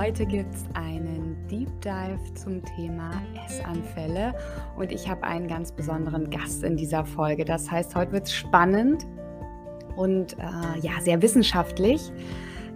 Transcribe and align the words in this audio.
Heute 0.00 0.24
gibt 0.24 0.54
es 0.54 0.64
einen 0.72 1.36
Deep 1.50 1.68
Dive 1.82 2.32
zum 2.32 2.64
Thema 2.64 3.10
Essanfälle 3.46 4.32
und 4.78 4.92
ich 4.92 5.06
habe 5.06 5.24
einen 5.24 5.46
ganz 5.46 5.72
besonderen 5.72 6.30
Gast 6.30 6.64
in 6.64 6.78
dieser 6.78 7.04
Folge. 7.04 7.44
Das 7.44 7.70
heißt, 7.70 7.94
heute 7.94 8.12
wird 8.12 8.24
es 8.24 8.32
spannend 8.32 9.06
und 9.96 10.38
äh, 10.38 10.78
ja, 10.80 10.92
sehr 11.02 11.20
wissenschaftlich. 11.20 12.10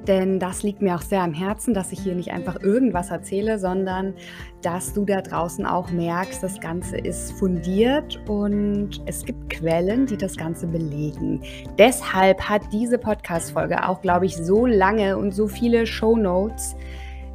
Denn 0.06 0.38
das 0.38 0.62
liegt 0.62 0.82
mir 0.82 0.96
auch 0.96 1.00
sehr 1.00 1.22
am 1.22 1.32
Herzen, 1.32 1.72
dass 1.72 1.92
ich 1.92 2.00
hier 2.00 2.14
nicht 2.14 2.30
einfach 2.30 2.60
irgendwas 2.60 3.10
erzähle, 3.10 3.58
sondern 3.58 4.12
dass 4.60 4.92
du 4.92 5.06
da 5.06 5.22
draußen 5.22 5.64
auch 5.64 5.90
merkst, 5.90 6.42
das 6.42 6.60
Ganze 6.60 6.98
ist 6.98 7.32
fundiert 7.38 8.20
und 8.28 9.00
es 9.06 9.24
gibt 9.24 9.48
Quellen, 9.48 10.04
die 10.04 10.18
das 10.18 10.36
Ganze 10.36 10.66
belegen. 10.66 11.40
Deshalb 11.78 12.42
hat 12.42 12.70
diese 12.70 12.98
Podcast-Folge 12.98 13.88
auch, 13.88 14.02
glaube 14.02 14.26
ich, 14.26 14.36
so 14.36 14.66
lange 14.66 15.16
und 15.16 15.32
so 15.32 15.48
viele 15.48 15.86
Show 15.86 16.18
Notes 16.18 16.76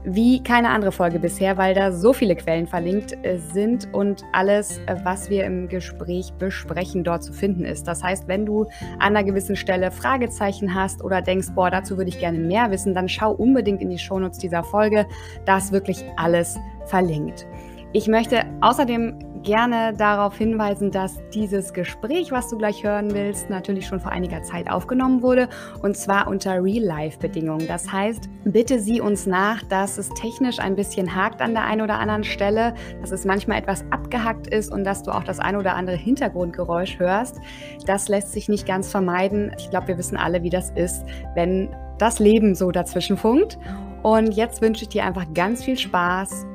wie 0.04 0.42
keine 0.42 0.70
andere 0.70 0.92
Folge 0.92 1.20
bisher, 1.20 1.58
weil 1.58 1.74
da 1.74 1.92
so 1.92 2.14
viele 2.14 2.36
Quellen 2.36 2.68
verlinkt 2.68 3.14
äh, 3.26 3.38
sind 3.38 3.94
und 3.94 4.24
alles, 4.32 4.80
äh, 4.86 4.96
was 5.04 5.30
wir 5.30 5.46
im 5.46 5.68
Gespräch 5.68 6.34
besprechen, 6.40 7.04
dort 7.04 7.24
zu 7.24 7.34
finden 7.34 7.66
ist. 7.66 7.88
Das 7.88 8.04
heißt, 8.04 8.28
wenn 8.28 8.46
du 8.46 8.64
an 9.00 9.16
einer 9.16 9.24
gewissen 9.24 9.56
Stelle 9.56 9.92
Fragezeichen 9.92 10.74
hast 10.74 11.04
oder 11.04 11.22
denkst, 11.22 11.50
boah, 11.54 11.70
dazu 11.70 11.98
würde 11.98 12.10
ich 12.10 12.20
gerne 12.20 12.40
mehr 12.40 12.72
wissen, 12.72 12.94
dann 12.94 13.10
schau 13.10 13.32
unbedingt 13.32 13.82
in 13.82 13.90
die 13.90 14.00
Shownotes 14.00 14.40
dieser 14.40 14.64
Folge. 14.64 15.06
Da 15.46 15.58
ist 15.58 15.72
wirklich 15.72 16.04
alles 16.16 16.58
verlinkt. 16.86 17.46
Ich 17.92 18.08
möchte 18.08 18.44
außerdem 18.62 19.18
gerne 19.44 19.94
darauf 19.96 20.38
hinweisen, 20.38 20.92
dass 20.92 21.20
dieses 21.34 21.74
Gespräch, 21.74 22.32
was 22.32 22.50
du 22.50 22.58
gleich 22.58 22.84
hören 22.84 23.14
willst, 23.14 23.50
natürlich 23.50 23.88
schon 23.88 24.00
vor 24.00 24.12
einiger 24.12 24.44
Zeit 24.44 24.70
aufgenommen 24.70 25.22
wurde 25.22 25.50
und 25.82 25.96
zwar 25.96 26.28
unter 26.28 26.64
Real-Life-Bedingungen. 26.64 27.68
Das 27.68 27.92
heißt, 27.92 28.30
bitte 28.44 28.80
sieh 28.80 29.02
uns 29.02 29.26
nach, 29.26 29.64
dass 29.64 29.98
es 29.98 30.10
technisch 30.10 30.60
ein 30.60 30.76
bisschen 30.76 31.16
hakt 31.16 31.42
an 31.42 31.54
der 31.54 31.64
einen 31.64 31.82
oder 31.82 32.00
anderen 32.00 32.24
Stelle, 32.24 32.74
dass 33.02 33.12
es 33.12 33.26
manchmal 33.26 33.60
etwas 33.60 33.86
abgehackt 33.92 34.48
ist 34.48 34.72
und 34.72 34.84
dass 34.84 35.04
du 35.04 35.12
auch 35.12 35.24
das 35.24 35.40
ein 35.40 35.56
oder 35.56 35.76
andere 35.76 35.96
Hintergrundgeräusch 35.96 37.00
hörst. 37.00 37.40
Das 37.86 38.08
lässt 38.10 38.32
sich 38.34 38.50
nicht 38.50 38.68
ganz 38.68 38.90
vermeiden. 38.90 39.52
Ich 39.58 39.70
glaube, 39.70 39.90
wir 39.90 39.98
wissen 39.98 40.18
alle, 40.18 40.44
wie 40.44 40.50
das 40.50 40.72
ist, 40.72 41.06
wenn 41.36 41.70
das 41.98 42.20
Leben 42.20 42.56
so 42.56 42.72
dazwischen 42.72 43.18
funkt. 43.18 43.58
Und 44.04 44.34
jetzt 44.34 44.62
wünsche 44.62 44.84
ich 44.84 44.90
dir 44.90 45.04
einfach 45.04 45.26
ganz 45.34 45.64
viel 45.64 45.78
Spaß 45.78 46.46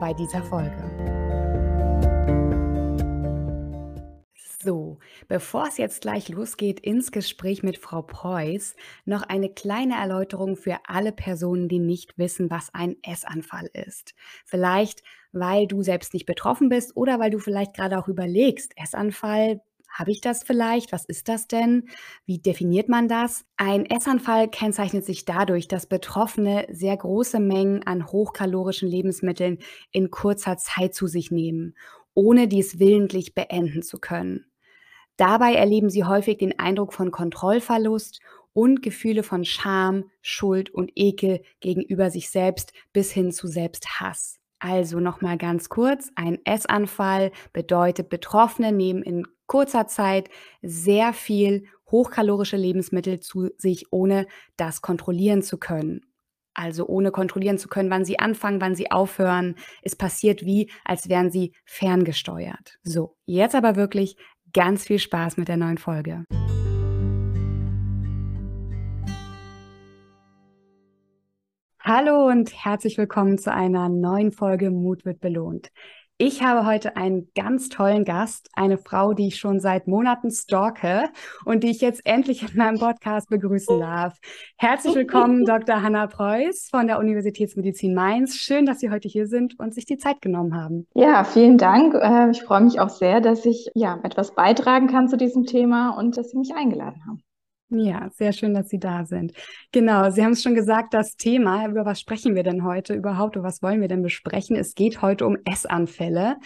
bei 0.00 0.12
dieser 0.14 0.42
Folge. 0.42 1.23
So, 4.64 4.98
bevor 5.28 5.66
es 5.68 5.76
jetzt 5.76 6.00
gleich 6.00 6.30
losgeht 6.30 6.80
ins 6.80 7.12
Gespräch 7.12 7.62
mit 7.62 7.76
Frau 7.76 8.00
Preuß, 8.00 8.76
noch 9.04 9.20
eine 9.20 9.50
kleine 9.50 9.96
Erläuterung 9.96 10.56
für 10.56 10.78
alle 10.86 11.12
Personen, 11.12 11.68
die 11.68 11.78
nicht 11.78 12.16
wissen, 12.16 12.50
was 12.50 12.72
ein 12.72 12.96
Essanfall 13.02 13.68
ist. 13.74 14.14
Vielleicht, 14.46 15.02
weil 15.32 15.66
du 15.66 15.82
selbst 15.82 16.14
nicht 16.14 16.24
betroffen 16.24 16.70
bist 16.70 16.96
oder 16.96 17.20
weil 17.20 17.30
du 17.30 17.40
vielleicht 17.40 17.74
gerade 17.74 17.98
auch 17.98 18.08
überlegst, 18.08 18.72
Essanfall, 18.82 19.60
habe 19.90 20.12
ich 20.12 20.22
das 20.22 20.42
vielleicht? 20.42 20.92
Was 20.92 21.04
ist 21.04 21.28
das 21.28 21.46
denn? 21.46 21.90
Wie 22.24 22.38
definiert 22.38 22.88
man 22.88 23.06
das? 23.06 23.44
Ein 23.58 23.84
Essanfall 23.84 24.48
kennzeichnet 24.48 25.04
sich 25.04 25.26
dadurch, 25.26 25.68
dass 25.68 25.86
Betroffene 25.86 26.66
sehr 26.70 26.96
große 26.96 27.38
Mengen 27.38 27.86
an 27.86 28.06
hochkalorischen 28.06 28.88
Lebensmitteln 28.88 29.58
in 29.92 30.10
kurzer 30.10 30.56
Zeit 30.56 30.94
zu 30.94 31.06
sich 31.06 31.30
nehmen, 31.30 31.76
ohne 32.14 32.48
dies 32.48 32.78
willentlich 32.78 33.34
beenden 33.34 33.82
zu 33.82 33.98
können. 33.98 34.46
Dabei 35.16 35.54
erleben 35.54 35.90
sie 35.90 36.04
häufig 36.04 36.38
den 36.38 36.58
Eindruck 36.58 36.92
von 36.92 37.10
Kontrollverlust 37.10 38.20
und 38.52 38.82
Gefühle 38.82 39.22
von 39.22 39.44
Scham, 39.44 40.10
Schuld 40.22 40.70
und 40.70 40.92
Ekel 40.94 41.42
gegenüber 41.60 42.10
sich 42.10 42.30
selbst 42.30 42.72
bis 42.92 43.12
hin 43.12 43.32
zu 43.32 43.46
Selbsthass. 43.46 44.38
Also 44.58 44.98
nochmal 44.98 45.36
ganz 45.36 45.68
kurz, 45.68 46.10
ein 46.14 46.38
Essanfall 46.44 47.32
bedeutet, 47.52 48.08
Betroffene 48.08 48.72
nehmen 48.72 49.02
in 49.02 49.26
kurzer 49.46 49.86
Zeit 49.86 50.30
sehr 50.62 51.12
viel 51.12 51.66
hochkalorische 51.90 52.56
Lebensmittel 52.56 53.20
zu 53.20 53.50
sich, 53.58 53.92
ohne 53.92 54.26
das 54.56 54.80
kontrollieren 54.80 55.42
zu 55.42 55.58
können. 55.58 56.00
Also 56.54 56.86
ohne 56.86 57.10
kontrollieren 57.10 57.58
zu 57.58 57.68
können, 57.68 57.90
wann 57.90 58.04
sie 58.04 58.20
anfangen, 58.20 58.60
wann 58.60 58.76
sie 58.76 58.90
aufhören. 58.90 59.56
Es 59.82 59.96
passiert 59.96 60.44
wie, 60.44 60.70
als 60.84 61.08
wären 61.08 61.30
sie 61.30 61.52
ferngesteuert. 61.64 62.78
So, 62.84 63.16
jetzt 63.26 63.56
aber 63.56 63.74
wirklich 63.74 64.16
ganz 64.54 64.86
viel 64.86 64.98
Spaß 64.98 65.36
mit 65.36 65.48
der 65.48 65.58
neuen 65.58 65.78
Folge. 65.78 66.24
Hallo 71.80 72.28
und 72.28 72.64
herzlich 72.64 72.96
willkommen 72.96 73.36
zu 73.36 73.52
einer 73.52 73.90
neuen 73.90 74.32
Folge 74.32 74.70
Mut 74.70 75.04
wird 75.04 75.20
belohnt. 75.20 75.70
Ich 76.16 76.44
habe 76.44 76.64
heute 76.64 76.96
einen 76.96 77.28
ganz 77.34 77.68
tollen 77.68 78.04
Gast, 78.04 78.48
eine 78.52 78.78
Frau, 78.78 79.14
die 79.14 79.26
ich 79.26 79.36
schon 79.36 79.58
seit 79.58 79.88
Monaten 79.88 80.30
stalke 80.30 81.10
und 81.44 81.64
die 81.64 81.70
ich 81.70 81.80
jetzt 81.80 82.02
endlich 82.04 82.48
in 82.48 82.56
meinem 82.56 82.78
Podcast 82.78 83.28
begrüßen 83.30 83.80
darf. 83.80 84.16
Herzlich 84.56 84.94
willkommen, 84.94 85.44
Dr. 85.44 85.82
Hanna 85.82 86.06
Preuß 86.06 86.68
von 86.70 86.86
der 86.86 87.00
Universitätsmedizin 87.00 87.94
Mainz. 87.94 88.36
Schön, 88.36 88.64
dass 88.64 88.78
Sie 88.78 88.90
heute 88.90 89.08
hier 89.08 89.26
sind 89.26 89.58
und 89.58 89.74
sich 89.74 89.86
die 89.86 89.98
Zeit 89.98 90.22
genommen 90.22 90.54
haben. 90.54 90.86
Ja, 90.94 91.24
vielen 91.24 91.58
Dank. 91.58 91.94
Äh, 91.94 92.30
ich 92.30 92.44
freue 92.44 92.60
mich 92.60 92.78
auch 92.78 92.90
sehr, 92.90 93.20
dass 93.20 93.44
ich 93.44 93.72
ja 93.74 93.98
etwas 94.04 94.36
beitragen 94.36 94.86
kann 94.86 95.08
zu 95.08 95.16
diesem 95.16 95.46
Thema 95.46 95.98
und 95.98 96.16
dass 96.16 96.30
Sie 96.30 96.38
mich 96.38 96.54
eingeladen 96.54 97.02
haben. 97.08 97.23
Ja, 97.76 98.08
sehr 98.12 98.32
schön, 98.32 98.54
dass 98.54 98.68
Sie 98.68 98.78
da 98.78 99.04
sind. 99.04 99.32
Genau, 99.72 100.08
Sie 100.10 100.22
haben 100.22 100.32
es 100.32 100.42
schon 100.42 100.54
gesagt, 100.54 100.94
das 100.94 101.16
Thema, 101.16 101.66
über 101.66 101.84
was 101.84 102.00
sprechen 102.00 102.36
wir 102.36 102.44
denn 102.44 102.62
heute 102.64 102.94
überhaupt 102.94 103.36
oder 103.36 103.44
was 103.44 103.62
wollen 103.62 103.80
wir 103.80 103.88
denn 103.88 104.02
besprechen? 104.02 104.54
Es 104.54 104.74
geht 104.74 105.02
heute 105.02 105.26
um 105.26 105.36
Essanfälle, 105.44 106.36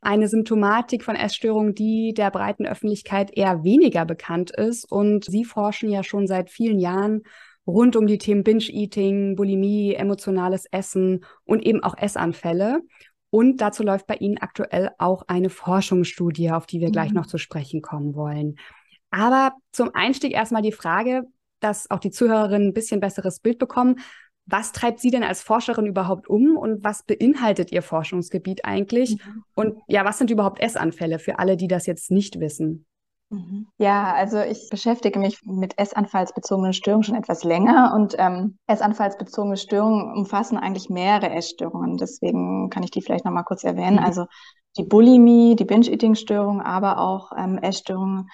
eine 0.00 0.28
Symptomatik 0.28 1.02
von 1.02 1.16
Essstörungen, 1.16 1.74
die 1.74 2.14
der 2.14 2.30
breiten 2.30 2.66
Öffentlichkeit 2.66 3.36
eher 3.36 3.64
weniger 3.64 4.04
bekannt 4.04 4.52
ist. 4.52 4.84
Und 4.84 5.24
Sie 5.24 5.44
forschen 5.44 5.90
ja 5.90 6.04
schon 6.04 6.28
seit 6.28 6.50
vielen 6.50 6.78
Jahren 6.78 7.22
rund 7.66 7.96
um 7.96 8.06
die 8.06 8.18
Themen 8.18 8.44
Binge-Eating, 8.44 9.34
Bulimie, 9.34 9.94
emotionales 9.94 10.66
Essen 10.70 11.24
und 11.44 11.66
eben 11.66 11.82
auch 11.82 11.98
Essanfälle. 11.98 12.82
Und 13.30 13.60
dazu 13.60 13.82
läuft 13.82 14.06
bei 14.06 14.14
Ihnen 14.14 14.38
aktuell 14.38 14.90
auch 14.98 15.24
eine 15.26 15.50
Forschungsstudie, 15.50 16.52
auf 16.52 16.66
die 16.66 16.80
wir 16.80 16.88
mhm. 16.88 16.92
gleich 16.92 17.12
noch 17.12 17.26
zu 17.26 17.38
sprechen 17.38 17.82
kommen 17.82 18.14
wollen. 18.14 18.56
Aber 19.16 19.54
zum 19.72 19.94
Einstieg 19.94 20.32
erstmal 20.34 20.60
die 20.60 20.72
Frage, 20.72 21.24
dass 21.60 21.90
auch 21.90 22.00
die 22.00 22.10
Zuhörerinnen 22.10 22.68
ein 22.68 22.74
bisschen 22.74 23.00
besseres 23.00 23.40
Bild 23.40 23.58
bekommen. 23.58 24.00
Was 24.44 24.72
treibt 24.72 25.00
Sie 25.00 25.10
denn 25.10 25.24
als 25.24 25.42
Forscherin 25.42 25.86
überhaupt 25.86 26.28
um 26.28 26.56
und 26.56 26.84
was 26.84 27.02
beinhaltet 27.02 27.72
Ihr 27.72 27.82
Forschungsgebiet 27.82 28.64
eigentlich? 28.66 29.16
Mhm. 29.16 29.44
Und 29.54 29.78
ja, 29.88 30.04
was 30.04 30.18
sind 30.18 30.30
überhaupt 30.30 30.60
Essanfälle 30.60 31.18
für 31.18 31.38
alle, 31.38 31.56
die 31.56 31.66
das 31.66 31.86
jetzt 31.86 32.10
nicht 32.10 32.38
wissen? 32.40 32.84
Mhm. 33.30 33.66
Ja, 33.78 34.12
also 34.12 34.38
ich 34.38 34.68
beschäftige 34.70 35.18
mich 35.18 35.40
mit 35.44 35.78
essanfallsbezogenen 35.78 36.74
Störungen 36.74 37.02
schon 37.02 37.16
etwas 37.16 37.42
länger 37.42 37.94
und 37.96 38.14
ähm, 38.18 38.58
essanfallsbezogene 38.66 39.56
Störungen 39.56 40.14
umfassen 40.14 40.58
eigentlich 40.58 40.90
mehrere 40.90 41.30
Essstörungen. 41.30 41.96
Deswegen 41.96 42.68
kann 42.68 42.82
ich 42.82 42.90
die 42.90 43.00
vielleicht 43.00 43.24
nochmal 43.24 43.44
kurz 43.44 43.64
erwähnen. 43.64 43.96
Mhm. 43.96 44.04
Also 44.04 44.26
die 44.76 44.84
Bulimie, 44.84 45.56
die 45.56 45.64
Binge-Eating-Störung, 45.64 46.60
aber 46.60 46.98
auch 46.98 47.32
ähm, 47.36 47.56
Essstörungen 47.56 48.28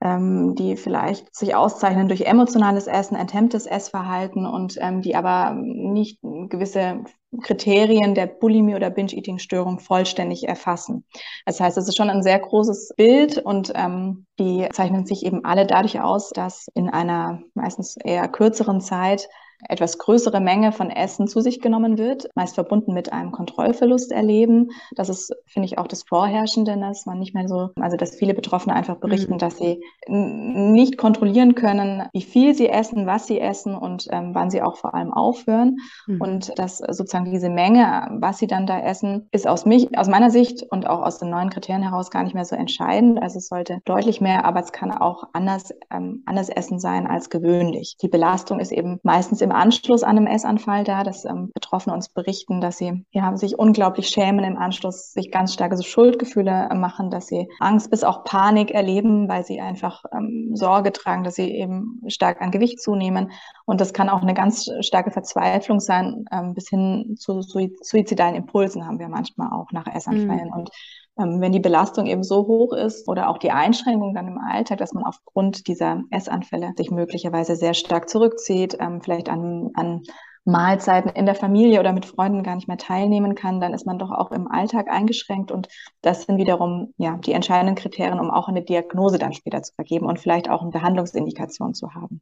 ähm, 0.00 0.54
die 0.54 0.76
vielleicht 0.76 1.34
sich 1.34 1.54
auszeichnen 1.54 2.08
durch 2.08 2.22
emotionales 2.22 2.86
Essen, 2.86 3.16
enthemmtes 3.16 3.66
Essverhalten 3.66 4.46
und 4.46 4.76
ähm, 4.80 5.02
die 5.02 5.16
aber 5.16 5.54
nicht 5.54 6.20
gewisse 6.22 7.04
Kriterien 7.42 8.14
der 8.14 8.26
Bulimie 8.26 8.74
oder 8.74 8.90
Binge-Eating-Störung 8.90 9.80
vollständig 9.80 10.46
erfassen. 10.46 11.04
Das 11.46 11.60
heißt, 11.60 11.76
es 11.78 11.88
ist 11.88 11.96
schon 11.96 12.10
ein 12.10 12.22
sehr 12.22 12.38
großes 12.38 12.94
Bild 12.96 13.38
und 13.38 13.72
ähm, 13.74 14.26
die 14.38 14.68
zeichnen 14.72 15.06
sich 15.06 15.24
eben 15.24 15.44
alle 15.44 15.66
dadurch 15.66 16.00
aus, 16.00 16.30
dass 16.30 16.68
in 16.74 16.88
einer 16.88 17.40
meistens 17.54 17.96
eher 17.96 18.28
kürzeren 18.28 18.80
Zeit 18.80 19.28
etwas 19.68 19.98
größere 19.98 20.40
Menge 20.40 20.72
von 20.72 20.90
Essen 20.90 21.28
zu 21.28 21.40
sich 21.40 21.60
genommen 21.60 21.98
wird, 21.98 22.28
meist 22.34 22.54
verbunden 22.54 22.92
mit 22.92 23.12
einem 23.12 23.32
Kontrollverlust 23.32 24.12
erleben. 24.12 24.70
Das 24.94 25.08
ist, 25.08 25.34
finde 25.46 25.66
ich, 25.66 25.78
auch 25.78 25.86
das 25.86 26.02
Vorherrschende, 26.02 26.76
dass 26.78 27.06
man 27.06 27.18
nicht 27.18 27.34
mehr 27.34 27.48
so, 27.48 27.70
also 27.80 27.96
dass 27.96 28.16
viele 28.16 28.34
Betroffene 28.34 28.74
einfach 28.74 28.96
berichten, 28.96 29.34
mhm. 29.34 29.38
dass 29.38 29.58
sie 29.58 29.82
nicht 30.08 30.98
kontrollieren 30.98 31.54
können, 31.54 32.04
wie 32.12 32.22
viel 32.22 32.54
sie 32.54 32.68
essen, 32.68 33.06
was 33.06 33.26
sie 33.26 33.40
essen 33.40 33.74
und 33.74 34.06
ähm, 34.10 34.30
wann 34.34 34.50
sie 34.50 34.62
auch 34.62 34.76
vor 34.76 34.94
allem 34.94 35.12
aufhören. 35.12 35.76
Mhm. 36.06 36.20
Und 36.20 36.58
dass 36.58 36.78
sozusagen 36.78 37.30
diese 37.30 37.50
Menge, 37.50 38.08
was 38.20 38.38
sie 38.38 38.46
dann 38.46 38.66
da 38.66 38.80
essen, 38.80 39.28
ist 39.32 39.46
aus 39.46 39.66
mich, 39.66 39.96
aus 39.96 40.08
meiner 40.08 40.30
Sicht 40.30 40.64
und 40.70 40.86
auch 40.86 41.02
aus 41.02 41.18
den 41.18 41.30
neuen 41.30 41.50
Kriterien 41.50 41.82
heraus 41.82 42.10
gar 42.10 42.22
nicht 42.22 42.34
mehr 42.34 42.44
so 42.44 42.56
entscheidend. 42.56 43.22
Also 43.22 43.38
es 43.38 43.48
sollte 43.48 43.80
deutlich 43.84 44.20
mehr, 44.20 44.44
aber 44.44 44.60
es 44.60 44.72
kann 44.72 44.92
auch 44.92 45.24
anders, 45.32 45.72
ähm, 45.90 46.22
anders 46.26 46.48
essen 46.48 46.78
sein 46.78 47.06
als 47.06 47.30
gewöhnlich. 47.30 47.96
Die 48.02 48.08
Belastung 48.08 48.60
ist 48.60 48.72
eben 48.72 48.98
meistens 49.02 49.40
im 49.44 49.52
Anschluss 49.52 50.02
an 50.02 50.16
einem 50.16 50.26
Essanfall 50.26 50.84
da, 50.84 51.04
dass 51.04 51.24
ähm, 51.24 51.50
Betroffene 51.54 51.94
uns 51.94 52.08
berichten, 52.08 52.60
dass 52.60 52.78
sie 52.78 53.04
ja, 53.10 53.36
sich 53.36 53.58
unglaublich 53.58 54.08
schämen 54.08 54.44
im 54.44 54.56
Anschluss, 54.56 55.12
sich 55.12 55.30
ganz 55.30 55.52
starke 55.52 55.76
so 55.76 55.82
Schuldgefühle 55.82 56.68
äh, 56.70 56.74
machen, 56.74 57.10
dass 57.10 57.26
sie 57.26 57.48
Angst 57.60 57.90
bis 57.90 58.02
auch 58.02 58.24
Panik 58.24 58.70
erleben, 58.70 59.28
weil 59.28 59.44
sie 59.44 59.60
einfach 59.60 60.02
ähm, 60.12 60.50
Sorge 60.54 60.92
tragen, 60.92 61.24
dass 61.24 61.34
sie 61.34 61.50
eben 61.50 62.00
stark 62.08 62.40
an 62.40 62.50
Gewicht 62.50 62.80
zunehmen. 62.80 63.30
Und 63.66 63.80
das 63.80 63.92
kann 63.92 64.08
auch 64.08 64.22
eine 64.22 64.34
ganz 64.34 64.68
starke 64.80 65.10
Verzweiflung 65.10 65.78
sein, 65.78 66.24
ähm, 66.32 66.54
bis 66.54 66.68
hin 66.68 67.14
zu 67.18 67.42
suizidalen 67.42 68.34
Impulsen 68.34 68.86
haben 68.86 68.98
wir 68.98 69.08
manchmal 69.08 69.52
auch 69.52 69.70
nach 69.72 69.86
Essanfällen. 69.86 70.48
Mhm. 70.48 70.52
Und 70.54 70.70
wenn 71.16 71.52
die 71.52 71.60
Belastung 71.60 72.06
eben 72.06 72.24
so 72.24 72.46
hoch 72.46 72.72
ist 72.72 73.08
oder 73.08 73.28
auch 73.28 73.38
die 73.38 73.52
Einschränkung 73.52 74.14
dann 74.14 74.26
im 74.26 74.38
Alltag, 74.38 74.78
dass 74.78 74.92
man 74.92 75.04
aufgrund 75.04 75.68
dieser 75.68 76.02
Essanfälle 76.10 76.72
sich 76.76 76.90
möglicherweise 76.90 77.56
sehr 77.56 77.74
stark 77.74 78.08
zurückzieht, 78.08 78.76
ähm, 78.80 79.00
vielleicht 79.00 79.28
an, 79.28 79.70
an 79.74 80.02
Mahlzeiten 80.44 81.10
in 81.10 81.24
der 81.24 81.34
Familie 81.34 81.80
oder 81.80 81.92
mit 81.92 82.04
Freunden 82.04 82.42
gar 82.42 82.54
nicht 82.54 82.68
mehr 82.68 82.76
teilnehmen 82.76 83.34
kann, 83.34 83.60
dann 83.60 83.72
ist 83.72 83.86
man 83.86 83.98
doch 83.98 84.10
auch 84.10 84.30
im 84.30 84.46
Alltag 84.46 84.90
eingeschränkt. 84.90 85.50
Und 85.50 85.68
das 86.02 86.22
sind 86.22 86.36
wiederum 86.36 86.92
ja 86.98 87.16
die 87.16 87.32
entscheidenden 87.32 87.76
Kriterien, 87.76 88.20
um 88.20 88.30
auch 88.30 88.48
eine 88.48 88.62
Diagnose 88.62 89.18
dann 89.18 89.32
später 89.32 89.62
zu 89.62 89.72
vergeben 89.74 90.06
und 90.06 90.20
vielleicht 90.20 90.50
auch 90.50 90.62
eine 90.62 90.70
Behandlungsindikation 90.70 91.74
zu 91.74 91.94
haben. 91.94 92.20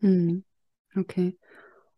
Hm. 0.00 0.44
Okay. 0.96 1.36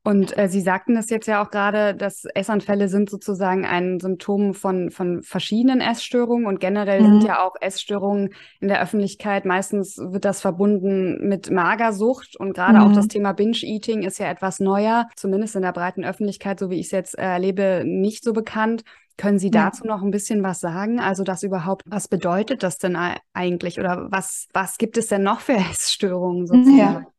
Und 0.07 0.37
äh, 0.37 0.49
Sie 0.51 0.61
sagten 0.61 0.95
das 0.95 1.09
jetzt 1.09 1.27
ja 1.27 1.43
auch 1.43 1.51
gerade, 1.51 1.95
dass 1.95 2.27
Essanfälle 2.35 2.89
sind 2.89 3.09
sozusagen 3.09 3.65
ein 3.65 3.99
Symptom 4.01 4.53
von, 4.53 4.91
von 4.91 5.23
verschiedenen 5.23 5.81
Essstörungen 5.81 6.45
und 6.45 6.61
generell 6.61 7.01
mhm. 7.01 7.07
sind 7.07 7.25
ja 7.25 7.43
auch 7.43 7.55
Essstörungen 7.59 8.35
in 8.61 8.69
der 8.69 8.83
Öffentlichkeit, 8.83 9.47
meistens 9.47 9.97
wird 9.97 10.27
das 10.27 10.43
verbunden 10.43 11.27
mit 11.27 11.51
Magersucht 11.51 12.37
und 12.39 12.53
gerade 12.53 12.81
mhm. 12.81 12.85
auch 12.85 12.93
das 12.93 13.09
Thema 13.09 13.33
Binge-Eating 13.33 14.03
ist 14.03 14.19
ja 14.19 14.31
etwas 14.31 14.61
neuer, 14.61 15.09
zumindest 15.17 15.57
in 15.57 15.63
der 15.63 15.73
breiten 15.73 16.05
Öffentlichkeit, 16.05 16.61
so 16.61 16.69
wie 16.69 16.81
ich 16.81 16.87
es 16.87 16.93
jetzt 16.93 17.15
erlebe, 17.15 17.83
nicht 17.87 18.25
so 18.25 18.35
bekannt. 18.35 18.85
Können 19.17 19.39
Sie 19.39 19.51
dazu 19.51 19.87
noch 19.87 20.03
ein 20.03 20.11
bisschen 20.11 20.43
was 20.43 20.61
sagen? 20.61 21.01
Also 21.01 21.23
das 21.23 21.45
überhaupt, 21.45 21.85
was 21.87 22.09
bedeutet 22.09 22.63
das 22.63 22.79
denn 22.79 22.99
eigentlich 23.33 23.79
oder 23.79 24.09
was, 24.11 24.49
was 24.53 24.77
gibt 24.77 24.99
es 24.99 25.07
denn 25.07 25.23
noch 25.23 25.41
für 25.41 25.53
Essstörungen 25.71 26.47
sozusagen? 26.47 27.05
Ja. 27.05 27.14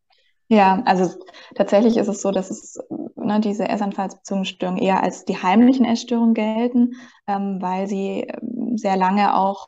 Ja, 0.47 0.81
also 0.85 1.09
tatsächlich 1.55 1.97
ist 1.97 2.07
es 2.07 2.21
so, 2.21 2.31
dass 2.31 2.51
es 2.51 2.77
ne, 3.15 3.39
diese 3.39 3.67
essanfallsbezogenen 3.67 4.45
Störungen 4.45 4.81
eher 4.81 5.01
als 5.01 5.25
die 5.25 5.37
heimlichen 5.41 5.85
Essstörungen 5.85 6.33
gelten, 6.35 6.93
ähm, 7.27 7.57
weil 7.61 7.87
sie 7.87 8.21
ähm, 8.27 8.77
sehr 8.77 8.95
lange 8.97 9.35
auch 9.35 9.67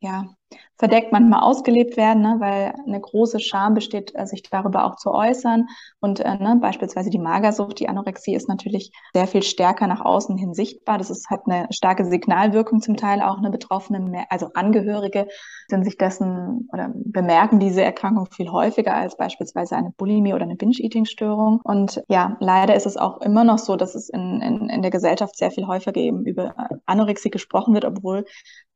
ja, 0.00 0.28
verdeckt 0.76 1.12
manchmal 1.12 1.40
ausgelebt 1.40 1.96
werden, 1.96 2.22
ne, 2.22 2.36
weil 2.40 2.74
eine 2.86 3.00
große 3.00 3.38
Scham 3.38 3.74
besteht, 3.74 4.12
äh, 4.14 4.26
sich 4.26 4.42
darüber 4.42 4.84
auch 4.84 4.96
zu 4.96 5.12
äußern. 5.12 5.68
Und 6.00 6.20
äh, 6.20 6.36
ne, 6.36 6.58
beispielsweise 6.60 7.10
die 7.10 7.18
Magersucht, 7.18 7.78
die 7.78 7.88
Anorexie 7.88 8.34
ist 8.34 8.48
natürlich 8.48 8.90
sehr 9.14 9.26
viel 9.26 9.42
stärker 9.42 9.86
nach 9.86 10.00
außen 10.00 10.36
hin 10.36 10.52
sichtbar. 10.52 10.98
Das 10.98 11.10
ist, 11.10 11.30
hat 11.30 11.42
eine 11.46 11.68
starke 11.70 12.04
Signalwirkung 12.04 12.80
zum 12.80 12.96
Teil 12.96 13.22
auch 13.22 13.38
eine 13.38 13.50
Betroffene, 13.50 14.26
also 14.30 14.50
Angehörige 14.54 15.28
sind 15.68 15.84
sich 15.84 15.96
dessen 15.96 16.68
oder 16.72 16.92
bemerken 16.94 17.60
diese 17.60 17.82
Erkrankung 17.82 18.26
viel 18.30 18.50
häufiger 18.50 18.94
als 18.94 19.16
beispielsweise 19.16 19.76
eine 19.76 19.92
Bulimie 19.96 20.34
oder 20.34 20.44
eine 20.44 20.56
Binge-Eating-Störung. 20.56 21.60
Und 21.62 22.02
ja, 22.08 22.36
leider 22.40 22.74
ist 22.74 22.86
es 22.86 22.96
auch 22.96 23.20
immer 23.20 23.44
noch 23.44 23.58
so, 23.58 23.76
dass 23.76 23.94
es 23.94 24.08
in, 24.08 24.40
in, 24.40 24.68
in 24.68 24.82
der 24.82 24.90
Gesellschaft 24.90 25.36
sehr 25.36 25.50
viel 25.50 25.66
häufiger 25.66 26.00
eben 26.00 26.26
über 26.26 26.54
Anorexie 26.86 27.30
gesprochen 27.30 27.74
wird, 27.74 27.84
obwohl 27.84 28.24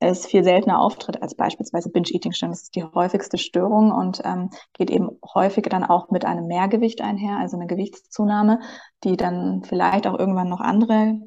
es 0.01 0.27
viel 0.27 0.45
seltener 0.45 0.81
auftritt 0.81 1.21
als 1.23 1.35
beispielsweise 1.35 1.68
Binge-Eating-Störung. 1.73 2.53
Das 2.53 2.63
ist 2.63 2.75
die 2.75 2.85
häufigste 2.85 3.39
Störung 3.39 3.93
und 3.93 4.21
ähm, 4.25 4.51
geht 4.73 4.91
eben 4.91 5.19
häufig 5.35 5.65
dann 5.65 5.85
auch 5.85 6.11
mit 6.11 6.25
einem 6.25 6.47
Mehrgewicht 6.47 7.01
einher, 7.01 7.39
also 7.39 7.57
eine 7.57 7.67
Gewichtszunahme, 7.67 8.61
die 9.05 9.17
dann 9.17 9.63
vielleicht 9.65 10.07
auch 10.07 10.19
irgendwann 10.19 10.49
noch 10.49 10.61
andere 10.61 11.21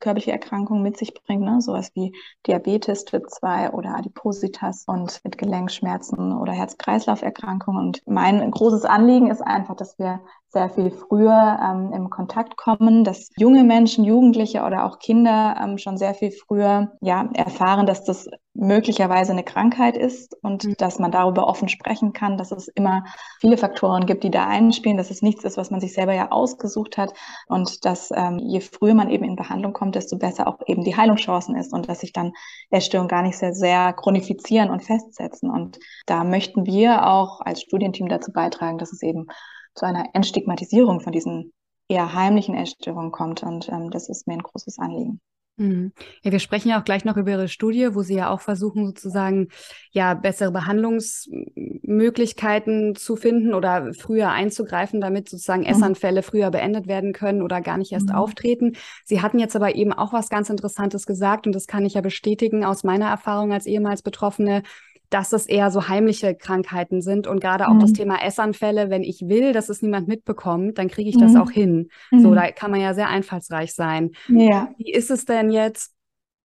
körperliche 0.00 0.32
Erkrankungen 0.32 0.82
mit 0.82 0.96
sich 0.96 1.14
bringt, 1.14 1.42
ne? 1.42 1.60
sowas 1.60 1.90
wie 1.94 2.12
Diabetes 2.46 3.04
Typ 3.04 3.28
2 3.30 3.70
oder 3.70 3.96
Adipositas 3.96 4.84
und 4.86 5.20
mit 5.24 5.38
Gelenkschmerzen 5.38 6.32
oder 6.32 6.52
Herz-Kreislauf-Erkrankungen. 6.52 7.86
Und 7.86 8.02
mein 8.06 8.50
großes 8.50 8.84
Anliegen 8.84 9.30
ist 9.30 9.42
einfach, 9.42 9.76
dass 9.76 9.98
wir 9.98 10.20
sehr 10.48 10.70
viel 10.70 10.90
früher 10.90 11.58
ähm, 11.62 11.92
im 11.92 12.08
Kontakt 12.08 12.56
kommen, 12.56 13.04
dass 13.04 13.30
junge 13.36 13.62
Menschen, 13.62 14.04
Jugendliche 14.04 14.62
oder 14.62 14.86
auch 14.86 14.98
Kinder 14.98 15.56
ähm, 15.62 15.76
schon 15.76 15.98
sehr 15.98 16.14
viel 16.14 16.30
früher 16.30 16.92
ja, 17.02 17.28
erfahren, 17.34 17.86
dass 17.86 18.04
das 18.04 18.26
möglicherweise 18.54 19.32
eine 19.32 19.44
Krankheit 19.44 19.98
ist 19.98 20.34
und 20.42 20.64
mhm. 20.64 20.74
dass 20.78 20.98
man 20.98 21.10
darüber 21.10 21.46
offen 21.46 21.68
sprechen 21.68 22.14
kann, 22.14 22.38
dass 22.38 22.52
es 22.52 22.68
immer 22.68 23.04
viele 23.40 23.58
Faktoren 23.58 24.06
gibt, 24.06 24.24
die 24.24 24.30
da 24.30 24.46
einspielen, 24.46 24.96
dass 24.96 25.10
es 25.10 25.20
nichts 25.20 25.44
ist, 25.44 25.58
was 25.58 25.70
man 25.70 25.80
sich 25.80 25.92
selber 25.92 26.14
ja 26.14 26.30
ausgesucht 26.30 26.96
hat 26.96 27.12
und 27.48 27.84
dass 27.84 28.10
ähm, 28.14 28.38
je 28.38 28.60
früher 28.60 28.94
man 28.94 29.10
eben 29.10 29.24
in 29.24 29.36
Behandlung 29.36 29.74
kommt, 29.74 29.85
desto 29.92 30.18
besser 30.18 30.46
auch 30.46 30.58
eben 30.66 30.84
die 30.84 30.96
Heilungschancen 30.96 31.56
ist 31.56 31.72
und 31.72 31.88
dass 31.88 32.00
sich 32.00 32.12
dann 32.12 32.32
Essstörungen 32.70 33.08
gar 33.08 33.22
nicht 33.22 33.38
sehr, 33.38 33.54
sehr 33.54 33.92
chronifizieren 33.92 34.70
und 34.70 34.82
festsetzen. 34.82 35.50
Und 35.50 35.78
da 36.06 36.24
möchten 36.24 36.66
wir 36.66 37.06
auch 37.06 37.40
als 37.40 37.62
Studienteam 37.62 38.08
dazu 38.08 38.32
beitragen, 38.32 38.78
dass 38.78 38.92
es 38.92 39.02
eben 39.02 39.26
zu 39.74 39.86
einer 39.86 40.06
Entstigmatisierung 40.14 41.00
von 41.00 41.12
diesen 41.12 41.52
eher 41.88 42.14
heimlichen 42.14 42.54
Essstörungen 42.54 43.12
kommt. 43.12 43.42
Und 43.42 43.68
ähm, 43.68 43.90
das 43.90 44.08
ist 44.08 44.26
mir 44.26 44.34
ein 44.34 44.42
großes 44.42 44.78
Anliegen. 44.78 45.20
Mhm. 45.58 45.92
Ja, 46.22 46.32
wir 46.32 46.38
sprechen 46.38 46.68
ja 46.68 46.78
auch 46.78 46.84
gleich 46.84 47.06
noch 47.06 47.16
über 47.16 47.30
Ihre 47.30 47.48
Studie, 47.48 47.94
wo 47.94 48.02
Sie 48.02 48.12
ja 48.14 48.28
auch 48.30 48.42
versuchen, 48.42 48.84
sozusagen 48.86 49.48
ja 49.90 50.12
bessere 50.14 50.52
Behandlungsmöglichkeiten 50.52 52.94
zu 52.94 53.16
finden 53.16 53.54
oder 53.54 53.94
früher 53.94 54.28
einzugreifen, 54.30 55.00
damit 55.00 55.30
sozusagen 55.30 55.62
mhm. 55.62 55.68
Essanfälle 55.68 56.22
früher 56.22 56.50
beendet 56.50 56.88
werden 56.88 57.14
können 57.14 57.40
oder 57.40 57.62
gar 57.62 57.78
nicht 57.78 57.92
erst 57.92 58.10
mhm. 58.10 58.16
auftreten. 58.16 58.76
Sie 59.04 59.22
hatten 59.22 59.38
jetzt 59.38 59.56
aber 59.56 59.74
eben 59.74 59.94
auch 59.94 60.12
was 60.12 60.28
ganz 60.28 60.50
Interessantes 60.50 61.06
gesagt 61.06 61.46
und 61.46 61.54
das 61.54 61.66
kann 61.66 61.86
ich 61.86 61.94
ja 61.94 62.02
bestätigen 62.02 62.62
aus 62.64 62.84
meiner 62.84 63.08
Erfahrung 63.08 63.52
als 63.52 63.64
ehemals 63.66 64.02
Betroffene 64.02 64.62
dass 65.10 65.32
es 65.32 65.46
eher 65.46 65.70
so 65.70 65.88
heimliche 65.88 66.34
Krankheiten 66.34 67.00
sind 67.00 67.26
und 67.26 67.40
gerade 67.40 67.68
auch 67.68 67.74
mhm. 67.74 67.80
das 67.80 67.92
Thema 67.92 68.22
Essanfälle, 68.22 68.90
wenn 68.90 69.02
ich 69.02 69.22
will, 69.28 69.52
dass 69.52 69.68
es 69.68 69.82
niemand 69.82 70.08
mitbekommt, 70.08 70.78
dann 70.78 70.88
kriege 70.88 71.08
ich 71.08 71.18
das 71.18 71.32
mhm. 71.32 71.40
auch 71.40 71.50
hin. 71.50 71.88
So, 72.10 72.30
mhm. 72.30 72.34
da 72.34 72.50
kann 72.50 72.70
man 72.70 72.80
ja 72.80 72.94
sehr 72.94 73.08
einfallsreich 73.08 73.74
sein. 73.74 74.12
Ja. 74.28 74.68
Wie 74.78 74.92
ist 74.92 75.10
es 75.10 75.24
denn 75.24 75.50
jetzt, 75.50 75.92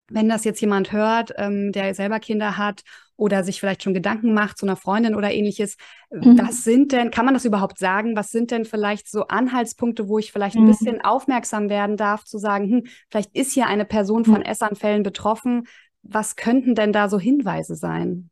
wenn 0.09 0.27
das 0.27 0.43
jetzt 0.43 0.61
jemand 0.61 0.91
hört, 0.91 1.33
ähm, 1.37 1.71
der 1.71 1.93
selber 1.93 2.19
Kinder 2.19 2.57
hat 2.57 2.81
oder 3.15 3.43
sich 3.43 3.59
vielleicht 3.59 3.83
schon 3.83 3.93
Gedanken 3.93 4.33
macht 4.33 4.57
zu 4.57 4.65
einer 4.65 4.75
Freundin 4.75 5.13
oder 5.13 5.31
ähnliches, 5.31 5.75
mhm. 6.09 6.39
was 6.39 6.63
sind 6.63 6.91
denn, 6.91 7.11
kann 7.11 7.25
man 7.25 7.33
das 7.33 7.45
überhaupt 7.45 7.77
sagen, 7.77 8.15
was 8.15 8.29
sind 8.29 8.51
denn 8.51 8.65
vielleicht 8.65 9.09
so 9.09 9.27
Anhaltspunkte, 9.27 10.07
wo 10.07 10.19
ich 10.19 10.31
vielleicht 10.31 10.55
ein 10.55 10.63
mhm. 10.63 10.67
bisschen 10.67 11.01
aufmerksam 11.01 11.69
werden 11.69 11.97
darf, 11.97 12.23
zu 12.23 12.37
sagen, 12.37 12.69
hm, 12.69 12.83
vielleicht 13.09 13.35
ist 13.35 13.53
hier 13.53 13.67
eine 13.67 13.85
Person 13.85 14.25
von 14.25 14.41
Essanfällen 14.41 15.03
betroffen, 15.03 15.67
was 16.01 16.35
könnten 16.35 16.75
denn 16.75 16.93
da 16.93 17.09
so 17.09 17.19
Hinweise 17.19 17.75
sein? 17.75 18.29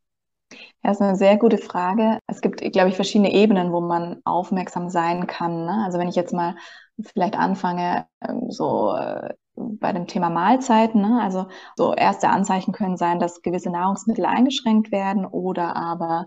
Ja, 0.82 0.90
ist 0.90 1.02
eine 1.02 1.16
sehr 1.16 1.36
gute 1.36 1.58
Frage. 1.58 2.18
Es 2.26 2.40
gibt, 2.40 2.60
glaube 2.72 2.88
ich, 2.88 2.96
verschiedene 2.96 3.32
Ebenen, 3.32 3.72
wo 3.72 3.80
man 3.80 4.20
aufmerksam 4.24 4.88
sein 4.88 5.26
kann. 5.26 5.66
Ne? 5.66 5.82
Also 5.84 5.98
wenn 5.98 6.08
ich 6.08 6.16
jetzt 6.16 6.32
mal 6.32 6.56
vielleicht 7.00 7.36
anfange, 7.36 8.06
ähm, 8.26 8.50
so 8.50 8.94
äh, 8.94 9.34
bei 9.56 9.92
dem 9.92 10.06
Thema 10.06 10.30
Mahlzeiten, 10.30 11.00
ne? 11.02 11.20
also 11.22 11.46
so 11.76 11.94
erste 11.94 12.28
Anzeichen 12.28 12.72
können 12.72 12.96
sein, 12.96 13.18
dass 13.18 13.42
gewisse 13.42 13.70
Nahrungsmittel 13.70 14.24
eingeschränkt 14.24 14.92
werden 14.92 15.26
oder 15.26 15.76
aber 15.76 16.26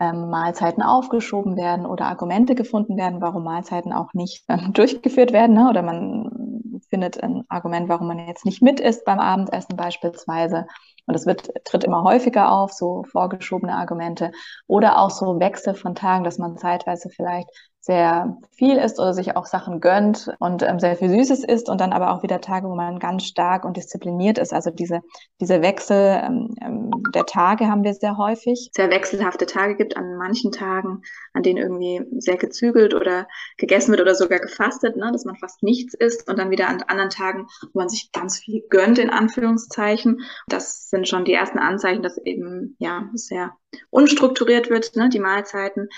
ähm, 0.00 0.30
Mahlzeiten 0.30 0.82
aufgeschoben 0.82 1.56
werden 1.56 1.86
oder 1.86 2.06
Argumente 2.06 2.54
gefunden 2.54 2.96
werden, 2.96 3.20
warum 3.20 3.44
Mahlzeiten 3.44 3.92
auch 3.92 4.14
nicht 4.14 4.44
ähm, 4.48 4.72
durchgeführt 4.72 5.32
werden. 5.32 5.54
Ne? 5.54 5.68
Oder 5.68 5.82
man 5.82 6.80
findet 6.88 7.22
ein 7.22 7.44
Argument, 7.48 7.88
warum 7.88 8.08
man 8.08 8.26
jetzt 8.26 8.44
nicht 8.44 8.62
mit 8.62 8.80
isst 8.80 9.04
beim 9.04 9.20
Abendessen 9.20 9.76
beispielsweise. 9.76 10.66
Und 11.10 11.16
es 11.16 11.26
wird, 11.26 11.50
tritt 11.64 11.82
immer 11.82 12.04
häufiger 12.04 12.52
auf, 12.52 12.72
so 12.72 13.02
vorgeschobene 13.02 13.74
Argumente 13.74 14.30
oder 14.68 15.00
auch 15.00 15.10
so 15.10 15.40
Wechsel 15.40 15.74
von 15.74 15.96
Tagen, 15.96 16.22
dass 16.22 16.38
man 16.38 16.56
zeitweise 16.56 17.10
vielleicht 17.10 17.50
sehr 17.80 18.36
viel 18.56 18.76
isst 18.76 19.00
oder 19.00 19.14
sich 19.14 19.36
auch 19.36 19.46
Sachen 19.46 19.80
gönnt 19.80 20.30
und 20.38 20.62
ähm, 20.62 20.78
sehr 20.78 20.96
viel 20.96 21.08
Süßes 21.08 21.44
isst 21.44 21.70
und 21.70 21.80
dann 21.80 21.94
aber 21.94 22.12
auch 22.12 22.22
wieder 22.22 22.40
Tage, 22.42 22.68
wo 22.68 22.74
man 22.74 22.98
ganz 22.98 23.24
stark 23.24 23.64
und 23.64 23.76
diszipliniert 23.76 24.36
ist. 24.36 24.52
Also 24.52 24.70
diese, 24.70 25.00
diese 25.40 25.62
Wechsel 25.62 26.20
ähm, 26.22 26.54
ähm, 26.60 26.90
der 27.14 27.24
Tage 27.24 27.68
haben 27.68 27.82
wir 27.82 27.94
sehr 27.94 28.18
häufig. 28.18 28.70
Sehr 28.76 28.90
wechselhafte 28.90 29.46
Tage 29.46 29.76
gibt 29.76 29.96
an 29.96 30.16
manchen 30.16 30.52
Tagen, 30.52 31.02
an 31.32 31.42
denen 31.42 31.56
irgendwie 31.56 32.02
sehr 32.20 32.36
gezügelt 32.36 32.92
oder 32.94 33.26
gegessen 33.56 33.92
wird 33.92 34.02
oder 34.02 34.14
sogar 34.14 34.40
gefastet, 34.40 34.96
ne, 34.96 35.10
dass 35.10 35.24
man 35.24 35.36
fast 35.36 35.62
nichts 35.62 35.94
isst 35.94 36.28
und 36.28 36.38
dann 36.38 36.50
wieder 36.50 36.68
an 36.68 36.82
anderen 36.82 37.10
Tagen, 37.10 37.46
wo 37.72 37.80
man 37.80 37.88
sich 37.88 38.12
ganz 38.12 38.38
viel 38.38 38.62
gönnt, 38.68 38.98
in 38.98 39.08
Anführungszeichen. 39.08 40.20
Das 40.48 40.90
sind 40.90 40.99
schon 41.04 41.24
die 41.24 41.32
ersten 41.32 41.58
Anzeichen, 41.58 42.02
dass 42.02 42.18
eben 42.18 42.76
ja 42.78 43.08
sehr 43.14 43.56
unstrukturiert 43.90 44.70
wird, 44.70 44.96
ne, 44.96 45.08
die 45.08 45.18
Mahlzeiten, 45.18 45.88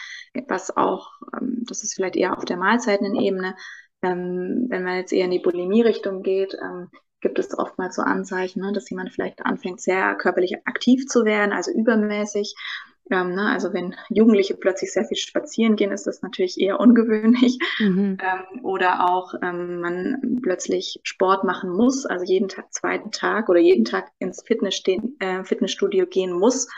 was 0.49 0.77
auch, 0.77 1.11
ähm, 1.37 1.65
das 1.67 1.83
ist 1.83 1.95
vielleicht 1.95 2.17
eher 2.17 2.37
auf 2.37 2.45
der 2.45 2.57
Mahlzeitenebene, 2.57 3.55
ähm, 4.03 4.67
wenn 4.69 4.85
man 4.85 4.97
jetzt 4.97 5.13
eher 5.13 5.27
in 5.27 5.31
die 5.31 5.39
Bulimie-Richtung 5.39 6.23
geht, 6.23 6.57
ähm, 6.61 6.89
gibt 7.21 7.39
es 7.39 7.57
oftmals 7.57 7.97
so 7.97 8.03
Anzeichen, 8.03 8.61
ne, 8.61 8.73
dass 8.73 8.91
jemand 8.91 9.13
vielleicht 9.13 9.47
anfängt, 9.47 9.81
sehr 9.81 10.15
körperlich 10.17 10.57
aktiv 10.67 11.07
zu 11.07 11.25
werden, 11.25 11.53
also 11.53 11.71
übermäßig 11.71 12.55
Ähm, 13.11 13.35
ne? 13.35 13.51
Also 13.51 13.73
wenn 13.73 13.95
Jugendliche 14.11 14.55
plötzlich 14.55 14.93
sehr 14.93 15.05
viel 15.05 15.17
spazieren 15.17 15.77
gehen, 15.77 15.93
ist 15.93 16.07
das 16.07 16.23
natürlich 16.23 16.61
eher 16.61 16.81
ungewöhnlich. 16.81 17.59
Mhm. 17.79 18.19
Ähm, 18.21 18.65
oder 18.65 19.09
auch 19.11 19.35
ähm, 19.43 19.81
man 19.81 20.41
plötzlich 20.43 21.01
Sport 21.03 21.45
machen 21.45 21.71
muss, 21.71 22.07
also 22.07 22.25
jeden 22.25 22.49
Tag, 22.49 22.73
zweiten 22.73 23.11
Tag 23.11 23.49
oder 23.49 23.61
jeden 23.61 23.85
Tag 23.85 24.11
ins 24.19 24.43
Fitness 24.43 24.77
stehen, 24.77 25.17
äh, 25.21 25.45
Fitnessstudio 25.45 26.07
gehen 26.07 26.33
muss. 26.33 26.69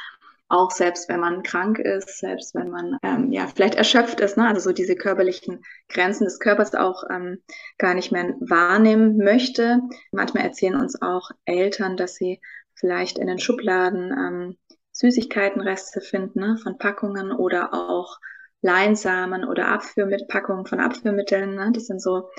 Auch 0.48 0.70
selbst 0.70 1.08
wenn 1.08 1.20
man 1.20 1.42
krank 1.42 1.78
ist, 1.78 2.18
selbst 2.18 2.54
wenn 2.54 2.70
man 2.70 2.98
ähm, 3.02 3.32
ja 3.32 3.46
vielleicht 3.46 3.74
erschöpft 3.76 4.20
ist, 4.20 4.36
ne? 4.36 4.46
also 4.46 4.60
so 4.60 4.72
diese 4.72 4.94
körperlichen 4.94 5.64
Grenzen 5.88 6.24
des 6.24 6.38
Körpers 6.38 6.74
auch 6.74 7.02
ähm, 7.10 7.42
gar 7.78 7.94
nicht 7.94 8.12
mehr 8.12 8.34
wahrnehmen 8.40 9.16
möchte. 9.16 9.80
Manchmal 10.12 10.44
erzählen 10.44 10.76
uns 10.76 11.00
auch 11.00 11.30
Eltern, 11.46 11.96
dass 11.96 12.16
sie 12.16 12.40
vielleicht 12.74 13.18
in 13.18 13.26
den 13.26 13.38
Schubladen 13.38 14.12
ähm, 14.12 14.56
Süßigkeitenreste 14.94 16.00
finden 16.00 16.40
ne, 16.40 16.56
von 16.56 16.78
Packungen 16.78 17.32
oder 17.32 17.74
auch 17.74 18.18
Leinsamen 18.62 19.44
oder 19.44 19.68
Abführmitpackungen 19.68 20.66
von 20.66 20.80
Abführmitteln. 20.80 21.54
Ne? 21.54 21.70
Das 21.74 21.86
sind 21.86 22.00
so 22.00 22.30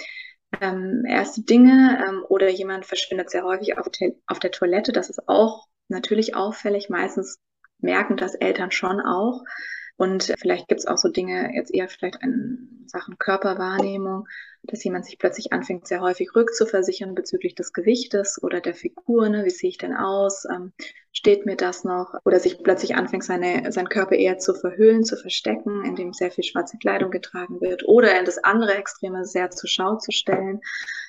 ähm, 0.62 1.04
erste 1.08 1.44
Dinge. 1.44 2.04
Ähm, 2.08 2.26
oder 2.28 2.50
jemand 2.50 2.86
verschwindet 2.86 3.30
sehr 3.30 3.44
häufig 3.44 3.78
auf, 3.78 3.88
auf 4.26 4.40
der 4.40 4.52
Toilette. 4.52 4.92
Das 4.92 5.10
ist 5.10 5.28
auch 5.28 5.68
natürlich 5.90 6.36
auffällig. 6.36 6.90
Meistens 6.90 7.40
merken 7.80 8.18
das 8.18 8.36
Eltern 8.36 8.72
schon 8.72 9.02
auch. 9.02 9.44
Und 9.98 10.34
vielleicht 10.40 10.68
gibt 10.68 10.80
es 10.80 10.88
auch 10.88 10.98
so 10.98 11.10
Dinge, 11.10 11.54
jetzt 11.56 11.74
eher 11.74 11.88
vielleicht 11.88 12.22
in 12.22 12.86
Sachen 12.88 13.18
Körperwahrnehmung, 13.18 14.28
dass 14.68 14.84
jemand 14.84 15.06
sich 15.06 15.18
plötzlich 15.18 15.54
anfängt, 15.54 15.88
sehr 15.88 16.02
häufig 16.02 16.36
rückzuversichern 16.36 17.16
bezüglich 17.16 17.56
des 17.56 17.74
Gewichtes 17.74 18.42
oder 18.42 18.62
der 18.62 18.74
Figur. 18.74 19.30
Ne? 19.30 19.46
Wie 19.46 19.50
sehe 19.50 19.70
ich 19.70 19.78
denn 19.78 19.96
aus? 19.96 20.46
Ähm, 20.46 20.74
steht 21.12 21.46
mir 21.46 21.56
das 21.56 21.84
noch? 21.84 22.14
Oder 22.26 22.40
sich 22.40 22.62
plötzlich 22.64 22.96
anfängt, 22.96 23.24
seine, 23.24 23.72
seinen 23.72 23.90
Körper 23.90 24.16
eher 24.16 24.38
zu 24.38 24.54
verhüllen, 24.54 25.04
zu 25.04 25.16
verstecken, 25.18 25.84
indem 25.86 26.14
sehr 26.14 26.32
viel 26.32 26.44
schwarze 26.44 26.78
Kleidung 26.78 27.12
getragen 27.12 27.62
wird. 27.62 27.88
Oder 27.88 28.18
in 28.20 28.26
das 28.26 28.44
andere 28.44 28.76
Extreme 28.76 29.26
sehr 29.26 29.50
zur 29.52 29.70
Schau 29.70 29.98
zu 29.98 30.12
stellen. 30.12 30.62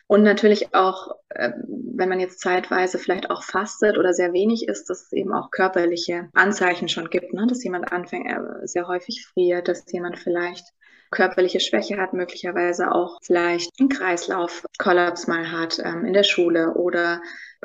Und 0.08 0.22
natürlich 0.22 0.72
auch, 0.74 1.16
äh, 1.30 1.50
wenn 1.66 2.08
man 2.08 2.20
jetzt 2.20 2.40
zeitweise 2.40 2.98
vielleicht 2.98 3.30
auch 3.30 3.42
fastet 3.42 3.98
oder 3.98 4.12
sehr 4.12 4.32
wenig 4.32 4.68
isst, 4.68 4.88
dass 4.88 5.06
es 5.06 5.12
eben 5.12 5.32
auch 5.32 5.50
körperliche 5.50 6.28
Anzeichen 6.32 6.88
schon 6.88 7.10
gibt, 7.10 7.32
ne? 7.32 7.46
dass 7.48 7.64
jemand 7.64 7.90
anfängt, 7.92 8.30
äh, 8.30 8.66
sehr 8.66 8.86
häufig 8.86 9.26
friert, 9.26 9.66
dass 9.66 9.84
jemand 9.90 10.18
vielleicht 10.18 10.64
körperliche 11.10 11.60
Schwäche 11.60 11.98
hat, 11.98 12.12
möglicherweise 12.12 12.92
auch 12.92 13.18
vielleicht 13.22 13.70
einen 13.78 13.88
Kreislaufkollaps 13.88 15.26
mal 15.26 15.50
hat 15.50 15.78
ähm, 15.82 16.04
in 16.04 16.12
der 16.12 16.24
Schule 16.24 16.74
oder 16.74 17.20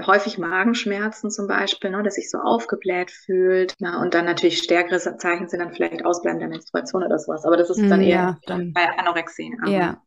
häufig 0.06 0.38
Magenschmerzen 0.38 1.30
zum 1.32 1.48
Beispiel, 1.48 1.92
ne, 1.92 2.04
dass 2.04 2.16
sich 2.16 2.30
so 2.30 2.40
aufgebläht 2.40 3.12
fühlt. 3.12 3.76
Na, 3.80 4.02
und 4.02 4.14
dann 4.14 4.26
natürlich 4.26 4.60
stärkere 4.60 5.00
Zeichen 5.18 5.48
sind 5.48 5.60
dann 5.60 5.74
vielleicht 5.74 6.06
Ausbleiben 6.06 6.40
der 6.40 6.50
Menstruation 6.50 7.04
oder 7.04 7.20
sowas. 7.20 7.46
Aber 7.46 7.58
das 7.58 7.70
ist 7.70 7.82
dann 7.82 8.00
mm, 8.00 8.04
eher 8.04 8.10
ja, 8.10 8.38
dann, 8.46 8.74
bei 8.74 8.88
Anorexie. 8.98 9.54
Ja, 9.68 10.02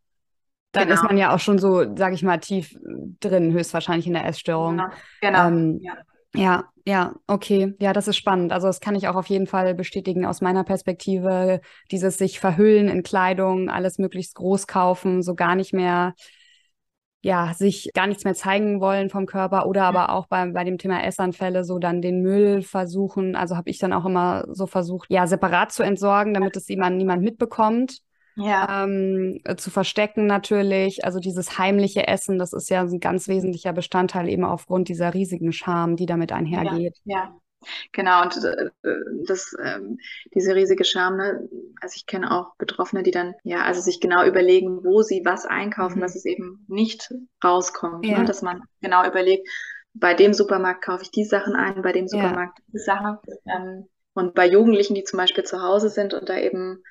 dann 0.72 0.88
genau. 0.88 0.94
ist 0.94 1.04
man 1.04 1.18
ja 1.18 1.34
auch 1.34 1.38
schon 1.38 1.58
so, 1.58 1.94
sage 1.96 2.14
ich 2.14 2.22
mal, 2.22 2.38
tief 2.38 2.76
drin, 3.20 3.52
höchstwahrscheinlich 3.52 4.06
in 4.06 4.14
der 4.14 4.26
Essstörung. 4.26 4.78
Genau, 4.78 4.90
genau. 5.20 5.48
Ähm, 5.48 5.80
ja. 5.82 5.94
Ja. 6.34 6.64
Ja, 6.86 7.14
okay. 7.26 7.72
Ja, 7.80 7.94
das 7.94 8.08
ist 8.08 8.16
spannend. 8.18 8.52
Also 8.52 8.66
das 8.66 8.78
kann 8.78 8.94
ich 8.94 9.08
auch 9.08 9.14
auf 9.14 9.28
jeden 9.28 9.46
Fall 9.46 9.74
bestätigen 9.74 10.26
aus 10.26 10.42
meiner 10.42 10.64
Perspektive. 10.64 11.62
Dieses 11.90 12.18
sich 12.18 12.40
verhüllen 12.40 12.88
in 12.88 13.02
Kleidung, 13.02 13.70
alles 13.70 13.96
möglichst 13.96 14.34
groß 14.34 14.66
kaufen, 14.66 15.22
so 15.22 15.34
gar 15.34 15.54
nicht 15.54 15.72
mehr, 15.72 16.12
ja, 17.22 17.54
sich 17.54 17.90
gar 17.94 18.06
nichts 18.06 18.24
mehr 18.24 18.34
zeigen 18.34 18.80
wollen 18.80 19.08
vom 19.08 19.24
Körper 19.26 19.66
oder 19.66 19.84
aber 19.84 20.10
auch 20.10 20.26
bei, 20.26 20.46
bei 20.50 20.62
dem 20.64 20.76
Thema 20.76 21.02
Essanfälle 21.04 21.64
so 21.64 21.78
dann 21.78 22.02
den 22.02 22.20
Müll 22.20 22.60
versuchen. 22.62 23.34
Also 23.34 23.56
habe 23.56 23.70
ich 23.70 23.78
dann 23.78 23.94
auch 23.94 24.04
immer 24.04 24.44
so 24.52 24.66
versucht, 24.66 25.10
ja, 25.10 25.26
separat 25.26 25.72
zu 25.72 25.82
entsorgen, 25.82 26.34
damit 26.34 26.54
es 26.56 26.68
jemand, 26.68 26.96
niemand 26.98 27.22
mitbekommt 27.22 28.00
ja. 28.36 28.84
ähm, 28.84 29.40
äh, 29.44 29.56
zu 29.56 29.70
verstecken 29.70 30.26
natürlich. 30.26 31.04
Also 31.04 31.20
dieses 31.20 31.58
heimliche 31.58 32.06
Essen, 32.06 32.38
das 32.38 32.52
ist 32.52 32.70
ja 32.70 32.82
ein 32.82 33.00
ganz 33.00 33.28
wesentlicher 33.28 33.72
Bestandteil 33.72 34.28
eben 34.28 34.44
aufgrund 34.44 34.88
dieser 34.88 35.14
riesigen 35.14 35.52
Scham, 35.52 35.96
die 35.96 36.06
damit 36.06 36.32
einhergeht. 36.32 36.96
Ja, 37.04 37.16
ja. 37.18 37.40
Genau, 37.92 38.22
und 38.22 38.36
äh, 38.44 38.70
das, 39.26 39.56
ähm, 39.64 39.98
diese 40.34 40.54
riesige 40.54 40.84
Scham, 40.84 41.16
ne, 41.16 41.48
also 41.80 41.94
ich 41.96 42.04
kenne 42.04 42.30
auch 42.30 42.54
Betroffene, 42.56 43.02
die 43.02 43.10
dann 43.10 43.34
ja, 43.42 43.62
also 43.62 43.80
sich 43.80 44.00
genau 44.00 44.24
überlegen, 44.26 44.84
wo 44.84 45.00
sie 45.00 45.22
was 45.24 45.46
einkaufen, 45.46 45.96
mhm. 45.96 46.02
dass 46.02 46.14
es 46.14 46.26
eben 46.26 46.66
nicht 46.68 47.12
rauskommt, 47.42 48.04
ne, 48.04 48.12
ja. 48.12 48.18
ne, 48.18 48.24
dass 48.26 48.42
man 48.42 48.62
genau 48.82 49.06
überlegt, 49.06 49.48
bei 49.94 50.14
dem 50.14 50.34
Supermarkt 50.34 50.84
kaufe 50.84 51.04
ich 51.04 51.10
die 51.10 51.24
Sachen 51.24 51.54
ein, 51.54 51.82
bei 51.82 51.92
dem 51.92 52.08
Supermarkt 52.08 52.58
ja. 52.58 52.64
die 52.72 52.78
Sachen. 52.78 53.18
Ähm, 53.46 53.88
und 54.12 54.34
bei 54.34 54.46
Jugendlichen, 54.46 54.94
die 54.94 55.04
zum 55.04 55.18
Beispiel 55.18 55.44
zu 55.44 55.62
Hause 55.62 55.88
sind 55.88 56.14
und 56.14 56.28
da 56.28 56.36
eben 56.36 56.82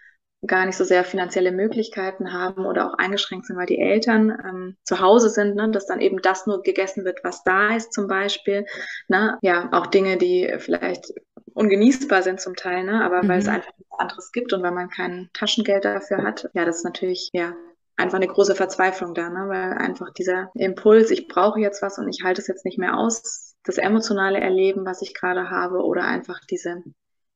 gar 0.46 0.66
nicht 0.66 0.78
so 0.78 0.84
sehr 0.84 1.04
finanzielle 1.04 1.52
Möglichkeiten 1.52 2.34
haben 2.34 2.66
oder 2.66 2.88
auch 2.88 2.98
eingeschränkt 2.98 3.46
sind, 3.46 3.58
weil 3.58 3.66
die 3.66 3.80
Eltern 3.80 4.30
ähm, 4.30 4.78
zu 4.84 5.00
Hause 5.00 5.30
sind, 5.30 5.56
ne, 5.56 5.70
dass 5.72 5.86
dann 5.86 6.02
eben 6.02 6.22
das 6.22 6.46
nur 6.46 6.64
gegessen 6.64 7.06
wird, 7.06 7.24
was 7.24 7.44
da 7.44 7.76
ist 7.76 7.94
zum 7.94 8.08
Beispiel. 8.08 8.66
Ne? 9.08 9.38
Ja, 9.42 9.70
auch 9.72 9.88
Dinge, 9.88 10.18
die 10.18 10.54
vielleicht 10.60 11.14
ungenießbar 11.54 12.24
sind 12.24 12.42
zum 12.42 12.56
Teil, 12.56 12.84
ne? 12.84 13.04
aber 13.04 13.24
mhm. 13.24 13.30
weil 13.30 13.40
es 13.40 13.46
mhm. 13.46 13.54
einfach 13.54 13.72
nichts 13.78 14.00
anderes 14.00 14.32
gibt 14.32 14.54
und 14.54 14.64
weil 14.64 14.72
man 14.72 14.90
kein 14.90 15.30
Taschengeld 15.34 15.86
dafür 15.86 16.24
hat, 16.24 16.50
ja, 16.54 16.66
das 16.66 16.78
ist 16.78 16.86
natürlich 16.86 17.30
ja 17.34 17.54
einfach 17.96 18.18
eine 18.18 18.28
große 18.28 18.56
Verzweiflung 18.56 19.14
da, 19.14 19.30
ne? 19.30 19.48
weil 19.48 19.74
einfach 19.74 20.12
dieser 20.12 20.52
Impuls, 20.56 21.12
ich 21.12 21.28
brauche 21.28 21.60
jetzt 21.60 21.82
was 21.82 22.00
und 22.00 22.10
ich 22.10 22.24
halte 22.24 22.42
es 22.42 22.48
jetzt 22.48 22.66
nicht 22.66 22.80
mehr 22.80 22.98
aus, 22.98 23.56
das 23.64 23.78
emotionale 23.78 24.42
Erleben, 24.42 24.86
was 24.86 25.02
ich 25.02 25.14
gerade 25.14 25.50
habe 25.50 25.84
oder 25.84 26.04
einfach 26.04 26.40
diese 26.50 26.84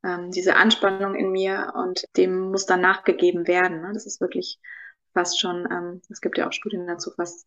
ähm, 0.07 0.31
diese 0.31 0.55
Anspannung 0.55 1.15
in 1.15 1.31
mir 1.31 1.73
und 1.75 2.05
dem 2.15 2.51
muss 2.51 2.65
dann 2.65 2.81
nachgegeben 2.81 3.47
werden. 3.47 3.81
Ne? 3.81 3.91
Das 3.93 4.05
ist 4.05 4.21
wirklich 4.21 4.59
fast 5.13 5.39
schon, 5.39 5.67
ähm, 5.69 6.01
es 6.09 6.21
gibt 6.21 6.37
ja 6.37 6.47
auch 6.47 6.53
Studien 6.53 6.87
dazu, 6.87 7.11
fast 7.11 7.45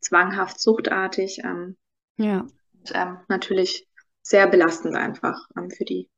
zwanghaft 0.00 0.60
suchtartig. 0.60 1.38
Ähm, 1.44 1.76
ja. 2.16 2.40
Und, 2.40 2.92
ähm, 2.94 3.18
natürlich 3.28 3.88
sehr 4.22 4.46
belastend 4.48 4.96
einfach 4.96 5.48
ähm, 5.56 5.70
für 5.70 5.84
die 5.84 6.10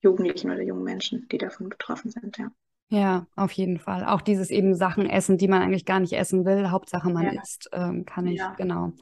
Jugendlichen 0.00 0.50
oder 0.50 0.62
jungen 0.62 0.84
Menschen, 0.84 1.26
die 1.30 1.38
davon 1.38 1.68
betroffen 1.68 2.10
sind, 2.10 2.38
ja. 2.38 2.50
Ja, 2.90 3.26
auf 3.36 3.52
jeden 3.52 3.78
Fall. 3.78 4.04
Auch 4.04 4.22
dieses 4.22 4.50
eben 4.50 4.74
Sachen 4.74 5.08
essen, 5.08 5.36
die 5.36 5.48
man 5.48 5.60
eigentlich 5.60 5.84
gar 5.84 6.00
nicht 6.00 6.14
essen 6.14 6.46
will. 6.46 6.70
Hauptsache 6.70 7.10
man 7.10 7.34
ja. 7.34 7.42
isst, 7.42 7.68
ähm, 7.72 8.06
kann 8.06 8.26
ich 8.26 8.38
ja. 8.38 8.54
genau 8.56 8.92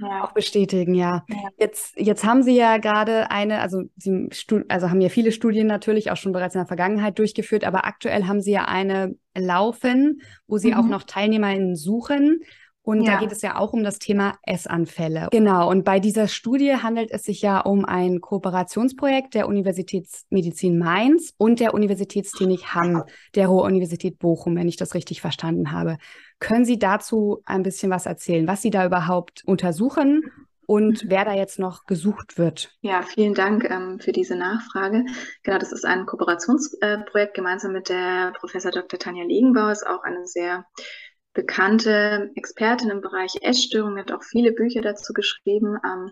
ja. 0.00 0.24
auch 0.24 0.32
bestätigen, 0.32 0.94
ja. 0.94 1.24
Jetzt, 1.58 1.96
jetzt 1.96 2.24
haben 2.24 2.42
Sie 2.42 2.56
ja 2.56 2.78
gerade 2.78 3.30
eine, 3.30 3.60
also 3.60 3.84
Sie 3.96 4.28
also 4.68 4.90
haben 4.90 5.00
ja 5.00 5.08
viele 5.08 5.32
Studien 5.32 5.66
natürlich 5.66 6.10
auch 6.10 6.16
schon 6.16 6.32
bereits 6.32 6.54
in 6.54 6.60
der 6.60 6.66
Vergangenheit 6.66 7.18
durchgeführt, 7.18 7.64
aber 7.64 7.86
aktuell 7.86 8.24
haben 8.26 8.40
Sie 8.40 8.52
ja 8.52 8.66
eine 8.66 9.16
laufen, 9.36 10.20
wo 10.46 10.58
Sie 10.58 10.72
mhm. 10.72 10.78
auch 10.78 10.86
noch 10.86 11.02
TeilnehmerInnen 11.04 11.76
suchen. 11.76 12.40
Und 12.90 13.02
ja. 13.02 13.12
da 13.12 13.20
geht 13.20 13.30
es 13.30 13.40
ja 13.40 13.54
auch 13.54 13.72
um 13.72 13.84
das 13.84 14.00
Thema 14.00 14.36
Essanfälle. 14.42 15.28
Genau. 15.30 15.70
Und 15.70 15.84
bei 15.84 16.00
dieser 16.00 16.26
Studie 16.26 16.74
handelt 16.74 17.12
es 17.12 17.22
sich 17.22 17.40
ja 17.40 17.60
um 17.60 17.84
ein 17.84 18.20
Kooperationsprojekt 18.20 19.34
der 19.34 19.46
Universitätsmedizin 19.46 20.76
Mainz 20.76 21.32
und 21.38 21.60
der 21.60 21.72
Universitätsklinik 21.72 22.74
Hamm 22.74 23.04
der 23.36 23.46
Ruhr-Universität 23.46 24.18
Bochum, 24.18 24.56
wenn 24.56 24.66
ich 24.66 24.76
das 24.76 24.94
richtig 24.94 25.20
verstanden 25.20 25.70
habe. 25.70 25.98
Können 26.40 26.64
Sie 26.64 26.80
dazu 26.80 27.42
ein 27.44 27.62
bisschen 27.62 27.92
was 27.92 28.06
erzählen, 28.06 28.48
was 28.48 28.60
Sie 28.60 28.70
da 28.70 28.84
überhaupt 28.84 29.44
untersuchen 29.46 30.24
und 30.66 31.04
wer 31.06 31.24
da 31.24 31.34
jetzt 31.34 31.60
noch 31.60 31.86
gesucht 31.86 32.38
wird. 32.38 32.76
Ja, 32.80 33.02
vielen 33.02 33.34
Dank 33.34 33.70
ähm, 33.70 34.00
für 34.00 34.10
diese 34.10 34.34
Nachfrage. 34.34 35.04
Genau, 35.44 35.58
das 35.58 35.70
ist 35.70 35.84
ein 35.84 36.06
Kooperationsprojekt 36.06 37.14
äh, 37.14 37.34
gemeinsam 37.34 37.72
mit 37.72 37.88
der 37.88 38.32
Professor 38.40 38.72
Dr. 38.72 38.98
Tanja 38.98 39.24
Legenbauer, 39.24 39.70
ist 39.70 39.86
auch 39.86 40.02
eine 40.02 40.26
sehr 40.26 40.64
bekannte 41.32 42.30
Expertin 42.34 42.90
im 42.90 43.00
Bereich 43.00 43.36
Essstörungen, 43.42 43.98
hat 43.98 44.12
auch 44.12 44.22
viele 44.22 44.52
Bücher 44.52 44.80
dazu 44.80 45.12
geschrieben, 45.12 45.78
ähm, 45.84 46.10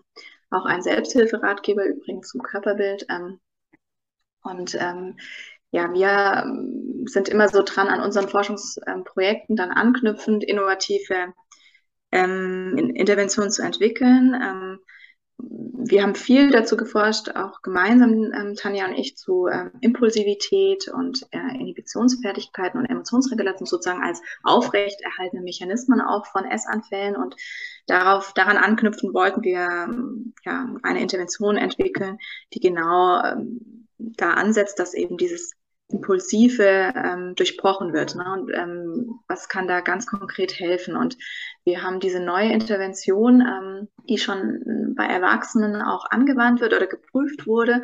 auch 0.51 0.65
ein 0.65 0.83
Selbsthilferatgeber 0.83 1.85
übrigens 1.85 2.29
zum 2.29 2.43
Körperbild. 2.43 3.07
Ähm, 3.11 3.41
und 4.43 4.77
ähm, 4.81 5.17
ja, 5.71 5.93
wir 5.93 6.45
ähm, 6.45 7.05
sind 7.07 7.29
immer 7.29 7.49
so 7.49 7.63
dran 7.63 7.89
an 7.89 8.01
unseren 8.01 8.29
Forschungsprojekten, 8.29 9.57
dann 9.57 9.71
anknüpfend 9.71 10.45
innovative 10.45 11.35
ähm, 12.13 12.77
Interventionen 12.95 13.51
zu 13.51 13.63
entwickeln. 13.63 14.79
Wir 15.41 16.03
haben 16.03 16.17
viel 16.17 16.51
dazu 16.51 16.77
geforscht, 16.77 17.31
auch 17.37 17.63
gemeinsam, 17.63 18.33
ähm, 18.33 18.55
Tanja 18.57 18.87
und 18.87 18.95
ich, 18.95 19.17
zu 19.17 19.47
ähm, 19.47 19.71
Impulsivität 19.81 20.89
und 20.89 21.27
äh, 21.31 21.57
Inhibitionsfertigkeiten 21.59 22.81
und 22.81 22.87
Emotionsregulation 22.87 23.67
sozusagen 23.67 24.03
als 24.03 24.21
aufrechterhaltene 24.43 25.43
Mechanismen 25.43 26.01
auch 26.01 26.27
von 26.27 26.45
Essanfällen. 26.45 27.17
Und 27.17 27.37
darauf, 27.87 28.33
daran 28.35 28.57
anknüpfen 28.57 29.15
wollten 29.15 29.43
wir 29.43 29.61
ähm, 29.61 30.35
ja, 30.45 30.75
eine 30.83 31.01
Intervention 31.01 31.57
entwickeln, 31.57 32.19
die 32.53 32.61
genau 32.61 33.23
ähm, 33.23 33.87
da 33.99 34.33
ansetzt, 34.33 34.81
dass 34.81 34.95
eben 34.95 35.17
dieses 35.17 35.53
Impulsive 35.91 36.93
ähm, 36.95 37.35
durchbrochen 37.35 37.93
wird. 37.93 38.15
Ne? 38.15 38.25
Und 38.33 38.51
ähm, 38.55 39.21
was 39.27 39.49
kann 39.49 39.67
da 39.67 39.81
ganz 39.81 40.07
konkret 40.07 40.59
helfen? 40.59 40.97
Und 40.97 41.17
Wir 41.69 41.83
haben 41.83 42.01
diese 42.01 42.19
neue 42.19 42.51
Intervention, 42.51 43.43
ähm, 43.43 43.89
die 44.09 44.17
schon 44.17 44.95
bei 44.97 45.05
Erwachsenen 45.05 45.83
auch 45.83 46.07
angewandt 46.11 46.63
wird 46.63 46.73
oder 46.73 46.87
geprüft 46.87 47.47
wurde, 47.47 47.83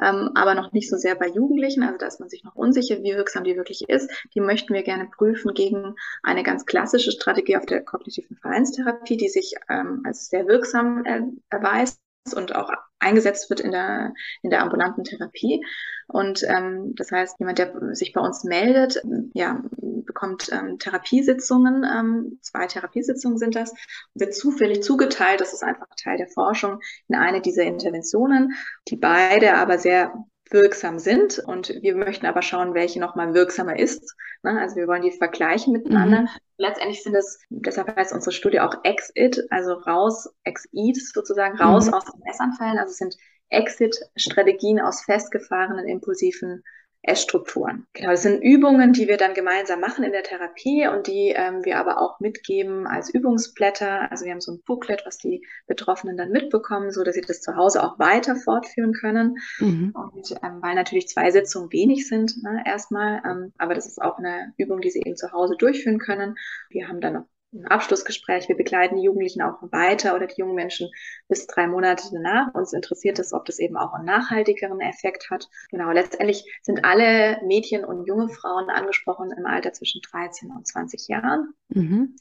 ähm, 0.00 0.30
aber 0.34 0.54
noch 0.54 0.72
nicht 0.72 0.88
so 0.88 0.96
sehr 0.96 1.16
bei 1.16 1.28
Jugendlichen. 1.28 1.82
Also 1.82 1.98
da 1.98 2.06
ist 2.06 2.18
man 2.18 2.30
sich 2.30 2.44
noch 2.44 2.54
unsicher, 2.54 3.02
wie 3.02 3.14
wirksam 3.14 3.44
die 3.44 3.54
wirklich 3.54 3.90
ist. 3.90 4.10
Die 4.34 4.40
möchten 4.40 4.72
wir 4.72 4.82
gerne 4.82 5.06
prüfen 5.14 5.52
gegen 5.52 5.96
eine 6.22 6.44
ganz 6.44 6.64
klassische 6.64 7.12
Strategie 7.12 7.58
auf 7.58 7.66
der 7.66 7.84
kognitiven 7.84 8.38
Verhaltenstherapie, 8.38 9.18
die 9.18 9.28
sich 9.28 9.54
ähm, 9.68 10.00
als 10.06 10.28
sehr 10.28 10.46
wirksam 10.46 11.04
äh, 11.04 11.20
erweist 11.50 12.00
und 12.34 12.54
auch 12.54 12.70
eingesetzt 12.98 13.50
wird 13.50 13.60
in 13.60 13.72
der, 13.72 14.14
in 14.42 14.50
der 14.50 14.62
ambulanten 14.62 15.04
Therapie. 15.04 15.64
Und 16.08 16.44
ähm, 16.48 16.94
das 16.94 17.10
heißt, 17.10 17.38
jemand, 17.40 17.58
der 17.58 17.72
sich 17.94 18.12
bei 18.12 18.20
uns 18.20 18.44
meldet, 18.44 19.02
ja, 19.34 19.62
bekommt 19.80 20.50
ähm, 20.52 20.78
Therapiesitzungen, 20.78 21.84
ähm, 21.84 22.38
zwei 22.42 22.66
Therapiesitzungen 22.66 23.38
sind 23.38 23.56
das, 23.56 23.74
wird 24.14 24.34
zufällig 24.34 24.82
zugeteilt, 24.82 25.40
das 25.40 25.52
ist 25.52 25.64
einfach 25.64 25.88
Teil 26.00 26.16
der 26.16 26.28
Forschung, 26.28 26.80
in 27.08 27.16
eine 27.16 27.40
dieser 27.40 27.64
Interventionen, 27.64 28.54
die 28.88 28.96
beide 28.96 29.54
aber 29.54 29.78
sehr 29.78 30.14
wirksam 30.50 31.00
sind. 31.00 31.40
Und 31.40 31.70
wir 31.80 31.96
möchten 31.96 32.26
aber 32.26 32.42
schauen, 32.42 32.74
welche 32.74 33.00
nochmal 33.00 33.34
wirksamer 33.34 33.78
ist. 33.78 34.14
Ne? 34.42 34.60
Also 34.60 34.76
wir 34.76 34.86
wollen 34.86 35.02
die 35.02 35.10
vergleichen 35.10 35.72
miteinander. 35.72 36.22
Mhm. 36.22 36.28
Letztendlich 36.58 37.02
sind 37.02 37.14
es, 37.14 37.38
deshalb 37.50 37.94
heißt 37.94 38.12
unsere 38.12 38.32
Studie 38.32 38.60
auch 38.60 38.74
Exit, 38.84 39.46
also 39.50 39.74
raus, 39.74 40.28
Exit 40.44 40.96
sozusagen, 40.96 41.58
raus 41.58 41.86
mhm. 41.86 41.94
aus 41.94 42.04
den 42.04 42.20
Messanfällen. 42.24 42.78
Also 42.78 42.92
es 42.92 42.98
sind 42.98 43.16
Exit-Strategien 43.50 44.80
aus 44.80 45.02
festgefahrenen, 45.02 45.86
impulsiven 45.86 46.62
Essstrukturen. 47.06 47.86
Genau, 47.92 48.10
das 48.10 48.22
sind 48.22 48.42
Übungen, 48.42 48.92
die 48.92 49.08
wir 49.08 49.16
dann 49.16 49.34
gemeinsam 49.34 49.80
machen 49.80 50.04
in 50.04 50.12
der 50.12 50.22
Therapie 50.22 50.88
und 50.88 51.06
die 51.06 51.32
ähm, 51.36 51.64
wir 51.64 51.78
aber 51.78 52.00
auch 52.00 52.20
mitgeben 52.20 52.86
als 52.86 53.12
Übungsblätter. 53.12 54.10
Also 54.10 54.24
wir 54.24 54.32
haben 54.32 54.40
so 54.40 54.52
ein 54.52 54.62
Booklet, 54.66 55.04
was 55.06 55.18
die 55.18 55.46
Betroffenen 55.66 56.16
dann 56.16 56.30
mitbekommen, 56.30 56.90
so 56.90 57.04
dass 57.04 57.14
sie 57.14 57.20
das 57.20 57.40
zu 57.40 57.56
Hause 57.56 57.82
auch 57.82 57.98
weiter 57.98 58.36
fortführen 58.36 58.92
können. 58.92 59.36
Mhm. 59.58 59.94
Und 59.94 60.32
ähm, 60.42 60.58
weil 60.60 60.74
natürlich 60.74 61.08
zwei 61.08 61.30
Sitzungen 61.30 61.72
wenig 61.72 62.08
sind, 62.08 62.42
ne, 62.42 62.62
erstmal, 62.66 63.22
ähm, 63.24 63.52
aber 63.58 63.74
das 63.74 63.86
ist 63.86 64.02
auch 64.02 64.18
eine 64.18 64.52
Übung, 64.56 64.80
die 64.80 64.90
sie 64.90 65.00
eben 65.00 65.16
zu 65.16 65.32
Hause 65.32 65.56
durchführen 65.56 65.98
können. 65.98 66.36
Wir 66.70 66.88
haben 66.88 67.00
dann 67.00 67.14
noch 67.14 67.26
ein 67.52 67.66
Abschlussgespräch. 67.66 68.48
Wir 68.48 68.56
begleiten 68.56 68.96
die 68.96 69.02
Jugendlichen 69.02 69.42
auch 69.42 69.62
weiter 69.72 70.14
oder 70.14 70.26
die 70.26 70.40
jungen 70.40 70.54
Menschen 70.54 70.90
bis 71.28 71.46
drei 71.46 71.66
Monate 71.66 72.08
danach. 72.12 72.54
Uns 72.54 72.72
interessiert 72.72 73.18
es, 73.18 73.32
ob 73.32 73.44
das 73.44 73.58
eben 73.58 73.76
auch 73.76 73.92
einen 73.94 74.04
nachhaltigeren 74.04 74.80
Effekt 74.80 75.30
hat. 75.30 75.48
Genau, 75.70 75.90
letztendlich 75.90 76.44
sind 76.62 76.84
alle 76.84 77.40
Mädchen 77.44 77.84
und 77.84 78.06
junge 78.06 78.28
Frauen 78.28 78.68
angesprochen 78.70 79.32
im 79.36 79.46
Alter 79.46 79.72
zwischen 79.72 80.00
13 80.02 80.50
und 80.50 80.66
20 80.66 81.08
Jahren. 81.08 81.54
Mhm. 81.68 82.16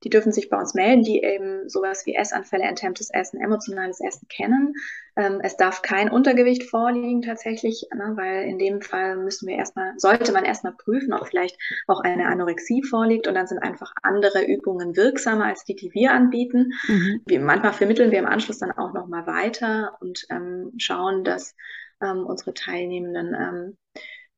Ähm, 0.00 0.04
die 0.04 0.10
dürfen 0.10 0.32
sich 0.32 0.48
bei 0.48 0.58
uns 0.58 0.74
melden, 0.74 1.02
die 1.02 1.22
eben 1.22 1.68
sowas 1.68 2.06
wie 2.06 2.14
Essanfälle, 2.14 2.64
enthemmtes 2.64 3.10
Essen, 3.10 3.40
emotionales 3.40 4.00
Essen 4.00 4.28
kennen. 4.28 4.74
Ähm, 5.16 5.40
es 5.42 5.56
darf 5.56 5.82
kein 5.82 6.10
Untergewicht 6.10 6.64
vorliegen 6.64 7.22
tatsächlich, 7.22 7.86
ne, 7.94 8.12
weil 8.16 8.44
in 8.44 8.58
dem 8.58 8.80
Fall 8.80 9.16
müssen 9.16 9.48
wir 9.48 9.56
erstmal, 9.56 9.92
sollte 9.96 10.32
man 10.32 10.44
erstmal 10.44 10.74
prüfen, 10.74 11.12
ob 11.12 11.26
vielleicht 11.26 11.56
auch 11.86 12.00
eine 12.00 12.26
Anorexie 12.26 12.82
vorliegt 12.82 13.26
und 13.26 13.34
dann 13.34 13.46
sind 13.46 13.58
einfach 13.58 13.92
andere 14.02 14.44
Übungen 14.44 14.96
wirksamer 14.96 15.46
als 15.46 15.64
die, 15.64 15.74
die 15.74 15.92
wir 15.92 16.12
anbieten. 16.12 16.72
Mhm. 16.86 17.22
Wir, 17.26 17.40
manchmal 17.40 17.72
vermitteln 17.72 18.10
wir 18.10 18.18
im 18.18 18.26
Anschluss 18.26 18.58
dann 18.58 18.72
auch 18.72 18.92
nochmal 18.92 19.26
weiter 19.26 19.96
und 20.00 20.26
ähm, 20.30 20.72
schauen, 20.78 21.24
dass 21.24 21.54
ähm, 22.02 22.24
unsere 22.24 22.54
Teilnehmenden 22.54 23.76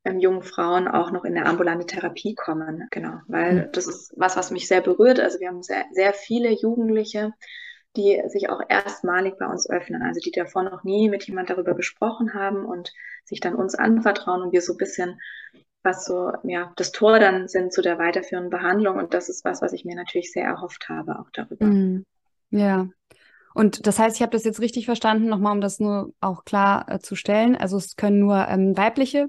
ähm, 0.05 0.19
jungen 0.19 0.43
Frauen 0.43 0.89
auch 0.89 1.11
noch 1.11 1.25
in 1.25 1.37
eine 1.37 1.47
ambulante 1.47 1.87
Therapie 1.87 2.35
kommen. 2.35 2.89
Genau, 2.91 3.21
weil 3.29 3.71
das 3.73 3.87
ist 3.87 4.13
was, 4.17 4.37
was 4.37 4.51
mich 4.51 4.69
sehr 4.69 4.81
berührt. 4.81 5.21
Also 5.21 5.41
wir 5.41 5.49
haben 5.49 5.63
sehr, 5.63 5.85
sehr 5.93 6.13
viele 6.13 6.51
Jugendliche, 6.51 7.33
die 7.97 8.23
sich 8.27 8.49
auch 8.49 8.61
erstmalig 8.69 9.35
bei 9.39 9.47
uns 9.47 9.69
öffnen, 9.69 10.03
also 10.03 10.21
die 10.21 10.31
davor 10.31 10.63
noch 10.63 10.83
nie 10.83 11.09
mit 11.09 11.27
jemand 11.27 11.51
darüber 11.51 11.75
gesprochen 11.75 12.35
haben 12.35 12.65
und 12.65 12.93
sich 13.25 13.41
dann 13.41 13.55
uns 13.55 13.75
anvertrauen 13.75 14.43
und 14.43 14.53
wir 14.53 14.63
so 14.63 14.75
ein 14.75 14.79
bisschen 14.79 15.21
was 15.85 16.05
so, 16.05 16.33
ja, 16.45 16.73
das 16.77 16.93
Tor 16.93 17.19
dann 17.19 17.49
sind 17.49 17.73
zu 17.73 17.83
der 17.83 17.99
weiterführenden 17.99 18.51
Behandlung 18.51 18.99
und 18.99 19.15
das 19.15 19.29
ist 19.29 19.45
was, 19.45 19.63
was 19.63 19.73
ich 19.73 19.85
mir 19.85 19.97
natürlich 19.97 20.33
sehr 20.33 20.45
erhofft 20.45 20.89
habe 20.89 21.19
auch 21.19 21.29
darüber. 21.33 21.67
Mhm. 21.67 22.07
Ja. 22.51 22.89
Und 23.55 23.87
das 23.87 23.99
heißt, 23.99 24.17
ich 24.17 24.23
habe 24.23 24.33
das 24.33 24.45
jetzt 24.45 24.61
richtig 24.61 24.87
verstanden, 24.87 25.29
nochmal, 25.29 25.53
um 25.53 25.61
das 25.61 25.81
nur 25.81 26.13
auch 26.21 26.45
klar 26.45 26.87
äh, 26.89 26.99
zu 27.01 27.17
stellen. 27.17 27.57
Also 27.57 27.77
es 27.77 27.97
können 27.97 28.21
nur 28.21 28.47
ähm, 28.49 28.77
weibliche 28.77 29.29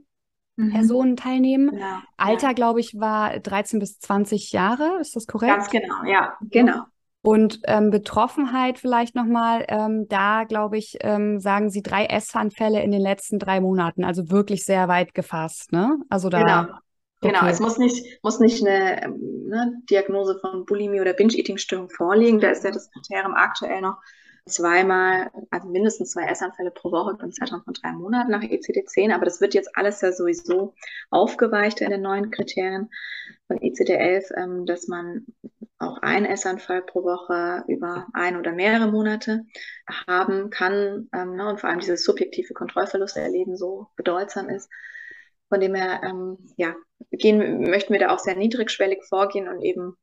mhm. 0.56 0.72
Personen 0.72 1.16
teilnehmen. 1.16 1.72
Genau. 1.72 1.98
Alter, 2.18 2.54
glaube 2.54 2.80
ich, 2.80 3.00
war 3.00 3.40
13 3.40 3.80
bis 3.80 4.00
20 4.00 4.52
Jahre. 4.52 5.00
Ist 5.00 5.16
das 5.16 5.28
korrekt? 5.28 5.54
Ganz 5.54 5.70
genau, 5.70 6.04
ja, 6.06 6.34
genau. 6.42 6.84
Und 7.26 7.62
ähm, 7.64 7.90
Betroffenheit 7.90 8.80
vielleicht 8.80 9.16
nochmal, 9.16 9.66
ähm, 9.70 10.08
da 10.10 10.44
glaube 10.44 10.78
ich, 10.78 10.98
ähm, 11.00 11.40
sagen 11.40 11.70
Sie 11.70 11.82
drei 11.82 12.06
Essanfälle 12.06 12.84
in 12.84 12.92
den 12.92 13.00
letzten 13.00 13.40
drei 13.40 13.62
Monaten, 13.62 14.04
also 14.04 14.30
wirklich 14.30 14.66
sehr 14.66 14.90
weit 14.90 15.14
gefasst, 15.14 15.72
ne? 15.72 15.98
Also 16.10 16.30
da. 16.30 16.42
Genau. 16.42 16.78
Genau, 17.22 17.40
okay. 17.40 17.52
es 17.52 17.62
muss 17.62 17.78
nicht, 17.78 18.22
muss 18.22 18.42
nicht 18.42 18.68
eine 18.68 19.08
ne, 19.08 19.82
Diagnose 19.90 20.38
von 20.42 20.66
Bulimie 20.66 21.00
oder 21.00 21.14
Binge-Eating-Störung 21.14 21.90
vorliegen. 21.90 22.42
Da 22.42 22.50
ist 22.50 22.66
ja 22.66 22.72
das 22.72 22.92
Kriterium 22.92 23.34
aktuell 23.34 23.80
noch 23.80 23.96
zweimal, 24.46 25.32
also 25.52 25.68
mindestens 25.70 26.12
zwei 26.12 26.26
Essanfälle 26.26 26.72
pro 26.72 26.92
Woche 26.92 27.18
im 27.22 27.32
Zeitraum 27.32 27.64
von 27.64 27.74
drei 27.74 27.92
Monaten 27.94 28.32
nach 28.32 28.42
ECD-10. 28.42 29.14
Aber 29.14 29.26
das 29.26 29.42
wird 29.42 29.54
jetzt 29.54 29.78
alles 29.78 30.02
ja 30.02 30.12
sowieso 30.12 30.74
aufgeweicht 31.10 31.82
in 31.82 31.92
den 31.92 32.02
neuen 32.02 32.32
Kriterien 32.32 32.90
von 33.48 33.58
ECD-11, 33.60 34.38
ähm, 34.38 34.66
dass 34.66 34.88
man 34.88 35.26
auch 35.80 35.98
einen 36.02 36.26
Essanfall 36.26 36.82
pro 36.82 37.04
Woche 37.04 37.64
über 37.68 38.08
ein 38.14 38.38
oder 38.38 38.52
mehrere 38.52 38.90
Monate 38.92 39.46
haben 40.08 40.50
kann 40.50 41.10
ähm, 41.14 41.36
ne, 41.36 41.50
und 41.50 41.60
vor 41.60 41.70
allem 41.70 41.80
dieses 41.80 42.04
subjektive 42.04 42.54
Kontrollverlust 42.54 43.18
erleben 43.18 43.58
so 43.58 43.88
bedeutsam 43.96 44.50
ist. 44.50 44.70
Von 45.50 45.60
dem 45.60 45.76
her, 45.76 46.02
ähm, 46.04 46.38
ja, 46.58 46.76
gehen, 47.12 47.70
möchten 47.70 47.94
wir 47.94 48.00
da 48.00 48.10
auch 48.10 48.20
sehr 48.20 48.36
niedrigschwellig 48.36 49.04
vorgehen 49.04 49.48
und 49.48 49.62
eben 49.62 49.98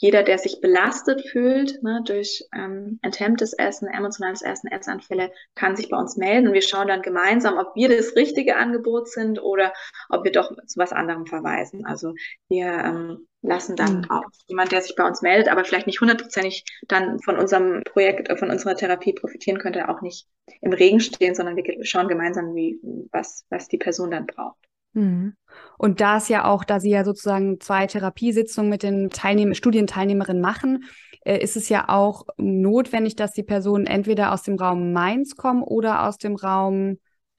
jeder, 0.00 0.22
der 0.22 0.38
sich 0.38 0.62
belastet 0.62 1.28
fühlt 1.28 1.82
ne, 1.82 2.02
durch 2.06 2.42
ähm, 2.56 2.98
enthemmtes 3.02 3.52
Essen, 3.52 3.86
emotionales 3.86 4.40
Essen, 4.40 4.72
Essanfälle, 4.72 5.30
kann 5.54 5.76
sich 5.76 5.90
bei 5.90 5.98
uns 5.98 6.16
melden 6.16 6.48
und 6.48 6.54
wir 6.54 6.62
schauen 6.62 6.88
dann 6.88 7.02
gemeinsam, 7.02 7.58
ob 7.58 7.76
wir 7.76 7.94
das 7.94 8.16
richtige 8.16 8.56
Angebot 8.56 9.08
sind 9.08 9.42
oder 9.42 9.74
ob 10.08 10.24
wir 10.24 10.32
doch 10.32 10.50
zu 10.66 10.78
was 10.78 10.92
anderem 10.92 11.26
verweisen. 11.26 11.84
Also 11.84 12.14
wir 12.48 12.66
ähm, 12.66 13.28
lassen 13.42 13.76
dann 13.76 13.98
mhm. 13.98 14.10
auch 14.10 14.24
jemand, 14.46 14.72
der 14.72 14.80
sich 14.80 14.96
bei 14.96 15.06
uns 15.06 15.20
meldet, 15.20 15.48
aber 15.48 15.66
vielleicht 15.66 15.86
nicht 15.86 16.00
hundertprozentig 16.00 16.64
dann 16.88 17.20
von 17.20 17.38
unserem 17.38 17.82
Projekt, 17.84 18.30
äh, 18.30 18.36
von 18.38 18.50
unserer 18.50 18.76
Therapie 18.76 19.12
profitieren 19.12 19.58
könnte, 19.58 19.90
auch 19.90 20.00
nicht 20.00 20.26
im 20.62 20.72
Regen 20.72 21.00
stehen, 21.00 21.34
sondern 21.34 21.56
wir 21.56 21.84
schauen 21.84 22.08
gemeinsam, 22.08 22.54
wie, 22.54 22.80
was, 23.12 23.44
was 23.50 23.68
die 23.68 23.78
Person 23.78 24.10
dann 24.10 24.26
braucht. 24.26 24.69
Mhm. 24.92 25.34
Und 25.78 26.00
da 26.00 26.16
es 26.16 26.28
ja 26.28 26.44
auch, 26.44 26.64
da 26.64 26.80
Sie 26.80 26.90
ja 26.90 27.04
sozusagen 27.04 27.60
zwei 27.60 27.86
Therapiesitzungen 27.86 28.70
mit 28.70 28.82
den 28.82 29.10
Teilnehm 29.10 29.54
Studienteilnehmerinnen 29.54 30.42
machen, 30.42 30.84
äh, 31.24 31.38
ist 31.38 31.56
es 31.56 31.68
ja 31.68 31.88
auch 31.88 32.26
notwendig, 32.36 33.16
dass 33.16 33.32
die 33.32 33.42
Personen 33.42 33.86
entweder 33.86 34.32
aus 34.32 34.42
dem 34.42 34.56
Raum 34.56 34.92
Mainz 34.92 35.36
kommen 35.36 35.62
oder 35.62 36.06
aus 36.06 36.18
dem 36.18 36.36
Raum 36.36 36.98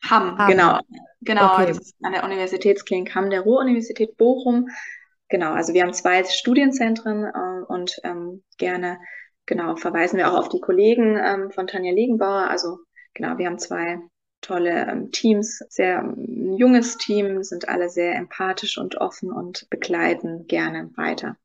Hamm. 0.09 0.37
Hamm. 0.37 0.49
Genau, 0.49 0.79
genau. 1.21 1.53
Okay. 1.53 1.67
Das 1.67 1.79
ist 1.79 1.95
an 2.01 2.13
der 2.13 2.23
Universitätsklinik 2.23 3.13
Hamm 3.13 3.29
der 3.29 3.41
Ruhr-Universität 3.41 4.17
Bochum. 4.17 4.67
Genau, 5.29 5.53
also 5.53 5.73
wir 5.73 5.83
haben 5.83 5.93
zwei 5.93 6.23
Studienzentren 6.23 7.23
äh, 7.23 7.63
und 7.67 7.95
ähm, 8.03 8.43
gerne, 8.57 8.99
genau, 9.45 9.75
verweisen 9.75 10.17
wir 10.17 10.31
auch 10.31 10.37
auf 10.37 10.49
die 10.49 10.59
Kollegen 10.59 11.17
ähm, 11.17 11.51
von 11.51 11.67
Tanja 11.67 11.93
Legenbauer. 11.93 12.49
Also 12.49 12.79
genau, 13.13 13.37
wir 13.37 13.45
haben 13.45 13.59
zwei 13.59 13.99
tolle 14.41 14.87
ähm, 14.87 15.11
Teams, 15.11 15.59
sehr 15.69 15.99
ähm, 15.99 16.55
junges 16.57 16.97
Team, 16.97 17.43
sind 17.43 17.69
alle 17.69 17.89
sehr 17.89 18.15
empathisch 18.15 18.77
und 18.77 18.97
offen 18.97 19.31
und 19.31 19.69
begleiten 19.69 20.47
gerne 20.47 20.91
weiter. 20.95 21.37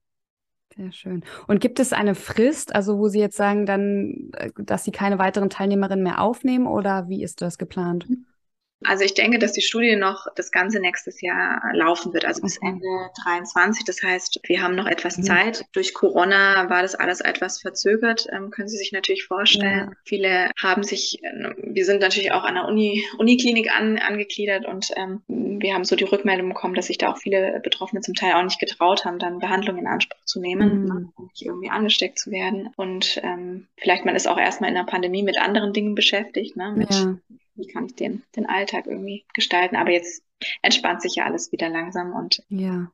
Sehr 0.77 0.93
schön. 0.93 1.25
Und 1.47 1.61
gibt 1.61 1.81
es 1.81 1.93
eine 1.93 2.15
Frist, 2.15 2.75
also 2.75 2.99
wo 2.99 3.09
Sie 3.09 3.21
jetzt 3.21 3.37
sagen, 3.37 3.65
dann, 3.65 4.31
äh, 4.37 4.51
dass 4.59 4.85
Sie 4.85 4.93
keine 4.93 5.19
weiteren 5.19 5.49
Teilnehmerinnen 5.49 6.03
mehr 6.03 6.21
aufnehmen 6.21 6.67
oder 6.67 7.09
wie 7.09 7.23
ist 7.23 7.41
das 7.41 7.59
geplant? 7.59 8.09
Mhm. 8.09 8.27
Also 8.85 9.05
ich 9.05 9.15
denke, 9.15 9.39
dass 9.39 9.53
die 9.53 9.63
Studie 9.63 9.97
noch 9.97 10.27
das 10.37 10.51
ganze 10.51 10.81
nächstes 10.81 11.23
Jahr 11.23 11.63
laufen 11.73 12.13
wird, 12.13 12.27
also 12.27 12.43
bis 12.43 12.59
Ende 12.59 12.87
23. 13.25 13.85
Das 13.85 14.03
heißt, 14.03 14.41
wir 14.45 14.63
haben 14.63 14.75
noch 14.75 14.87
etwas 14.87 15.17
mhm. 15.17 15.23
Zeit. 15.23 15.65
Durch 15.73 15.95
Corona 15.95 16.69
war 16.69 16.83
das 16.83 16.95
alles 16.95 17.21
etwas 17.21 17.61
verzögert, 17.61 18.27
ähm, 18.33 18.51
können 18.51 18.69
Sie 18.69 18.77
sich 18.77 18.93
natürlich 18.93 19.25
vorstellen. 19.25 19.91
Ja. 19.91 19.97
Viele 20.05 20.51
haben 20.61 20.83
sich, 20.83 21.23
äh, 21.23 21.55
wir 21.57 21.85
sind 21.87 22.03
natürlich 22.03 22.33
auch 22.33 22.45
an 22.45 22.55
der 22.55 22.67
Uni, 22.67 23.05
Uniklinik 23.19 23.75
an, 23.75 23.99
angegliedert 23.99 24.67
und 24.67 24.91
ähm, 24.97 25.23
wir 25.27 25.73
haben 25.73 25.85
so 25.85 25.97
die 25.97 26.05
Rückmeldung 26.05 26.49
bekommen, 26.51 26.75
dass 26.75 26.89
sich 26.89 26.99
da 26.99 27.11
auch 27.11 27.19
viele 27.19 27.61
Betroffene 27.63 28.03
zum 28.03 28.15
Teil 28.15 28.35
auch 28.35 28.43
nicht 28.43 28.61
getraut 28.61 29.07
haben, 29.07 29.19
dann 29.19 29.39
Behandlung 29.39 29.79
in 29.79 29.87
Anspruch 29.87 30.23
zu 30.25 30.39
nehmen, 30.39 30.85
mhm. 30.85 31.13
um 31.17 31.27
nicht 31.29 31.47
irgendwie 31.47 31.71
angesteckt 31.71 32.19
zu 32.19 32.31
werden. 32.31 32.69
Und 32.77 33.21
ähm, 33.23 33.69
vielleicht 33.79 34.05
man 34.05 34.17
ist 34.17 34.29
auch 34.29 34.39
erstmal 34.39 34.69
in 34.69 34.77
der 34.77 34.85
Pandemie 34.85 35.23
mit 35.23 35.39
anderen 35.39 35.73
Dingen 35.73 35.95
beschäftigt, 35.95 36.57
ne? 36.57 36.73
mit 36.77 36.91
ja 36.91 37.17
wie 37.57 37.67
kann 37.67 37.87
ich 37.87 37.95
den, 37.95 38.23
den 38.37 38.47
Alltag 38.47 38.87
irgendwie 38.87 39.25
gestalten. 39.35 39.77
Aber 39.77 39.91
jetzt 39.91 40.23
entspannt 40.63 41.03
sich 41.03 41.17
ja 41.17 41.25
alles 41.25 41.53
wieder 41.53 41.69
langsam 41.69 42.13
und 42.13 42.43
ja. 42.49 42.91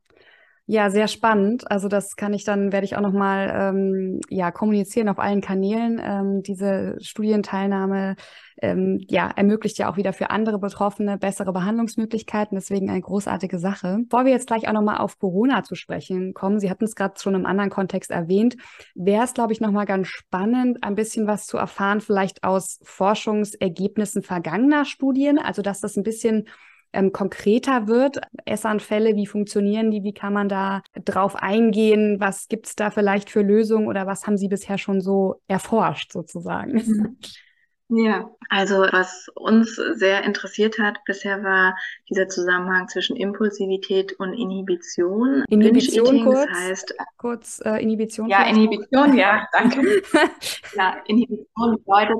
Ja, 0.67 0.91
sehr 0.91 1.09
spannend. 1.09 1.69
Also 1.71 1.89
das 1.89 2.15
kann 2.15 2.33
ich 2.33 2.45
dann, 2.45 2.71
werde 2.71 2.85
ich 2.85 2.97
auch 2.97 3.01
nochmal 3.01 3.53
ähm, 3.53 4.21
ja, 4.31 4.53
kommunizieren 4.53 5.09
auf 5.09 5.19
allen 5.19 5.41
Kanälen. 5.41 6.01
Ähm, 6.03 6.43
diese 6.45 6.97
Studienteilnahme 7.01 8.15
ähm, 8.61 9.01
ja, 9.09 9.29
ermöglicht 9.35 9.77
ja 9.79 9.91
auch 9.91 9.97
wieder 9.97 10.13
für 10.13 10.31
andere 10.31 10.61
Betroffene 10.61 11.19
bessere 11.19 11.53
Behandlungsmöglichkeiten. 11.53 12.57
Deswegen 12.57 12.89
eine 12.91 13.01
großartige 13.01 13.59
Sache. 13.59 13.99
Bevor 14.05 14.25
wir 14.25 14.31
jetzt 14.31 14.47
gleich 14.47 14.69
auch 14.69 14.73
nochmal 14.73 14.99
auf 14.99 15.19
Corona 15.19 15.65
zu 15.65 15.75
sprechen 15.75 16.33
kommen, 16.33 16.61
Sie 16.61 16.71
hatten 16.71 16.85
es 16.85 16.95
gerade 16.95 17.21
schon 17.21 17.35
im 17.35 17.45
anderen 17.45 17.71
Kontext 17.71 18.13
erwähnt, 18.13 18.57
wäre 18.95 19.25
es, 19.25 19.35
glaube 19.35 19.53
ich, 19.53 19.61
nochmal 19.61 19.87
ganz 19.87 20.07
spannend, 20.07 20.85
ein 20.85 20.95
bisschen 20.95 21.27
was 21.27 21.47
zu 21.47 21.59
erfahren, 21.59 22.01
vielleicht 22.01 22.45
aus 22.45 22.79
Forschungsergebnissen 22.85 24.23
vergangener 24.23 24.85
Studien. 24.85 25.41
Also 25.41 25.61
dass 25.61 25.81
das 25.81 25.97
ein 25.97 26.05
bisschen 26.05 26.47
ähm, 26.93 27.13
konkreter 27.13 27.89
wird. 27.89 28.21
Essanfälle, 28.45 29.17
wie 29.17 29.27
funktionieren 29.27 29.91
die? 29.91 30.03
Wie 30.03 30.15
kann 30.15 30.33
man 30.33 30.49
da 30.49 30.83
drauf 31.05 31.37
eingehen? 31.37 32.21
Was 32.21 32.49
gibt 32.49 32.67
es 32.67 32.77
da 32.77 32.91
vielleicht 32.91 33.31
für 33.31 33.43
Lösungen 33.43 33.87
oder 33.87 34.07
was 34.07 34.27
haben 34.27 34.37
Sie 34.37 34.49
bisher 34.49 34.79
schon 34.79 35.01
so 35.01 35.41
erforscht 35.49 36.13
sozusagen? 36.13 36.75
Mhm. 36.75 37.17
Ja, 37.95 38.31
also 38.49 38.77
was 38.91 39.29
uns 39.35 39.77
sehr 39.77 40.25
interessiert 40.25 40.79
hat 40.79 40.97
bisher 41.05 41.43
war 41.45 41.77
dieser 42.09 42.27
Zusammenhang 42.27 42.89
zwischen 42.89 43.17
Impulsivität 43.17 44.15
und 44.15 44.33
Inhibition. 44.33 45.45
Inhibition 45.51 46.25
kurz, 46.25 46.47
das 46.47 46.59
heißt 46.59 46.95
kurz 47.19 47.63
äh, 47.67 47.83
Inhibition. 47.83 48.31
Ja, 48.31 48.45
Inhibition, 48.45 49.15
ja, 49.15 49.47
danke. 49.53 50.03
ja, 50.75 51.03
Inhibition 51.07 51.77
bedeutet, 51.77 52.17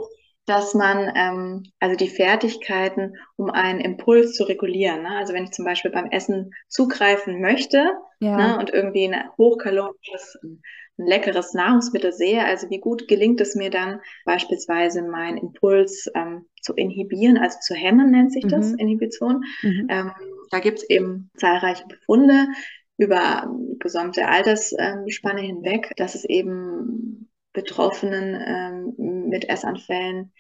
dass 0.47 0.75
man 0.75 1.13
ähm, 1.15 1.63
also 1.79 1.97
die 1.97 2.09
Fertigkeiten, 2.09 3.17
um 3.37 3.51
einen 3.51 3.81
Impuls 3.81 4.35
zu 4.35 4.45
regulieren. 4.45 5.03
Ne? 5.03 5.11
Also 5.11 5.33
wenn 5.35 5.45
ich 5.45 5.53
zum 5.53 5.65
Beispiel 5.65 5.91
beim 5.91 6.11
Essen 6.11 6.53
zugreifen 6.69 7.41
möchte 7.41 7.93
ja. 8.21 8.37
ne, 8.37 8.59
und 8.59 8.71
irgendwie 8.71 9.07
ein 9.07 9.29
hochkalorisches, 9.39 10.39
ein 10.43 10.61
leckeres 10.97 11.55
Nahrungsmittel 11.55 12.13
sehe, 12.13 12.45
also 12.45 12.69
wie 12.71 12.81
gut 12.81 13.07
gelingt 13.07 13.41
es 13.41 13.55
mir 13.55 13.71
dann 13.71 14.01
beispielsweise 14.25 15.03
meinen 15.03 15.39
Impuls 15.39 16.11
ähm, 16.15 16.47
zu 16.61 16.75
inhibieren, 16.75 17.39
also 17.39 17.59
zu 17.61 17.75
hemmen 17.75 18.11
nennt 18.11 18.33
sich 18.33 18.47
das, 18.47 18.73
mhm. 18.73 18.79
Inhibition. 18.79 19.45
Mhm. 19.63 19.87
Ähm, 19.89 20.13
da 20.51 20.59
gibt 20.59 20.79
es 20.79 20.91
eben 20.91 21.31
zahlreiche 21.37 21.87
Befunde 21.87 22.49
über 22.99 23.49
gesamte 23.79 24.29
Altersspanne 24.29 25.41
hinweg, 25.41 25.93
dass 25.97 26.15
es 26.15 26.25
eben 26.25 27.32
Betroffenen 27.53 28.95
ähm, 28.99 29.29
mit 29.29 29.49
Essanfällen, 29.49 30.33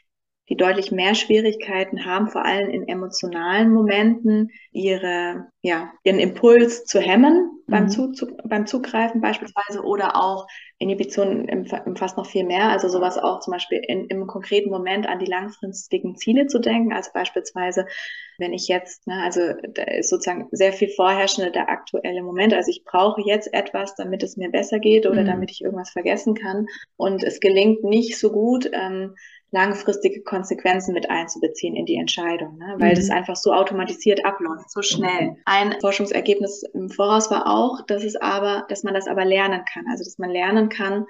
die 0.49 0.57
deutlich 0.57 0.91
mehr 0.91 1.15
Schwierigkeiten 1.15 2.05
haben, 2.05 2.29
vor 2.29 2.45
allem 2.45 2.69
in 2.69 2.89
emotionalen 2.89 3.73
Momenten, 3.73 4.51
ihre, 4.73 5.47
ja, 5.63 5.93
ihren 6.03 6.19
Impuls 6.19 6.85
zu 6.85 7.01
hemmen 7.01 7.51
beim, 7.69 7.85
mhm. 7.85 7.89
Zug, 7.89 8.15
beim 8.45 8.67
Zugreifen 8.67 9.21
beispielsweise 9.21 9.83
oder 9.83 10.17
auch 10.17 10.47
Inhibition 10.79 11.49
umfasst 11.87 12.17
noch 12.17 12.27
viel 12.27 12.45
mehr, 12.45 12.71
also 12.71 12.89
sowas 12.89 13.19
auch 13.19 13.39
zum 13.41 13.53
Beispiel 13.53 13.81
in, 13.87 14.07
im 14.07 14.27
konkreten 14.27 14.71
Moment 14.71 15.09
an 15.09 15.21
die 15.21 15.27
langfristigen 15.27 16.17
Ziele 16.17 16.47
zu 16.49 16.59
denken, 16.59 16.93
also 16.93 17.11
beispielsweise, 17.15 17.87
wenn 18.39 18.53
ich 18.53 18.67
jetzt, 18.67 19.07
ne, 19.07 19.23
also 19.23 19.41
da 19.75 19.85
ist 19.85 20.11
sozusagen 20.11 20.49
sehr 20.51 20.73
viel 20.73 20.89
vorherrschende 20.89 21.53
der 21.53 21.71
aktuelle 21.71 22.23
Moment, 22.23 22.53
also 22.53 22.71
ich 22.71 22.83
brauche 22.85 23.23
jetzt 23.23 23.55
etwas, 23.55 23.95
damit 23.95 24.25
es 24.25 24.37
mir 24.37 24.51
besser 24.51 24.81
geht 24.81 25.07
oder 25.07 25.23
mhm. 25.23 25.27
damit 25.27 25.51
ich 25.53 25.63
irgendwas 25.63 25.91
vergessen 25.91 26.35
kann 26.35 26.67
und 26.97 27.23
es 27.23 27.39
gelingt 27.39 27.85
nicht 27.85 28.19
so 28.19 28.33
gut, 28.33 28.69
ähm, 28.73 29.15
langfristige 29.53 30.23
Konsequenzen 30.23 30.95
mit 30.95 31.11
einzubeziehen 31.11 31.77
in 31.77 31.87
die 31.87 31.97
Entscheidung, 31.97 32.57
ne? 32.59 32.75
weil 32.79 32.93
mhm. 32.93 32.97
das 32.97 33.11
einfach 33.11 33.37
so 33.37 33.53
automatisiert 33.53 34.25
abläuft, 34.25 34.71
so 34.71 34.83
schnell. 34.83 35.37
Ein 35.45 35.77
Forschungsergebnis 35.81 36.63
im 36.75 36.89
Voraus 36.89 37.31
war 37.31 37.47
auch, 37.47 37.85
dass 37.87 38.03
es 38.03 38.17
aber, 38.17 38.65
dass 38.69 38.83
man 38.83 38.95
das 38.95 39.07
aber 39.07 39.25
lernen 39.25 39.63
kann, 39.73 39.85
also 39.91 40.05
dass 40.05 40.19
man 40.19 40.31
lernen 40.31 40.71
kann, 40.71 41.05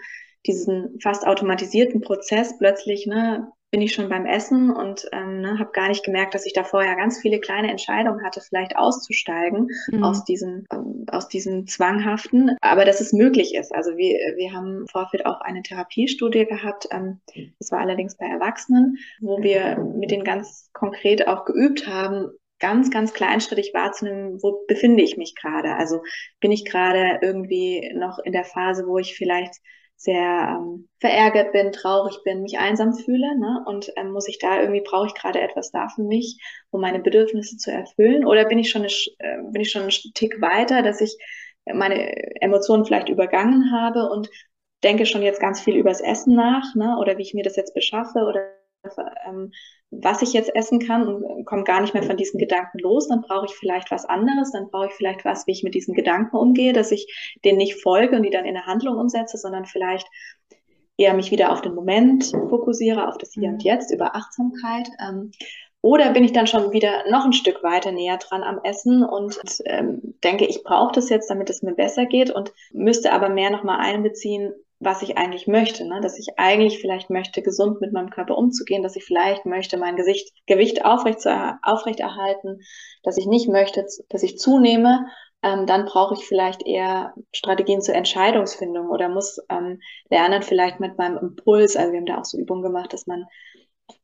diesen 0.45 0.99
fast 1.01 1.25
automatisierten 1.25 2.01
Prozess 2.01 2.59
plötzlich 2.59 3.07
ne, 3.07 3.49
bin 3.73 3.81
ich 3.81 3.95
schon 3.95 4.11
beim 4.11 4.27
Essen 4.27 4.71
und 4.71 5.09
ähm, 5.13 5.41
ne, 5.41 5.59
habe 5.59 5.73
gar 5.73 5.89
nicht 5.89 6.05
gemerkt, 6.05 6.35
dass 6.35 6.45
ich 6.45 6.53
da 6.53 6.63
vorher 6.63 6.95
ganz 6.95 7.19
viele 7.19 7.41
kleine 7.41 7.71
Entscheidungen 7.71 8.23
hatte, 8.23 8.43
vielleicht 8.43 8.77
auszusteigen 8.77 9.69
mhm. 9.91 10.05
aus 10.05 10.25
diesem 10.25 10.67
ähm, 10.71 11.07
aus 11.11 11.29
diesem 11.29 11.67
zwanghaften, 11.67 12.57
aber 12.61 12.85
dass 12.85 13.01
es 13.01 13.15
möglich 13.15 13.55
ist. 13.55 13.75
Also 13.75 13.97
wir 13.97 14.19
wir 14.37 14.53
haben 14.53 14.81
im 14.81 14.87
Vorfeld 14.87 15.25
auch 15.25 15.41
eine 15.41 15.63
Therapiestudie 15.63 16.45
gehabt. 16.45 16.87
Ähm, 16.93 17.21
das 17.59 17.73
war 17.73 17.81
allerdings 17.81 18.17
bei 18.17 18.27
Erwachsenen, 18.27 18.99
wo 19.21 19.43
wir 19.43 19.79
mit 19.79 20.11
denen 20.11 20.25
ganz 20.25 20.69
konkret 20.75 21.27
auch 21.27 21.47
geübt 21.47 21.89
haben, 21.89 22.29
ganz, 22.59 22.91
ganz 22.91 23.15
kleinschrittig 23.15 23.73
wahrzunehmen, 23.73 24.43
wo 24.43 24.65
befinde 24.69 25.03
ich 25.03 25.17
mich 25.17 25.35
gerade. 25.35 25.77
Also 25.77 26.03
bin 26.41 26.53
ich 26.53 26.67
gerade 26.67 27.21
irgendwie 27.23 27.91
noch 27.95 28.19
in 28.19 28.33
der 28.33 28.45
Phase, 28.45 28.87
wo 28.87 28.99
ich 28.99 29.17
vielleicht 29.17 29.55
sehr 30.03 30.59
ähm, 30.59 30.89
verärgert 30.99 31.53
bin, 31.53 31.71
traurig 31.71 32.19
bin, 32.25 32.43
mich 32.43 32.59
einsam 32.59 32.93
fühle, 32.93 33.39
ne? 33.39 33.65
Und 33.67 33.93
ähm, 33.97 34.11
muss 34.11 34.27
ich 34.29 34.39
da 34.39 34.61
irgendwie 34.61 34.81
brauche 34.81 35.07
ich 35.07 35.15
gerade 35.15 35.41
etwas 35.41 35.71
da 35.71 35.89
für 35.89 36.03
mich, 36.03 36.39
um 36.71 36.81
meine 36.81 36.99
Bedürfnisse 37.01 37.57
zu 37.57 37.71
erfüllen? 37.71 38.27
Oder 38.27 38.47
bin 38.47 38.59
ich 38.59 38.71
schon 38.71 38.83
eine, 38.83 38.91
äh, 39.19 39.39
bin 39.53 39.63
ich 39.63 39.71
schon 39.71 39.83
einen 39.83 39.91
Tick 40.15 40.41
weiter, 40.41 40.83
dass 40.83 41.01
ich 41.01 41.17
meine 41.73 42.41
Emotionen 42.43 42.85
vielleicht 42.85 43.09
übergangen 43.09 43.71
habe 43.73 44.11
und 44.11 44.29
denke 44.83 45.07
schon 45.07 45.23
jetzt 45.23 45.41
ganz 45.41 45.61
viel 45.61 45.77
übers 45.77 46.01
Essen 46.01 46.35
nach, 46.35 46.75
ne? 46.75 46.97
Oder 47.01 47.17
wie 47.19 47.23
ich 47.23 47.35
mir 47.35 47.45
das 47.45 47.55
jetzt 47.57 47.75
beschaffe 47.75 48.19
oder 48.29 48.62
was 49.91 50.23
ich 50.23 50.33
jetzt 50.33 50.55
essen 50.55 50.81
kann 50.81 51.07
und 51.07 51.45
komme 51.45 51.65
gar 51.65 51.81
nicht 51.81 51.95
mehr 51.95 52.03
von 52.03 52.17
diesen 52.17 52.39
Gedanken 52.39 52.79
los, 52.79 53.09
dann 53.09 53.21
brauche 53.21 53.47
ich 53.47 53.53
vielleicht 53.53 53.91
was 53.91 54.05
anderes, 54.05 54.53
dann 54.53 54.71
brauche 54.71 54.87
ich 54.87 54.93
vielleicht 54.93 55.25
was, 55.25 55.47
wie 55.47 55.53
ich 55.53 55.63
mit 55.63 55.75
diesen 55.75 55.95
Gedanken 55.95 56.37
umgehe, 56.37 56.73
dass 56.73 56.91
ich 56.91 57.37
denen 57.45 57.59
nicht 57.59 57.81
folge 57.81 58.17
und 58.17 58.23
die 58.23 58.31
dann 58.31 58.45
in 58.45 58.57
eine 58.57 58.67
Handlung 58.67 58.97
umsetze, 58.97 59.37
sondern 59.37 59.67
vielleicht 59.67 60.09
eher 60.97 61.15
mich 61.15 61.31
wieder 61.31 61.53
auf 61.53 61.61
den 61.61 61.75
Moment 61.75 62.33
fokussiere, 62.49 63.09
auf 63.09 63.19
das 63.19 63.33
Hier 63.33 63.49
und 63.49 63.57
mhm. 63.57 63.61
Jetzt, 63.61 63.93
über 63.93 64.15
Achtsamkeit. 64.15 64.89
Ähm, 65.01 65.33
oder 65.81 66.13
bin 66.13 66.23
ich 66.23 66.33
dann 66.33 66.47
schon 66.47 66.73
wieder 66.73 67.11
noch 67.11 67.25
ein 67.25 67.33
Stück 67.33 67.63
weiter 67.65 67.91
näher 67.91 68.17
dran 68.17 68.45
am 68.45 68.61
Essen 68.63 69.03
und 69.03 69.37
ähm, 69.65 70.15
denke, 70.23 70.47
ich 70.47 70.63
brauche 70.63 70.93
das 70.95 71.09
jetzt, 71.09 71.29
damit 71.29 71.51
es 71.51 71.63
mir 71.63 71.75
besser 71.75 72.07
geht 72.07 72.31
und 72.31 72.53
müsste 72.73 73.13
aber 73.13 73.29
mehr 73.29 73.51
nochmal 73.51 73.81
einbeziehen, 73.81 74.53
was 74.85 75.03
ich 75.03 75.17
eigentlich 75.17 75.47
möchte, 75.47 75.87
ne? 75.87 76.01
dass 76.01 76.19
ich 76.19 76.39
eigentlich 76.39 76.81
vielleicht 76.81 77.09
möchte, 77.09 77.43
gesund 77.43 77.81
mit 77.81 77.93
meinem 77.93 78.11
Körper 78.11 78.37
umzugehen, 78.37 78.83
dass 78.83 78.97
ich 78.97 79.05
vielleicht 79.05 79.47
möchte, 79.47 79.77
mein 79.77 79.97
Gesicht, 79.97 80.33
Gewicht 80.47 80.85
aufrecht 80.85 81.21
zu, 81.21 81.31
aufrechterhalten, 81.63 82.61
dass 83.03 83.17
ich 83.17 83.27
nicht 83.27 83.49
möchte, 83.49 83.87
dass 84.09 84.23
ich 84.23 84.39
zunehme, 84.39 85.07
ähm, 85.43 85.67
dann 85.67 85.85
brauche 85.85 86.15
ich 86.15 86.25
vielleicht 86.25 86.67
eher 86.67 87.15
Strategien 87.33 87.81
zur 87.81 87.95
Entscheidungsfindung 87.95 88.89
oder 88.89 89.09
muss 89.09 89.39
ähm, 89.49 89.81
lernen, 90.11 90.43
vielleicht 90.43 90.81
mit 90.81 90.99
meinem 90.99 91.19
Impuls, 91.19 91.77
also 91.77 91.93
wir 91.93 91.99
haben 91.99 92.07
da 92.07 92.19
auch 92.19 92.25
so 92.25 92.39
Übungen 92.39 92.63
gemacht, 92.63 92.93
dass 92.93 93.07
man 93.07 93.27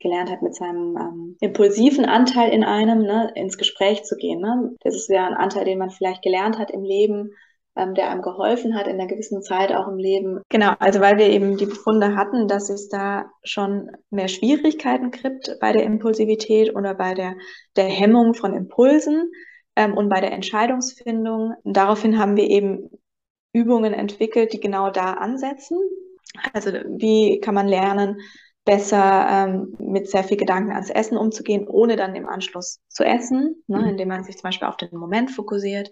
gelernt 0.00 0.30
hat, 0.30 0.42
mit 0.42 0.54
seinem 0.54 0.96
ähm, 0.96 1.36
impulsiven 1.40 2.04
Anteil 2.04 2.52
in 2.52 2.62
einem 2.62 3.00
ne, 3.00 3.32
ins 3.34 3.56
Gespräch 3.56 4.04
zu 4.04 4.16
gehen. 4.16 4.40
Ne? 4.40 4.76
Das 4.80 4.94
ist 4.94 5.08
ja 5.08 5.26
ein 5.26 5.34
Anteil, 5.34 5.64
den 5.64 5.78
man 5.78 5.90
vielleicht 5.90 6.22
gelernt 6.22 6.58
hat 6.58 6.70
im 6.70 6.82
Leben, 6.82 7.32
ähm, 7.78 7.94
der 7.94 8.10
einem 8.10 8.22
geholfen 8.22 8.74
hat 8.74 8.86
in 8.86 8.94
einer 8.94 9.06
gewissen 9.06 9.42
Zeit 9.42 9.72
auch 9.72 9.88
im 9.88 9.96
Leben. 9.96 10.40
Genau, 10.48 10.72
also 10.78 11.00
weil 11.00 11.18
wir 11.18 11.28
eben 11.28 11.56
die 11.56 11.66
Befunde 11.66 12.16
hatten, 12.16 12.48
dass 12.48 12.68
es 12.70 12.88
da 12.88 13.30
schon 13.44 13.90
mehr 14.10 14.28
Schwierigkeiten 14.28 15.10
gibt 15.10 15.56
bei 15.60 15.72
der 15.72 15.84
Impulsivität 15.84 16.74
oder 16.74 16.94
bei 16.94 17.14
der, 17.14 17.36
der 17.76 17.86
Hemmung 17.86 18.34
von 18.34 18.54
Impulsen 18.54 19.30
ähm, 19.76 19.96
und 19.96 20.08
bei 20.08 20.20
der 20.20 20.32
Entscheidungsfindung. 20.32 21.54
daraufhin 21.64 22.18
haben 22.18 22.36
wir 22.36 22.48
eben 22.50 22.90
Übungen 23.52 23.94
entwickelt, 23.94 24.52
die 24.52 24.60
genau 24.60 24.90
da 24.90 25.14
ansetzen. 25.14 25.78
Also 26.52 26.72
wie 26.72 27.40
kann 27.40 27.54
man 27.54 27.68
lernen, 27.68 28.20
besser 28.68 29.26
ähm, 29.30 29.74
mit 29.78 30.10
sehr 30.10 30.24
viel 30.24 30.36
Gedanken 30.36 30.72
ans 30.72 30.90
Essen 30.90 31.16
umzugehen, 31.16 31.66
ohne 31.66 31.96
dann 31.96 32.14
im 32.14 32.28
Anschluss 32.28 32.80
zu 32.90 33.02
essen, 33.02 33.64
ne, 33.66 33.78
mhm. 33.78 33.84
indem 33.86 34.08
man 34.08 34.24
sich 34.24 34.36
zum 34.36 34.42
Beispiel 34.42 34.68
auf 34.68 34.76
den 34.76 34.90
Moment 34.92 35.30
fokussiert. 35.30 35.90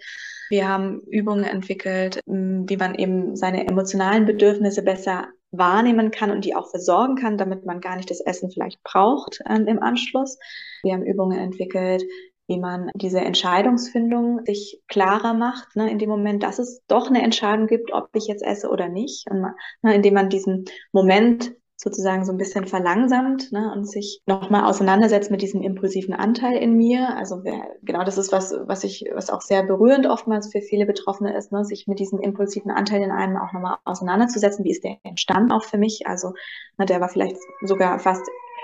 Wir 0.51 0.69
haben 0.69 1.01
Übungen 1.11 1.45
entwickelt, 1.45 2.21
wie 2.27 2.77
man 2.77 2.95
eben 2.95 3.35
seine 3.35 3.67
emotionalen 3.67 4.27
Bedürfnisse 4.27 4.83
besser 4.83 5.29
wahrnehmen 5.53 6.11
kann 6.11 6.31
und 6.31 6.45
die 6.45 6.55
auch 6.55 6.69
versorgen 6.69 7.17
kann, 7.17 7.39
damit 7.39 7.65
man 7.65 7.81
gar 7.81 7.97
nicht 7.97 8.11
das 8.11 8.21
Essen 8.21 8.51
vielleicht 8.51 8.83
braucht 8.83 9.41
ähm, 9.49 9.67
im 9.67 9.83
Anschluss. 9.83 10.39
Wir 10.83 10.93
haben 10.93 11.07
Übungen 11.07 11.39
entwickelt, 11.39 12.05
wie 12.47 12.59
man 12.59 12.91
diese 12.95 13.21
Entscheidungsfindung 13.21 14.45
sich 14.45 14.83
klarer 14.87 15.33
macht, 15.33 15.77
ne, 15.77 15.91
in 15.91 15.99
dem 15.99 16.11
Moment, 16.11 16.43
dass 16.43 16.59
es 16.59 16.83
doch 16.89 17.09
eine 17.09 17.23
Entscheidung 17.23 17.69
gibt, 17.69 17.95
ob 17.95 18.11
ich 18.13 18.27
jetzt 18.27 18.45
esse 18.45 18.69
oder 18.69 18.91
nicht. 18.91 19.31
Und 19.31 19.41
man, 19.41 19.55
ne, 19.81 19.95
indem 19.95 20.13
man 20.13 20.29
diesen 20.29 20.67
Moment 20.93 21.55
sozusagen 21.77 22.25
so 22.25 22.33
ein 22.33 22.39
bisschen 22.39 22.67
verlangsamt 22.67 23.53
ne, 23.53 23.71
und 23.73 23.89
sich 23.89 24.23
nochmal 24.27 24.65
auseinandersetzt 24.65 25.31
mit 25.31 25.43
diesem 25.43 25.63
impulsiven 25.63 26.15
Anteil 26.15 26.57
in 26.57 26.75
mir. 26.75 27.15
Also 27.17 27.45
wer, 27.45 27.69
genau 27.83 28.03
das 28.03 28.17
ist 28.17 28.33
was, 28.33 28.55
was 28.67 28.83
ich, 28.83 29.05
was 29.15 29.29
auch 29.29 29.43
sehr 29.43 29.63
berührend 29.63 30.07
oftmals 30.07 30.51
für 30.51 30.63
viele 30.63 30.87
Betroffene 30.87 31.37
ist, 31.37 31.53
ne, 31.53 31.65
sich 31.65 31.87
mit 31.87 31.99
diesem 31.99 32.19
impulsiven 32.19 32.71
Anteil 32.71 33.03
in 33.03 33.11
einem 33.11 33.37
auch 33.37 33.53
nochmal 33.53 33.77
auseinanderzusetzen. 33.85 34.65
Wie 34.65 34.71
ist 34.71 34.85
der 34.85 34.97
entstanden 35.03 35.53
auch 35.53 35.65
für 35.65 35.77
mich? 35.79 36.07
Also 36.07 36.33
ne, 36.79 36.87
der 36.87 37.01
war 37.01 37.11
vielleicht 37.11 37.37
sogar 37.63 37.99
fast 37.99 38.23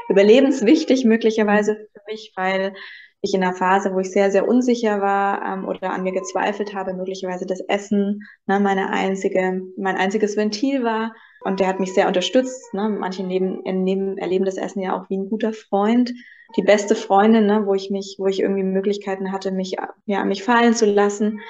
überlebenswichtig 0.09 1.05
möglicherweise 1.05 1.77
für 1.92 2.01
mich, 2.07 2.33
weil 2.35 2.72
ich 3.20 3.35
in 3.35 3.42
einer 3.42 3.55
Phase, 3.55 3.94
wo 3.94 4.01
ich 4.01 4.11
sehr, 4.11 4.31
sehr 4.31 4.48
unsicher 4.48 5.01
war 5.01 5.42
ähm, 5.44 5.68
oder 5.68 5.92
an 5.92 6.03
mir 6.03 6.12
gezweifelt 6.12 6.75
habe, 6.75 6.92
möglicherweise 6.94 7.46
das 7.46 7.61
Essen 7.61 8.22
ne, 8.46 8.59
meine 8.59 8.90
einzige, 8.90 9.62
mein 9.77 9.96
einziges 9.96 10.37
Ventil 10.37 10.83
war. 10.83 11.14
Und 11.44 11.61
der 11.61 11.66
hat 11.68 11.81
mich 11.81 11.94
sehr 11.94 12.07
unterstützt. 12.07 12.72
Ne? 12.74 12.88
Manche 12.88 13.24
neben, 13.24 13.62
neben, 13.64 14.18
erleben 14.18 14.44
das 14.44 14.57
Essen 14.57 14.81
ja 14.81 14.96
auch 14.96 15.09
wie 15.11 15.16
ein 15.16 15.28
guter 15.28 15.52
Freund, 15.52 16.12
die 16.57 16.62
beste 16.62 16.94
Freundin, 16.94 17.46
ne? 17.46 17.62
wo 17.66 17.74
ich 17.74 17.90
mich, 17.90 18.16
wo 18.18 18.26
ich 18.26 18.40
irgendwie 18.40 18.62
Möglichkeiten 18.62 19.33
hatte, 19.33 19.50
mich, 19.50 19.76
ja, 20.07 20.24
mich 20.24 20.42
fallen 20.44 20.74
zu 20.74 20.87
lassen. 20.87 21.40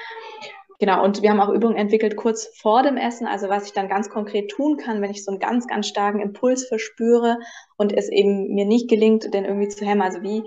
Genau, 0.82 1.04
und 1.04 1.22
wir 1.22 1.30
haben 1.30 1.40
auch 1.40 1.48
Übungen 1.48 1.76
entwickelt 1.76 2.16
kurz 2.16 2.48
vor 2.56 2.82
dem 2.82 2.96
Essen, 2.96 3.28
also 3.28 3.48
was 3.48 3.66
ich 3.66 3.72
dann 3.72 3.88
ganz 3.88 4.10
konkret 4.10 4.50
tun 4.50 4.78
kann, 4.78 5.00
wenn 5.00 5.12
ich 5.12 5.24
so 5.24 5.30
einen 5.30 5.38
ganz, 5.38 5.68
ganz 5.68 5.86
starken 5.86 6.18
Impuls 6.18 6.66
verspüre 6.66 7.38
und 7.76 7.96
es 7.96 8.08
eben 8.08 8.52
mir 8.52 8.64
nicht 8.64 8.90
gelingt, 8.90 9.32
den 9.32 9.44
irgendwie 9.44 9.68
zu 9.68 9.86
hemmen. 9.86 10.02
Also 10.02 10.22
wie, 10.22 10.42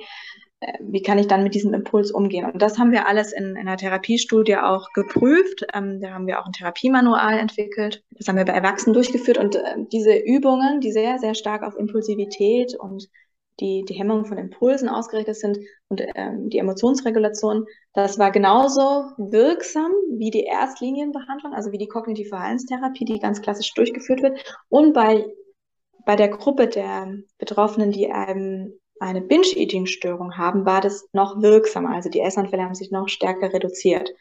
wie 0.80 1.01
kann 1.01 1.17
ich 1.17 1.28
dann 1.28 1.43
mit 1.43 1.56
diesem 1.56 1.73
Impuls 1.73 2.12
umgehen? 2.12 2.45
Und 2.45 2.62
das 2.62 2.78
haben 2.78 2.91
wir 2.91 3.08
alles 3.08 3.34
in, 3.34 3.51
in 3.51 3.58
einer 3.58 3.78
Therapiestudie 3.78 4.58
auch 4.58 4.91
geprüft. 4.93 5.65
Ähm, 5.73 5.99
da 6.01 6.12
haben 6.12 6.28
wir 6.28 6.39
auch 6.39 6.45
ein 6.45 6.54
Therapiemanual 6.54 7.38
entwickelt. 7.38 8.04
Das 8.12 8.28
haben 8.28 8.38
wir 8.38 8.45
bei 8.45 8.54
Erwachsenen 8.54 8.93
durchgeführt. 8.93 9.38
Und 9.38 9.56
äh, 9.56 9.75
diese 9.91 10.15
Übungen, 10.15 10.80
die 10.82 10.91
sehr, 10.91 11.19
sehr 11.19 11.36
stark 11.36 11.63
auf 11.63 11.75
Impulsivität 11.78 12.75
und 12.80 13.10
die, 13.60 13.86
die 13.88 13.93
Hemmung 13.93 14.25
von 14.25 14.38
Impulsen 14.38 14.89
ausgerichtet 14.89 15.38
sind 15.38 15.60
und 15.88 16.01
ähm, 16.15 16.49
die 16.49 16.58
Emotionsregulation, 16.58 17.65
das 17.93 18.19
war 18.19 18.32
genauso 18.32 19.06
wirksam 19.17 19.91
wie 20.17 20.30
die 20.30 20.43
Erstlinienbehandlung, 20.43 21.54
also 21.54 21.71
wie 21.71 21.78
die 21.78 21.88
kognitive 21.88 22.30
Verhaltenstherapie, 22.30 23.06
die 23.06 23.19
ganz 23.19 23.41
klassisch 23.41 23.73
durchgeführt 23.73 24.21
wird. 24.21 24.58
Und 24.67 24.93
bei, 24.93 25.25
bei 26.06 26.15
der 26.15 26.30
Gruppe 26.30 26.67
der 26.67 27.13
Betroffenen, 27.38 27.91
die 27.91 28.06
ähm, 28.06 28.73
eine 28.99 29.21
Binge-Eating-Störung 29.21 30.38
haben, 30.38 30.65
war 30.65 30.81
das 30.81 31.08
noch 31.13 31.41
wirksamer. 31.41 31.95
Also 31.95 32.10
die 32.10 32.21
Essanfälle 32.21 32.63
haben 32.63 32.75
sich 32.75 32.91
noch 32.91 33.10
stärker 33.10 33.53
reduziert. 33.53 34.12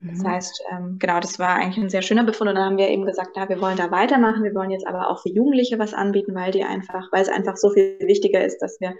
Das 0.00 0.18
mhm. 0.18 0.28
heißt, 0.28 0.62
ähm, 0.70 0.96
genau, 0.98 1.18
das 1.20 1.38
war 1.38 1.56
eigentlich 1.56 1.82
ein 1.82 1.90
sehr 1.90 2.02
schöner 2.02 2.24
Befund. 2.24 2.50
Und 2.50 2.56
dann 2.56 2.64
haben 2.64 2.78
wir 2.78 2.88
eben 2.88 3.06
gesagt, 3.06 3.36
ja, 3.36 3.48
wir 3.48 3.60
wollen 3.60 3.76
da 3.76 3.90
weitermachen. 3.90 4.44
Wir 4.44 4.54
wollen 4.54 4.70
jetzt 4.70 4.86
aber 4.86 5.08
auch 5.08 5.22
für 5.22 5.30
Jugendliche 5.30 5.78
was 5.78 5.94
anbieten, 5.94 6.34
weil 6.34 6.52
die 6.52 6.64
einfach, 6.64 7.10
weil 7.10 7.22
es 7.22 7.28
einfach 7.28 7.56
so 7.56 7.70
viel 7.70 7.98
wichtiger 8.00 8.44
ist, 8.44 8.58
dass 8.58 8.80
wir 8.80 8.94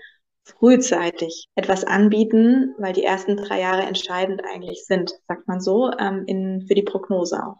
frühzeitig 0.44 1.48
etwas 1.54 1.84
anbieten, 1.84 2.74
weil 2.78 2.92
die 2.92 3.04
ersten 3.04 3.36
drei 3.36 3.60
Jahre 3.60 3.82
entscheidend 3.82 4.42
eigentlich 4.44 4.84
sind, 4.86 5.12
sagt 5.26 5.48
man 5.48 5.60
so, 5.60 5.90
ähm, 5.98 6.24
in, 6.26 6.64
für 6.66 6.74
die 6.74 6.82
Prognose 6.82 7.42
auch. 7.46 7.56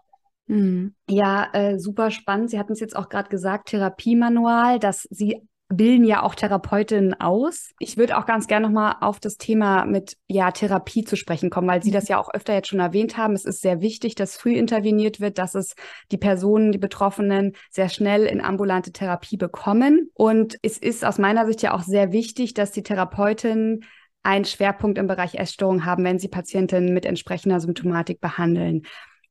Mhm. 0.47 0.95
Ja, 1.09 1.49
äh, 1.53 1.79
super 1.79 2.11
spannend. 2.11 2.51
Sie 2.51 2.59
hatten 2.59 2.73
es 2.73 2.81
jetzt 2.81 2.97
auch 2.97 3.09
gerade 3.09 3.31
gesagt, 3.31 3.69
Therapiemanual, 3.71 4.79
dass 4.79 5.07
Sie 5.11 5.47
bilden 5.69 6.05
ja 6.05 6.23
auch 6.23 6.35
Therapeutinnen 6.35 7.19
aus. 7.21 7.73
Ich 7.79 7.97
würde 7.97 8.19
auch 8.19 8.27
ganz 8.27 8.47
gerne 8.47 8.67
nochmal 8.67 8.97
auf 9.01 9.19
das 9.19 9.37
Thema 9.37 9.87
mit 9.87 10.17
ja, 10.27 10.51
Therapie 10.51 11.05
zu 11.05 11.17
sprechen 11.17 11.51
kommen, 11.51 11.69
weil 11.69 11.83
Sie 11.83 11.91
das 11.91 12.05
mhm. 12.05 12.11
ja 12.11 12.21
auch 12.21 12.33
öfter 12.33 12.55
jetzt 12.55 12.69
schon 12.69 12.81
erwähnt 12.81 13.17
haben. 13.17 13.35
Es 13.35 13.45
ist 13.45 13.63
sehr 13.63 13.81
wichtig, 13.81 14.15
dass 14.15 14.37
früh 14.37 14.55
interveniert 14.55 15.21
wird, 15.21 15.39
dass 15.39 15.55
es 15.55 15.75
die 16.13 16.19
Personen, 16.19 16.73
die 16.73 16.79
Betroffenen 16.79 17.53
sehr 17.71 17.89
schnell 17.89 18.27
in 18.27 18.41
ambulante 18.41 18.93
Therapie 18.93 19.37
bekommen. 19.37 20.11
Und 20.15 20.57
es 20.63 20.77
ist 20.79 21.05
aus 21.05 21.19
meiner 21.19 21.47
Sicht 21.47 21.63
ja 21.63 21.73
auch 21.73 21.83
sehr 21.83 22.13
wichtig, 22.13 22.55
dass 22.55 22.71
die 22.71 22.83
Therapeutinnen 22.83 23.85
einen 24.23 24.45
Schwerpunkt 24.45 24.99
im 24.99 25.07
Bereich 25.07 25.35
Essstörung 25.35 25.85
haben, 25.85 26.05
wenn 26.05 26.19
sie 26.19 26.29
Patientinnen 26.29 26.93
mit 26.93 27.05
entsprechender 27.05 27.61
Symptomatik 27.61 28.21
behandeln. 28.21 28.83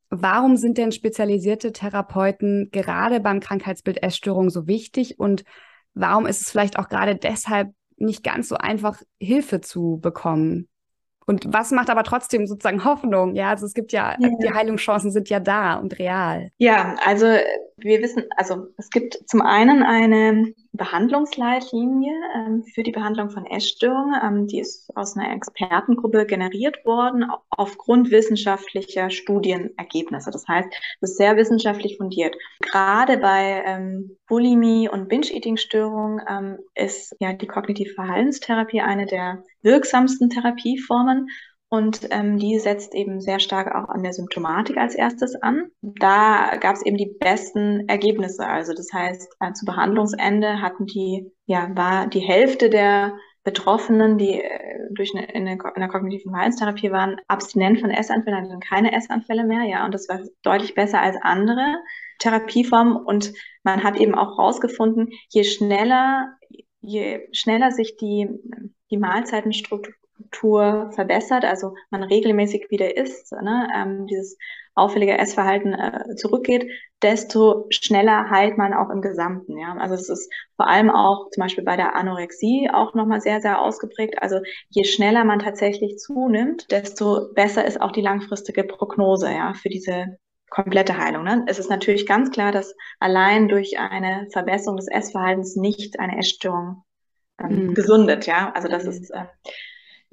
Warum 0.09 0.57
sind 0.57 0.77
denn 0.77 0.91
spezialisierte 0.91 1.73
Therapeuten 1.73 2.69
gerade 2.71 3.19
beim 3.19 3.39
Krankheitsbild 3.39 4.03
Essstörung 4.03 4.51
so 4.51 4.67
wichtig 4.67 5.19
und 5.19 5.43
warum 5.93 6.25
ist 6.25 6.41
es 6.41 6.49
vielleicht 6.49 6.77
auch 6.77 6.89
gerade 6.89 7.15
deshalb 7.15 7.73
nicht 7.97 8.23
ganz 8.23 8.49
so 8.49 8.55
einfach, 8.55 9.01
Hilfe 9.19 9.61
zu 9.61 9.99
bekommen? 10.01 10.67
Und 11.25 11.45
was 11.53 11.71
macht 11.71 11.89
aber 11.89 12.03
trotzdem 12.03 12.47
sozusagen 12.47 12.83
Hoffnung? 12.83 13.35
Ja, 13.35 13.49
also 13.49 13.65
es 13.65 13.73
gibt 13.73 13.93
ja, 13.93 14.15
ja, 14.19 14.29
die 14.41 14.53
Heilungschancen 14.53 15.11
sind 15.11 15.29
ja 15.29 15.39
da 15.39 15.75
und 15.75 15.97
real. 15.97 16.51
Ja, 16.57 16.95
also 17.05 17.27
wir 17.77 18.01
wissen, 18.01 18.23
also 18.35 18.67
es 18.77 18.89
gibt 18.89 19.17
zum 19.27 19.41
einen 19.41 19.83
eine 19.83 20.53
Behandlungsleitlinie 20.73 22.13
ähm, 22.35 22.63
für 22.63 22.83
die 22.83 22.91
Behandlung 22.91 23.29
von 23.29 23.45
Essstörungen. 23.45 24.19
Ähm, 24.23 24.47
die 24.47 24.59
ist 24.59 24.89
aus 24.95 25.15
einer 25.15 25.33
Expertengruppe 25.33 26.25
generiert 26.25 26.83
worden 26.85 27.25
aufgrund 27.49 28.11
wissenschaftlicher 28.11 29.09
Studienergebnisse. 29.09 30.31
Das 30.31 30.47
heißt, 30.47 30.69
es 31.01 31.11
ist 31.11 31.17
sehr 31.17 31.37
wissenschaftlich 31.37 31.97
fundiert. 31.97 32.35
Gerade 32.61 33.17
bei 33.17 33.63
ähm, 33.65 34.17
Bulimie 34.27 34.89
und 34.89 35.09
Binge-Eating-Störungen 35.09 36.21
ähm, 36.27 36.57
ist 36.75 37.15
ja 37.19 37.33
die 37.33 37.47
kognitive 37.47 37.93
Verhaltenstherapie 37.93 38.81
eine 38.81 39.05
der 39.05 39.43
wirksamsten 39.61 40.29
Therapieformen. 40.29 41.29
Und 41.73 42.07
ähm, 42.11 42.37
die 42.37 42.59
setzt 42.59 42.93
eben 42.93 43.19
sehr 43.19 43.39
stark 43.39 43.73
auch 43.73 43.89
an 43.89 44.03
der 44.03 44.13
Symptomatik 44.13 44.77
als 44.77 44.93
erstes 44.93 45.33
an. 45.41 45.71
Da 45.81 46.57
gab 46.57 46.75
es 46.75 46.85
eben 46.85 46.97
die 46.97 47.17
besten 47.19 47.89
Ergebnisse. 47.89 48.45
Also 48.45 48.75
das 48.75 48.93
heißt, 48.93 49.37
äh, 49.39 49.53
zu 49.53 49.65
Behandlungsende 49.65 50.61
hatten 50.61 50.85
die, 50.85 51.31
ja, 51.47 51.75
war 51.75 52.05
die 52.05 52.19
Hälfte 52.19 52.69
der 52.69 53.15
Betroffenen, 53.43 54.19
die 54.19 54.39
äh, 54.39 54.87
durch 54.91 55.15
eine, 55.15 55.25
in, 55.33 55.47
einer 55.47 55.87
kognitiven 55.87 56.29
Verhaltenstherapie 56.29 56.91
waren, 56.91 57.19
abstinent 57.27 57.79
von 57.79 57.89
Essanfällen, 57.89 58.51
hatten 58.51 58.59
keine 58.59 58.95
Essanfälle 58.95 59.43
mehr, 59.43 59.63
ja, 59.63 59.83
und 59.83 59.95
das 59.95 60.07
war 60.07 60.19
deutlich 60.43 60.75
besser 60.75 61.01
als 61.01 61.17
andere 61.23 61.77
Therapieformen. 62.19 62.97
Und 62.97 63.33
man 63.63 63.83
hat 63.83 63.99
eben 63.99 64.13
auch 64.13 64.37
herausgefunden, 64.37 65.09
je 65.29 65.43
schneller, 65.43 66.37
je 66.81 67.21
schneller 67.31 67.71
sich 67.71 67.97
die, 67.97 68.29
die 68.91 68.97
Mahlzeitenstruktur 68.97 69.91
Struktur 70.33 70.91
verbessert, 70.93 71.45
also 71.45 71.75
man 71.89 72.03
regelmäßig 72.03 72.67
wieder 72.69 72.97
isst, 72.97 73.31
ne, 73.31 73.67
ähm, 73.75 74.07
dieses 74.07 74.37
auffällige 74.75 75.17
Essverhalten 75.17 75.73
äh, 75.73 76.15
zurückgeht, 76.15 76.67
desto 77.03 77.67
schneller 77.69 78.29
heilt 78.31 78.57
man 78.57 78.73
auch 78.73 78.89
im 78.89 79.01
Gesamten. 79.01 79.57
Ja? 79.57 79.75
Also 79.77 79.93
es 79.93 80.09
ist 80.09 80.33
vor 80.55 80.67
allem 80.67 80.89
auch 80.89 81.29
zum 81.29 81.41
Beispiel 81.41 81.63
bei 81.63 81.75
der 81.75 81.95
Anorexie 81.95 82.69
auch 82.73 82.95
nochmal 82.95 83.21
sehr, 83.21 83.39
sehr 83.41 83.61
ausgeprägt. 83.61 84.21
Also 84.21 84.39
je 84.69 84.83
schneller 84.83 85.23
man 85.23 85.39
tatsächlich 85.39 85.97
zunimmt, 85.97 86.71
desto 86.71 87.31
besser 87.33 87.65
ist 87.65 87.79
auch 87.79 87.91
die 87.91 88.01
langfristige 88.01 88.63
Prognose 88.63 89.29
ja, 89.31 89.53
für 89.53 89.69
diese 89.69 90.17
komplette 90.49 90.97
Heilung. 90.97 91.23
Ne? 91.23 91.45
Es 91.47 91.59
ist 91.59 91.69
natürlich 91.69 92.07
ganz 92.07 92.31
klar, 92.31 92.51
dass 92.51 92.75
allein 92.99 93.47
durch 93.47 93.77
eine 93.77 94.27
Verbesserung 94.31 94.77
des 94.77 94.87
Essverhaltens 94.87 95.55
nicht 95.55 95.99
eine 95.99 96.17
Essstörung 96.17 96.83
ähm, 97.39 97.67
mhm. 97.67 97.73
gesundet. 97.75 98.25
Ja, 98.25 98.51
also 98.53 98.67
das 98.67 98.85
mhm. 98.85 98.89
ist 98.89 99.11
äh, 99.11 99.25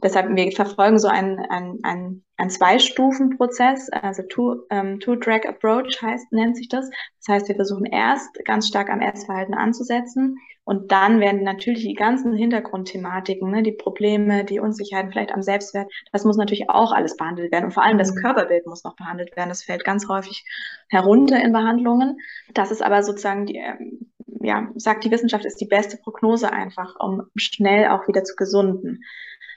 Deshalb, 0.03 0.35
wir 0.35 0.53
verfolgen 0.53 0.99
so 0.99 1.09
einen, 1.09 1.39
einen, 1.39 1.79
einen, 1.85 2.25
einen 2.37 2.51
Zwei-Stufen-Prozess, 2.51 3.91
also 3.91 4.23
Two-Track-Approach 4.23 5.99
ähm, 6.03 6.09
heißt, 6.09 6.33
nennt 6.33 6.57
sich 6.57 6.69
das. 6.69 6.89
Das 7.19 7.35
heißt, 7.35 7.49
wir 7.49 7.57
versuchen 7.57 7.87
erst 7.87 8.29
ganz 8.45 8.69
stark 8.69 8.91
am 8.91 9.01
Essverhalten 9.01 9.55
anzusetzen 9.55 10.39
und 10.71 10.93
dann 10.93 11.19
werden 11.19 11.43
natürlich 11.43 11.83
die 11.83 11.95
ganzen 11.95 12.33
Hintergrundthematiken, 12.33 13.51
ne, 13.51 13.65
die 13.65 13.73
Probleme, 13.73 14.45
die 14.45 14.61
Unsicherheiten, 14.61 15.11
vielleicht 15.11 15.33
am 15.33 15.43
Selbstwert, 15.43 15.91
das 16.13 16.25
muss 16.25 16.37
natürlich 16.37 16.71
auch 16.71 16.93
alles 16.93 17.17
behandelt 17.17 17.51
werden. 17.51 17.65
Und 17.65 17.73
vor 17.73 17.83
allem 17.83 17.99
das 17.99 18.15
mhm. 18.15 18.21
Körperbild 18.21 18.67
muss 18.67 18.85
noch 18.85 18.95
behandelt 18.95 19.37
werden. 19.37 19.49
Das 19.49 19.65
fällt 19.65 19.85
ganz 19.85 20.07
häufig 20.09 20.45
herunter 20.89 21.43
in 21.43 21.53
Behandlungen. 21.53 22.19
Das 22.55 22.71
ist 22.71 22.83
aber 22.83 23.03
sozusagen 23.03 23.47
die, 23.47 23.57
ähm, 23.57 24.13
ja, 24.43 24.69
sagt 24.77 25.03
die 25.05 25.11
Wissenschaft, 25.11 25.45
ist 25.45 25.61
die 25.61 25.67
beste 25.67 25.97
Prognose 25.97 26.53
einfach, 26.53 26.95
um 27.01 27.23
schnell 27.35 27.89
auch 27.89 28.07
wieder 28.07 28.23
zu 28.23 28.37
gesunden. 28.37 29.03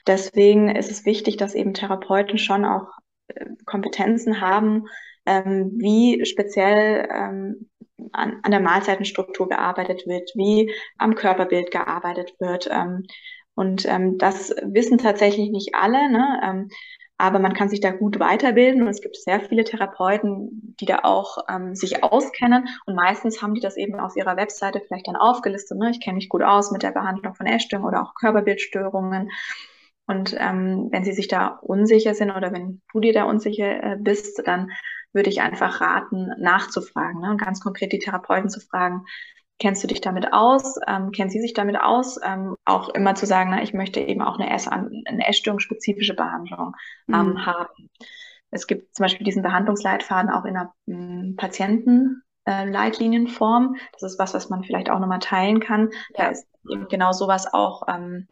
Deswegen 0.07 0.75
ist 0.75 0.91
es 0.91 1.05
wichtig, 1.05 1.37
dass 1.37 1.55
eben 1.55 1.73
Therapeuten 1.73 2.37
schon 2.37 2.65
auch 2.65 2.87
äh, 3.27 3.45
Kompetenzen 3.65 4.41
haben, 4.41 4.85
ähm, 5.25 5.71
wie 5.77 6.25
speziell 6.25 7.07
ähm, 7.11 7.69
an, 8.11 8.39
an 8.43 8.51
der 8.51 8.59
Mahlzeitenstruktur 8.59 9.47
gearbeitet 9.47 10.05
wird, 10.05 10.31
wie 10.35 10.73
am 10.97 11.15
Körperbild 11.15 11.71
gearbeitet 11.71 12.33
wird. 12.39 12.69
Ähm, 12.71 13.05
und 13.55 13.85
ähm, 13.85 14.17
das 14.17 14.49
wissen 14.63 14.97
tatsächlich 14.97 15.51
nicht 15.51 15.75
alle, 15.75 16.11
ne? 16.11 16.41
ähm, 16.43 16.69
aber 17.17 17.39
man 17.39 17.53
kann 17.53 17.69
sich 17.69 17.79
da 17.79 17.91
gut 17.91 18.19
weiterbilden 18.19 18.81
und 18.81 18.87
es 18.87 18.99
gibt 18.99 19.15
sehr 19.15 19.39
viele 19.39 19.63
Therapeuten, 19.63 20.75
die 20.79 20.85
da 20.85 21.01
auch 21.03 21.37
ähm, 21.47 21.75
sich 21.75 22.03
auskennen 22.03 22.67
und 22.85 22.95
meistens 22.95 23.41
haben 23.41 23.53
die 23.53 23.61
das 23.61 23.77
eben 23.77 23.99
auf 23.99 24.15
ihrer 24.15 24.35
Webseite 24.35 24.81
vielleicht 24.81 25.07
dann 25.07 25.15
aufgelistet. 25.15 25.77
Ne? 25.77 25.91
Ich 25.91 26.01
kenne 26.01 26.15
mich 26.15 26.27
gut 26.27 26.41
aus 26.41 26.71
mit 26.71 26.81
der 26.81 26.91
Behandlung 26.91 27.35
von 27.35 27.45
Essstörungen 27.45 27.87
oder 27.87 28.03
auch 28.03 28.15
Körperbildstörungen 28.15 29.29
und 30.07 30.35
ähm, 30.37 30.89
wenn 30.91 31.03
Sie 31.03 31.13
sich 31.13 31.27
da 31.27 31.59
unsicher 31.61 32.13
sind 32.13 32.31
oder 32.31 32.51
wenn 32.51 32.81
du 32.91 32.99
dir 32.99 33.13
da 33.13 33.23
unsicher 33.23 33.83
äh, 33.83 33.97
bist, 33.99 34.41
dann 34.45 34.71
würde 35.13 35.29
ich 35.29 35.41
einfach 35.41 35.79
raten, 35.79 36.31
nachzufragen, 36.39 37.21
ne? 37.21 37.37
ganz 37.37 37.61
konkret 37.61 37.93
die 37.93 37.99
Therapeuten 37.99 38.49
zu 38.49 38.59
fragen, 38.59 39.05
kennst 39.59 39.83
du 39.83 39.87
dich 39.87 40.01
damit 40.01 40.33
aus? 40.33 40.75
Ähm, 40.87 41.11
kennen 41.11 41.29
Sie 41.29 41.39
sich 41.39 41.53
damit 41.53 41.79
aus? 41.79 42.19
Ähm, 42.23 42.55
auch 42.65 42.89
immer 42.89 43.13
zu 43.15 43.25
sagen, 43.25 43.51
na, 43.51 43.63
ich 43.63 43.73
möchte 43.73 44.01
eben 44.01 44.21
auch 44.21 44.37
eine, 44.37 44.49
Ess 44.49 44.67
eine 44.67 45.25
essstörungsspezifische 45.27 46.15
Behandlung 46.15 46.75
ähm, 47.07 47.29
mhm. 47.29 47.45
haben. 47.45 47.89
Es 48.51 48.67
gibt 48.67 48.93
zum 48.95 49.05
Beispiel 49.05 49.23
diesen 49.25 49.41
Behandlungsleitfaden 49.41 50.29
auch 50.29 50.43
in 50.45 50.57
einer 50.57 50.73
m, 50.87 51.35
Patientenleitlinienform. 51.37 53.75
Äh, 53.75 53.79
das 53.93 54.03
ist 54.03 54.19
was, 54.19 54.33
was 54.33 54.49
man 54.49 54.63
vielleicht 54.63 54.89
auch 54.89 54.99
nochmal 54.99 55.19
teilen 55.19 55.61
kann. 55.61 55.91
Da 56.15 56.27
ist 56.27 56.45
eben 56.69 56.87
genau 56.87 57.13
sowas 57.13 57.53
auch 57.53 57.83
ähm, 57.87 58.27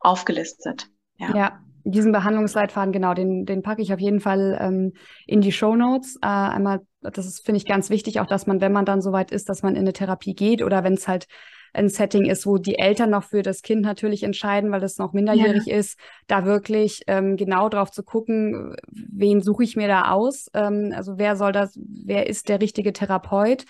aufgelistet. 0.00 0.88
Ja. 1.18 1.36
ja. 1.36 1.58
diesen 1.84 2.12
Behandlungsleitfaden, 2.12 2.92
genau, 2.92 3.14
den, 3.14 3.44
den 3.44 3.62
packe 3.62 3.82
ich 3.82 3.92
auf 3.92 4.00
jeden 4.00 4.20
Fall 4.20 4.58
ähm, 4.60 4.92
in 5.26 5.40
die 5.40 5.52
Show 5.52 5.74
Notes. 5.74 6.16
Äh, 6.22 6.26
einmal, 6.26 6.80
das 7.00 7.26
ist, 7.26 7.44
finde 7.44 7.58
ich, 7.58 7.66
ganz 7.66 7.90
wichtig, 7.90 8.20
auch 8.20 8.26
dass 8.26 8.46
man, 8.46 8.60
wenn 8.60 8.72
man 8.72 8.84
dann 8.84 9.00
soweit 9.00 9.30
ist, 9.30 9.48
dass 9.48 9.62
man 9.62 9.74
in 9.74 9.82
eine 9.82 9.92
Therapie 9.92 10.34
geht 10.34 10.62
oder 10.62 10.84
wenn 10.84 10.94
es 10.94 11.08
halt 11.08 11.26
ein 11.74 11.88
Setting 11.88 12.24
ist, 12.24 12.46
wo 12.46 12.58
die 12.58 12.78
Eltern 12.78 13.10
noch 13.10 13.24
für 13.24 13.42
das 13.42 13.62
Kind 13.62 13.82
natürlich 13.82 14.22
entscheiden, 14.22 14.70
weil 14.70 14.82
es 14.82 14.98
noch 14.98 15.12
minderjährig 15.12 15.66
ja. 15.66 15.76
ist, 15.76 15.98
da 16.26 16.44
wirklich 16.44 17.02
ähm, 17.06 17.36
genau 17.36 17.68
drauf 17.68 17.90
zu 17.90 18.02
gucken, 18.02 18.74
wen 18.90 19.42
suche 19.42 19.64
ich 19.64 19.76
mir 19.76 19.88
da 19.88 20.10
aus? 20.10 20.48
Ähm, 20.54 20.92
also 20.94 21.18
wer 21.18 21.36
soll 21.36 21.52
das, 21.52 21.78
wer 21.78 22.26
ist 22.26 22.48
der 22.48 22.60
richtige 22.60 22.92
Therapeut? 22.92 23.64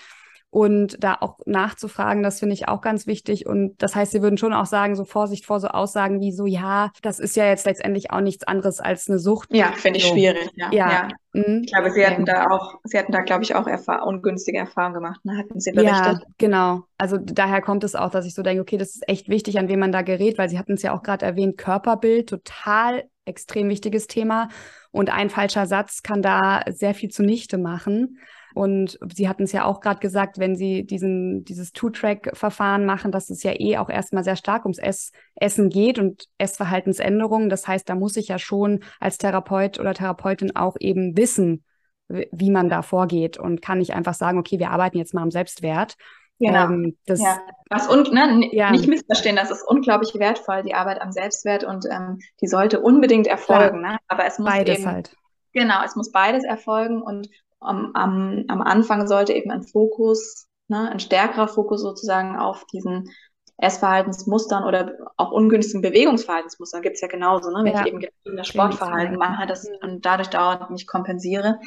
Und 0.51 1.03
da 1.05 1.19
auch 1.21 1.39
nachzufragen, 1.45 2.23
das 2.23 2.41
finde 2.41 2.55
ich 2.55 2.69
auch 2.69 2.81
ganz 2.81 3.07
wichtig. 3.07 3.47
Und 3.47 3.83
das 3.83 3.95
heißt, 3.95 4.13
Sie 4.13 4.23
würden 4.23 4.39
schon 4.39 4.55
auch 4.55 4.65
sagen, 4.65 4.97
so 4.97 5.05
Vorsicht 5.05 5.45
vor 5.45 5.61
so 5.61 5.69
Aussagen 5.69 6.21
wie 6.21 6.33
so, 6.33 6.47
ja, 6.47 6.91
das 7.03 7.19
ist 7.19 7.37
ja 7.37 7.47
jetzt 7.47 7.67
letztendlich 7.67 8.11
auch 8.11 8.21
nichts 8.21 8.45
anderes 8.45 8.81
als 8.81 9.09
eine 9.09 9.19
Sucht. 9.19 9.55
Ja, 9.55 9.73
finde 9.73 9.99
ich 9.99 10.07
so. 10.07 10.15
schwierig. 10.15 10.51
Ja. 10.55 10.73
ja. 10.73 10.91
ja. 10.91 11.09
Mhm. 11.35 11.63
Ich 11.65 11.73
glaube, 11.73 11.91
Sie 11.91 12.07
hatten 12.07 12.25
da 12.25 12.51
auch, 12.51 12.77
Sie 12.85 12.99
hatten 12.99 13.13
da, 13.13 13.21
glaube 13.21 13.45
ich, 13.45 13.55
auch 13.55 13.67
erfahr 13.67 14.07
ungünstige 14.07 14.57
Erfahrungen 14.57 14.95
gemacht, 14.95 15.23
ne? 15.25 15.37
hatten 15.37 15.61
Sie 15.61 15.73
berichtet. 15.73 15.97
Ja, 15.97 16.21
genau. 16.39 16.81
Also 16.97 17.19
daher 17.19 17.61
kommt 17.61 17.85
es 17.85 17.95
auch, 17.95 18.11
dass 18.11 18.25
ich 18.25 18.35
so 18.35 18.43
denke, 18.43 18.63
okay, 18.63 18.79
das 18.79 18.95
ist 18.95 19.09
echt 19.09 19.29
wichtig, 19.29 19.59
an 19.59 19.69
wen 19.69 19.79
man 19.79 19.93
da 19.93 20.01
gerät, 20.01 20.39
weil 20.39 20.49
Sie 20.49 20.59
hatten 20.59 20.73
es 20.73 20.83
ja 20.83 20.97
auch 20.97 21.03
gerade 21.03 21.27
erwähnt, 21.27 21.59
Körperbild, 21.59 22.31
total 22.31 23.05
extrem 23.27 23.69
wichtiges 23.69 24.07
Thema. 24.07 24.49
Und 24.91 25.13
ein 25.13 25.29
falscher 25.29 25.67
Satz 25.67 26.03
kann 26.03 26.23
da 26.23 26.63
sehr 26.71 26.95
viel 26.95 27.11
zunichte 27.11 27.59
machen. 27.59 28.19
Und 28.59 28.99
Sie 29.15 29.29
hatten 29.29 29.45
es 29.45 29.53
ja 29.53 29.65
auch 29.65 29.81
gerade 29.81 30.01
gesagt, 30.01 30.39
wenn 30.39 30.57
Sie 30.57 30.85
diesen, 30.85 31.45
dieses 31.45 31.71
Two-Track-Verfahren 31.71 32.85
machen, 32.85 33.13
dass 33.13 33.31
es 33.31 33.45
ja 33.45 33.53
eh 33.57 33.79
auch 33.79 33.89
erstmal 33.89 34.25
sehr 34.25 34.35
stark 34.35 34.65
ums 34.65 34.79
Ess 34.79 35.13
Essen 35.37 35.69
geht 35.69 36.01
und 36.01 36.25
Essverhaltensänderungen. 36.39 37.51
Das 37.51 37.69
heißt, 37.69 37.89
da 37.89 37.95
muss 37.95 38.17
ich 38.17 38.27
ja 38.27 38.41
schon 38.41 38.81
als 38.99 39.17
Therapeut 39.17 39.79
oder 39.79 39.95
Therapeutin 39.95 40.57
auch 40.57 40.75
eben 40.81 41.17
wissen, 41.17 41.63
wie 42.09 42.51
man 42.51 42.69
da 42.69 42.83
vorgeht 42.83 43.39
und 43.39 43.63
kann 43.63 43.79
nicht 43.79 43.95
einfach 43.95 44.15
sagen, 44.15 44.41
okay, 44.41 44.59
wir 44.59 44.73
arbeiten 44.73 44.99
jetzt 44.99 45.15
mal 45.15 45.23
am 45.23 45.31
Selbstwert. 45.31 45.95
Genau. 46.41 46.65
Ähm, 46.65 46.97
das, 47.07 47.21
ja. 47.21 47.39
Was 47.71 47.87
und 47.87 48.13
ne, 48.13 48.49
ja. 48.51 48.73
nicht 48.73 48.89
missverstehen, 48.89 49.37
das 49.37 49.53
ist 49.53 49.63
unglaublich 49.63 50.17
wertvoll, 50.17 50.65
die 50.65 50.75
Arbeit 50.75 51.01
am 51.01 51.13
Selbstwert 51.13 51.63
und 51.63 51.87
ähm, 51.89 52.19
die 52.41 52.49
sollte 52.49 52.81
unbedingt 52.81 53.29
erfolgen. 53.29 53.85
Ja. 53.85 53.93
Ne? 53.93 53.99
Aber 54.09 54.27
es 54.27 54.41
muss 54.41 54.51
beides 54.51 54.81
eben, 54.81 54.91
halt. 54.91 55.17
Genau, 55.53 55.85
es 55.85 55.95
muss 55.95 56.11
beides 56.11 56.43
erfolgen 56.43 57.03
und 57.03 57.29
am, 57.61 57.91
am, 57.95 58.45
am 58.49 58.63
Anfang 58.63 59.07
sollte 59.07 59.33
eben 59.33 59.51
ein 59.51 59.63
Fokus, 59.63 60.49
ne, 60.69 60.91
ein 60.91 61.01
stärkerer 61.01 61.49
Fokus 61.49 61.83
sozusagen 61.83 62.37
auf 62.37 62.65
diesen 62.67 63.11
Essverhaltensmustern 63.61 64.65
oder 64.65 64.97
auch 65.17 65.33
ungünstigen 65.33 65.83
Bewegungsverhaltensmustern 65.83 66.81
gibt 66.81 66.95
es 66.95 67.01
ja 67.01 67.09
genauso, 67.09 67.51
ne? 67.51 67.65
wenn 67.65 67.75
ja. 67.75 67.81
ich 67.81 67.93
eben 67.93 68.37
das 68.37 68.47
Sportverhalten 68.47 69.17
mache 69.17 69.47
das, 69.47 69.69
und 69.83 70.07
dadurch 70.07 70.29
dauernd 70.29 70.71
nicht 70.71 70.87
kompensiere. 70.87 71.59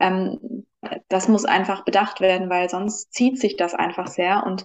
Ähm, 0.00 0.64
das 1.08 1.28
muss 1.28 1.44
einfach 1.44 1.84
bedacht 1.84 2.20
werden, 2.20 2.48
weil 2.48 2.70
sonst 2.70 3.12
zieht 3.12 3.38
sich 3.38 3.56
das 3.56 3.74
einfach 3.74 4.06
sehr 4.06 4.44
und 4.46 4.64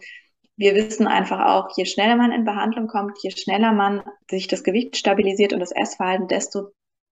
wir 0.55 0.75
wissen 0.75 1.07
einfach 1.07 1.39
auch, 1.39 1.69
je 1.77 1.85
schneller 1.85 2.17
man 2.17 2.31
in 2.31 2.43
Behandlung 2.43 2.87
kommt, 2.87 3.17
je 3.23 3.31
schneller 3.31 3.71
man 3.71 4.03
sich 4.29 4.47
das 4.47 4.63
Gewicht 4.63 4.97
stabilisiert 4.97 5.53
und 5.53 5.59
das 5.59 5.71
Essverhalten, 5.71 6.27
desto 6.27 6.71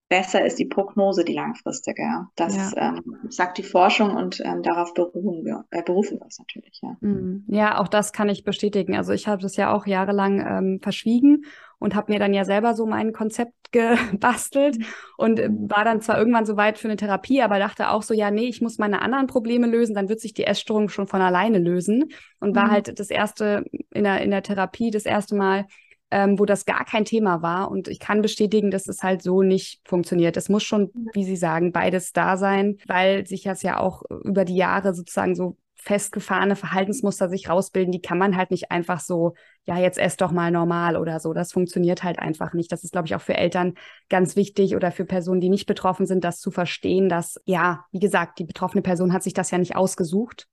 besser 0.10 0.46
ist 0.46 0.58
die 0.58 0.66
Prognose, 0.66 1.26
die 1.26 1.34
langfristige. 1.34 2.02
Ja. 2.02 2.30
Das 2.36 2.56
ja. 2.56 2.96
Ähm, 2.96 3.18
sagt 3.30 3.58
die 3.58 3.64
Forschung 3.64 4.16
und 4.16 4.42
ähm, 4.44 4.64
darauf 4.64 4.94
beruhen 4.94 5.44
wir, 5.44 5.66
äh, 5.72 5.84
berufen 5.84 6.20
wir 6.20 6.26
uns 6.26 6.40
natürlich. 6.40 6.80
Ja. 6.82 6.96
Mhm. 7.02 7.44
ja, 7.48 7.80
auch 7.80 7.88
das 7.88 8.14
kann 8.14 8.30
ich 8.30 8.44
bestätigen. 8.44 8.96
Also 8.96 9.12
ich 9.14 9.28
habe 9.28 9.42
das 9.42 9.56
ja 9.58 9.74
auch 9.74 9.86
jahrelang 9.86 10.40
ähm, 10.40 10.80
verschwiegen 10.82 11.44
und 11.80 11.94
habe 11.94 12.12
mir 12.12 12.20
dann 12.20 12.34
ja 12.34 12.46
selber 12.46 12.74
so 12.74 12.86
mein 12.86 13.12
Konzept 13.12 13.54
gebastelt 13.74 14.80
mhm. 14.80 14.86
und 15.18 15.40
äh, 15.40 15.50
war 15.52 15.84
dann 15.84 16.00
zwar 16.00 16.18
irgendwann 16.18 16.46
so 16.46 16.56
weit 16.56 16.78
für 16.78 16.88
eine 16.88 16.96
Therapie, 16.96 17.42
aber 17.42 17.60
dachte 17.60 17.90
auch 17.90 18.02
so, 18.02 18.14
ja, 18.14 18.32
nee, 18.32 18.48
ich 18.48 18.62
muss 18.62 18.78
meine 18.78 19.02
anderen 19.02 19.28
Probleme 19.28 19.68
lösen, 19.68 19.94
dann 19.94 20.08
wird 20.08 20.22
sich 20.22 20.34
die 20.34 20.46
Essstörung 20.46 20.88
schon 20.88 21.08
von 21.08 21.22
alleine 21.22 21.60
lösen. 21.60 22.06
Und 22.40 22.56
war 22.56 22.68
mhm. 22.68 22.72
halt 22.72 23.00
das 23.00 23.10
erste 23.10 23.66
in 23.92 24.06
der, 24.06 24.22
in 24.22 24.32
der 24.32 24.44
Therapie, 24.44 24.90
das 24.90 25.06
erste 25.06 25.36
Mal 25.36 25.66
ähm, 26.12 26.40
wo 26.40 26.46
das 26.46 26.66
gar 26.66 26.86
kein 26.86 27.06
Thema 27.06 27.42
war. 27.42 27.70
Und 27.70 27.88
ich 27.88 28.00
kann 28.00 28.22
bestätigen, 28.22 28.72
dass 28.72 28.88
es 28.88 29.04
halt 29.04 29.22
so 29.22 29.42
nicht 29.42 29.82
funktioniert. 29.86 30.38
Es 30.38 30.50
muss 30.50 30.64
schon, 30.64 30.92
wie 31.14 31.26
Sie 31.26 31.36
sagen, 31.36 31.72
beides 31.72 32.14
da 32.14 32.38
sein, 32.38 32.78
weil 32.88 33.28
sich 33.28 33.44
das 33.44 33.62
ja 33.62 33.80
auch 33.80 34.04
über 34.24 34.46
die 34.46 34.56
Jahre 34.56 34.94
sozusagen 34.94 35.36
so 35.36 35.58
festgefahrene 35.88 36.56
Verhaltensmuster 36.56 37.30
sich 37.30 37.50
rausbilden, 37.50 37.92
die 37.92 38.02
kann 38.02 38.18
man 38.18 38.36
halt 38.36 38.52
nicht 38.52 38.72
einfach 38.72 39.00
so, 39.00 39.36
ja, 39.64 39.78
jetzt 39.78 39.98
ess 39.98 40.18
doch 40.18 40.32
mal 40.32 40.52
normal 40.52 40.98
oder 40.98 41.20
so. 41.20 41.34
Das 41.34 41.54
funktioniert 41.54 42.04
halt 42.04 42.20
einfach 42.20 42.54
nicht. 42.54 42.72
Das 42.72 42.84
ist, 42.84 42.92
glaube 42.92 43.08
ich, 43.08 43.16
auch 43.16 43.22
für 43.22 43.38
Eltern 43.38 43.76
ganz 44.10 44.36
wichtig 44.36 44.76
oder 44.76 44.92
für 44.92 45.06
Personen, 45.06 45.40
die 45.40 45.50
nicht 45.50 45.66
betroffen 45.66 46.06
sind, 46.06 46.24
das 46.24 46.40
zu 46.40 46.52
verstehen, 46.52 47.08
dass, 47.08 47.40
ja, 47.46 47.86
wie 47.92 48.00
gesagt, 48.00 48.40
die 48.40 48.44
betroffene 48.44 48.82
Person 48.82 49.14
hat 49.14 49.24
sich 49.24 49.34
das 49.34 49.52
ja 49.52 49.58
nicht 49.60 49.76
ausgesucht. 49.76 50.48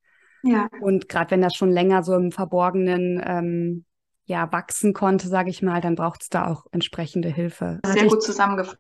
Ja. 0.45 0.69
Und 0.81 1.09
gerade 1.09 1.33
wenn 1.33 1.41
das 1.41 1.55
schon 1.55 1.71
länger 1.71 2.05
so 2.05 2.15
im 2.15 2.31
Verborgenen 2.31 3.21
ähm, 3.25 3.85
ja, 4.27 4.51
wachsen 4.53 4.93
konnte, 4.93 5.29
sage 5.29 5.51
ich 5.51 5.63
mal, 5.63 5.81
dann 5.81 5.97
braucht 5.97 6.23
es 6.23 6.29
da 6.29 6.47
auch 6.51 6.67
entsprechende 6.73 7.29
Hilfe. 7.29 7.81
Sehr 7.85 8.07
gut 8.07 8.23
zusammengefasst. 8.23 8.79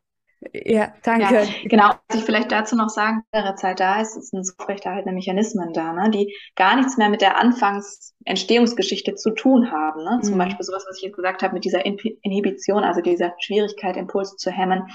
Ja, 0.52 0.92
danke. 1.02 1.34
Ja, 1.34 1.44
genau, 1.64 1.94
was 2.08 2.18
ich 2.18 2.24
vielleicht 2.24 2.52
dazu 2.52 2.76
noch 2.76 2.88
sagen, 2.88 3.22
wäre 3.32 3.54
Zeit 3.54 3.80
da 3.80 4.00
ist, 4.00 4.14
sind 4.30 4.46
aufrechterhaltene 4.58 5.14
Mechanismen 5.14 5.72
da, 5.72 5.92
ne, 5.92 6.10
die 6.10 6.34
gar 6.54 6.76
nichts 6.76 6.96
mehr 6.96 7.08
mit 7.08 7.22
der 7.22 7.38
Anfangsentstehungsgeschichte 7.38 9.14
zu 9.14 9.30
tun 9.30 9.70
haben. 9.70 10.04
Ne? 10.04 10.20
Zum 10.22 10.34
mhm. 10.34 10.38
Beispiel 10.38 10.64
sowas, 10.64 10.84
was 10.88 10.98
ich 10.98 11.04
jetzt 11.04 11.16
gesagt 11.16 11.42
habe, 11.42 11.54
mit 11.54 11.64
dieser 11.64 11.84
Inhibition, 11.84 12.84
also 12.84 13.00
dieser 13.00 13.32
Schwierigkeit, 13.40 13.96
Impulse 13.96 14.36
zu 14.36 14.50
hemmen. 14.50 14.88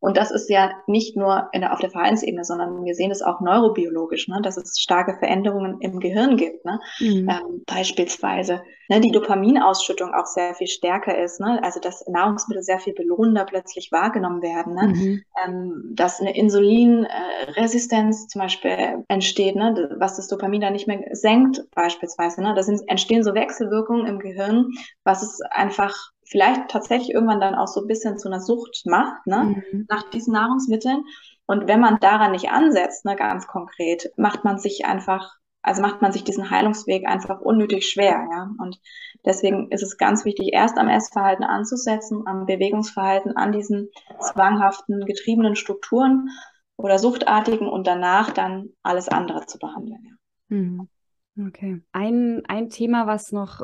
Und 0.00 0.16
das 0.16 0.30
ist 0.30 0.48
ja 0.50 0.70
nicht 0.86 1.16
nur 1.16 1.50
der, 1.54 1.72
auf 1.72 1.80
der 1.80 1.90
Verhaltensebene, 1.90 2.44
sondern 2.44 2.84
wir 2.84 2.94
sehen 2.94 3.10
es 3.10 3.22
auch 3.22 3.40
neurobiologisch, 3.40 4.28
ne, 4.28 4.40
dass 4.42 4.56
es 4.56 4.78
starke 4.80 5.16
Veränderungen 5.18 5.80
im 5.80 6.00
Gehirn 6.00 6.36
gibt. 6.36 6.64
Ne? 6.64 6.80
Mhm. 7.00 7.28
Ähm, 7.28 7.62
beispielsweise 7.66 8.62
ne, 8.88 9.00
die 9.00 9.10
Dopaminausschüttung 9.10 10.14
auch 10.14 10.26
sehr 10.26 10.54
viel 10.54 10.68
stärker 10.68 11.16
ist, 11.18 11.40
ne? 11.40 11.60
also 11.62 11.80
dass 11.80 12.06
Nahrungsmittel 12.06 12.62
sehr 12.62 12.78
viel 12.78 12.94
belohnender 12.94 13.44
plötzlich 13.44 13.90
wahrgenommen 13.92 14.42
werden, 14.42 14.74
ne? 14.74 14.88
Mhm. 14.88 15.22
Ähm, 15.44 15.92
dass 15.94 16.20
eine 16.20 16.36
Insulinresistenz 16.36 18.28
zum 18.28 18.42
Beispiel 18.42 19.04
entsteht, 19.08 19.56
ne? 19.56 19.96
was 19.98 20.16
das 20.16 20.28
Dopamin 20.28 20.60
dann 20.60 20.74
nicht 20.74 20.86
mehr 20.86 21.00
senkt 21.12 21.64
beispielsweise. 21.74 22.42
Ne? 22.42 22.54
Da 22.54 22.62
entstehen 22.86 23.22
so 23.22 23.34
Wechselwirkungen 23.34 24.06
im 24.06 24.18
Gehirn, 24.18 24.72
was 25.04 25.22
es 25.22 25.40
einfach 25.50 25.94
vielleicht 26.26 26.68
tatsächlich 26.68 27.14
irgendwann 27.14 27.40
dann 27.40 27.54
auch 27.54 27.68
so 27.68 27.80
ein 27.80 27.86
bisschen 27.86 28.18
zu 28.18 28.28
einer 28.28 28.40
Sucht 28.40 28.82
macht, 28.84 29.26
ne, 29.26 29.62
mhm. 29.72 29.86
nach 29.88 30.08
diesen 30.10 30.32
Nahrungsmitteln. 30.32 31.04
Und 31.46 31.68
wenn 31.68 31.80
man 31.80 31.98
daran 32.00 32.32
nicht 32.32 32.50
ansetzt, 32.50 33.04
ne, 33.04 33.16
ganz 33.16 33.46
konkret, 33.46 34.10
macht 34.16 34.44
man 34.44 34.58
sich 34.58 34.84
einfach, 34.84 35.34
also 35.62 35.82
macht 35.82 36.02
man 36.02 36.12
sich 36.12 36.24
diesen 36.24 36.50
Heilungsweg 36.50 37.06
einfach 37.06 37.40
unnötig 37.40 37.88
schwer, 37.88 38.26
ja. 38.30 38.50
Und 38.58 38.80
deswegen 39.24 39.70
ist 39.70 39.82
es 39.82 39.96
ganz 39.96 40.24
wichtig, 40.24 40.50
erst 40.52 40.78
am 40.78 40.88
Essverhalten 40.88 41.44
anzusetzen, 41.44 42.24
am 42.26 42.46
Bewegungsverhalten, 42.46 43.36
an 43.36 43.52
diesen 43.52 43.90
zwanghaften, 44.20 45.06
getriebenen 45.06 45.56
Strukturen 45.56 46.30
oder 46.76 46.98
suchtartigen 46.98 47.68
und 47.68 47.86
danach 47.86 48.30
dann 48.30 48.70
alles 48.82 49.08
andere 49.08 49.46
zu 49.46 49.58
behandeln, 49.58 50.04
ja. 50.04 50.56
Mhm. 50.56 50.88
Okay. 51.38 51.82
Ein, 51.92 52.42
ein 52.48 52.70
Thema, 52.70 53.06
was 53.06 53.30
noch, 53.30 53.60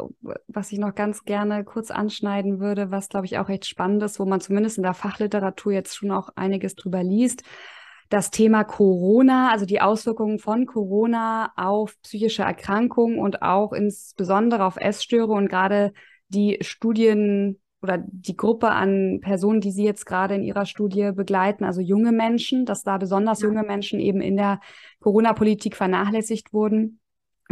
was 0.46 0.72
ich 0.72 0.78
noch 0.78 0.94
ganz 0.94 1.24
gerne 1.24 1.64
kurz 1.64 1.90
anschneiden 1.90 2.60
würde, 2.60 2.90
was 2.90 3.08
glaube 3.08 3.24
ich 3.24 3.38
auch 3.38 3.48
recht 3.48 3.64
spannend 3.66 4.02
ist, 4.02 4.20
wo 4.20 4.26
man 4.26 4.42
zumindest 4.42 4.76
in 4.76 4.82
der 4.82 4.92
Fachliteratur 4.92 5.72
jetzt 5.72 5.96
schon 5.96 6.10
auch 6.10 6.28
einiges 6.36 6.74
drüber 6.74 7.02
liest. 7.02 7.44
Das 8.10 8.30
Thema 8.30 8.64
Corona, 8.64 9.50
also 9.50 9.64
die 9.64 9.80
Auswirkungen 9.80 10.38
von 10.38 10.66
Corona 10.66 11.50
auf 11.56 11.96
psychische 12.02 12.42
Erkrankungen 12.42 13.18
und 13.18 13.40
auch 13.40 13.72
insbesondere 13.72 14.66
auf 14.66 14.76
Essstörungen 14.76 15.44
und 15.44 15.48
gerade 15.48 15.94
die 16.28 16.58
Studien 16.60 17.58
oder 17.80 18.04
die 18.06 18.36
Gruppe 18.36 18.68
an 18.68 19.20
Personen, 19.22 19.62
die 19.62 19.70
Sie 19.70 19.84
jetzt 19.84 20.04
gerade 20.04 20.34
in 20.34 20.42
Ihrer 20.42 20.66
Studie 20.66 21.10
begleiten, 21.14 21.64
also 21.64 21.80
junge 21.80 22.12
Menschen, 22.12 22.66
dass 22.66 22.82
da 22.82 22.98
besonders 22.98 23.40
junge 23.40 23.62
Menschen 23.62 23.98
eben 23.98 24.20
in 24.20 24.36
der 24.36 24.60
Corona-Politik 25.00 25.74
vernachlässigt 25.74 26.52
wurden 26.52 27.00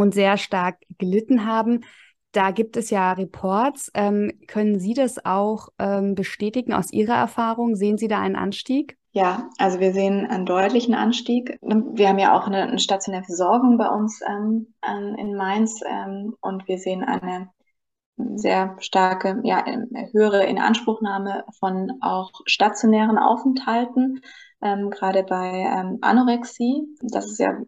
und 0.01 0.15
sehr 0.15 0.37
stark 0.37 0.79
gelitten 0.99 1.47
haben. 1.47 1.85
Da 2.33 2.53
gibt 2.53 2.77
es 2.77 2.91
ja 2.91 3.13
Reports. 3.13 3.91
Ähm, 3.95 4.33
können 4.47 4.79
Sie 4.79 4.95
das 4.95 5.25
auch 5.25 5.69
ähm, 5.79 6.15
bestätigen 6.15 6.73
aus 6.73 6.93
Ihrer 6.93 7.17
Erfahrung? 7.17 7.75
Sehen 7.75 7.99
Sie 7.99 8.09
da 8.09 8.21
einen 8.21 8.37
Anstieg? 8.37 8.97
Ja, 9.13 9.51
also 9.59 9.81
wir 9.81 9.93
sehen 9.93 10.27
einen 10.27 10.47
deutlichen 10.47 10.95
Anstieg. 10.95 11.59
Wir 11.63 12.09
haben 12.09 12.21
ja 12.21 12.39
auch 12.39 12.47
eine, 12.47 12.63
eine 12.63 12.79
stationäre 12.79 13.25
Versorgung 13.25 13.77
bei 13.77 13.89
uns 13.89 14.21
ähm, 14.29 14.69
in 15.19 15.35
Mainz 15.35 15.81
ähm, 15.85 16.37
und 16.41 16.69
wir 16.69 16.79
sehen 16.79 17.03
eine 17.03 17.51
sehr 18.37 18.77
starke, 18.79 19.41
ja, 19.43 19.65
höhere 20.13 20.45
Inanspruchnahme 20.45 21.45
von 21.59 21.91
auch 22.01 22.31
stationären 22.47 23.19
Aufenthalten, 23.19 24.21
ähm, 24.63 24.90
gerade 24.90 25.25
bei 25.25 25.48
ähm, 25.48 25.98
Anorexie. 26.03 26.87
Das 27.03 27.27
ist 27.27 27.40
ja 27.40 27.59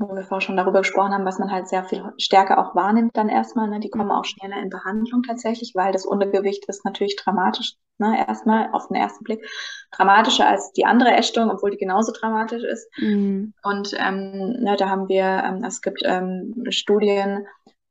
wo 0.00 0.14
wir 0.14 0.24
vorher 0.24 0.40
schon 0.40 0.56
darüber 0.56 0.80
gesprochen 0.80 1.12
haben, 1.12 1.26
was 1.26 1.38
man 1.38 1.50
halt 1.50 1.68
sehr 1.68 1.84
viel 1.84 2.02
stärker 2.16 2.58
auch 2.58 2.74
wahrnimmt 2.74 3.16
dann 3.16 3.28
erstmal. 3.28 3.68
Ne? 3.68 3.80
Die 3.80 3.90
kommen 3.90 4.10
auch 4.10 4.24
schneller 4.24 4.60
in 4.60 4.70
Behandlung 4.70 5.22
tatsächlich, 5.22 5.72
weil 5.74 5.92
das 5.92 6.06
Untergewicht 6.06 6.64
ist 6.66 6.84
natürlich 6.84 7.16
dramatisch 7.16 7.74
ne, 7.98 8.26
erstmal 8.26 8.70
auf 8.72 8.88
den 8.88 8.96
ersten 8.96 9.22
Blick, 9.24 9.46
dramatischer 9.92 10.48
als 10.48 10.72
die 10.72 10.86
andere 10.86 11.12
Essstörung, 11.12 11.50
obwohl 11.50 11.70
die 11.70 11.76
genauso 11.76 12.12
dramatisch 12.12 12.64
ist. 12.64 12.88
Mhm. 12.96 13.52
Und 13.62 13.94
ähm, 13.98 14.56
ne, 14.60 14.76
da 14.78 14.88
haben 14.88 15.08
wir, 15.08 15.44
ähm, 15.44 15.62
es 15.64 15.82
gibt 15.82 16.00
ähm, 16.04 16.64
Studien 16.70 17.46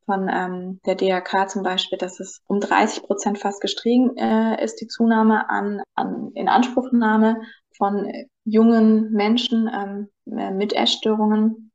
von 0.05 0.27
ähm, 0.27 0.79
der 0.87 0.95
DRK 0.95 1.47
zum 1.47 1.61
Beispiel, 1.61 1.99
dass 1.99 2.19
es 2.19 2.41
um 2.47 2.59
30 2.59 3.03
Prozent 3.03 3.37
fast 3.37 3.61
gestiegen 3.61 4.17
äh, 4.17 4.63
ist, 4.63 4.81
die 4.81 4.87
Zunahme 4.87 5.47
an, 5.49 5.83
an 5.93 6.31
Inanspruchnahme 6.33 7.41
von 7.77 8.11
jungen 8.43 9.11
Menschen 9.11 9.69
ähm, 9.71 10.09
äh, 10.35 10.51
mit 10.51 10.73
Essstörungen 10.73 11.68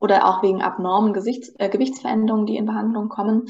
oder 0.00 0.28
auch 0.28 0.42
wegen 0.42 0.62
abnormen 0.62 1.12
Gesichts 1.12 1.52
äh, 1.58 1.68
Gewichtsveränderungen, 1.68 2.46
die 2.46 2.56
in 2.56 2.66
Behandlung 2.66 3.08
kommen. 3.08 3.46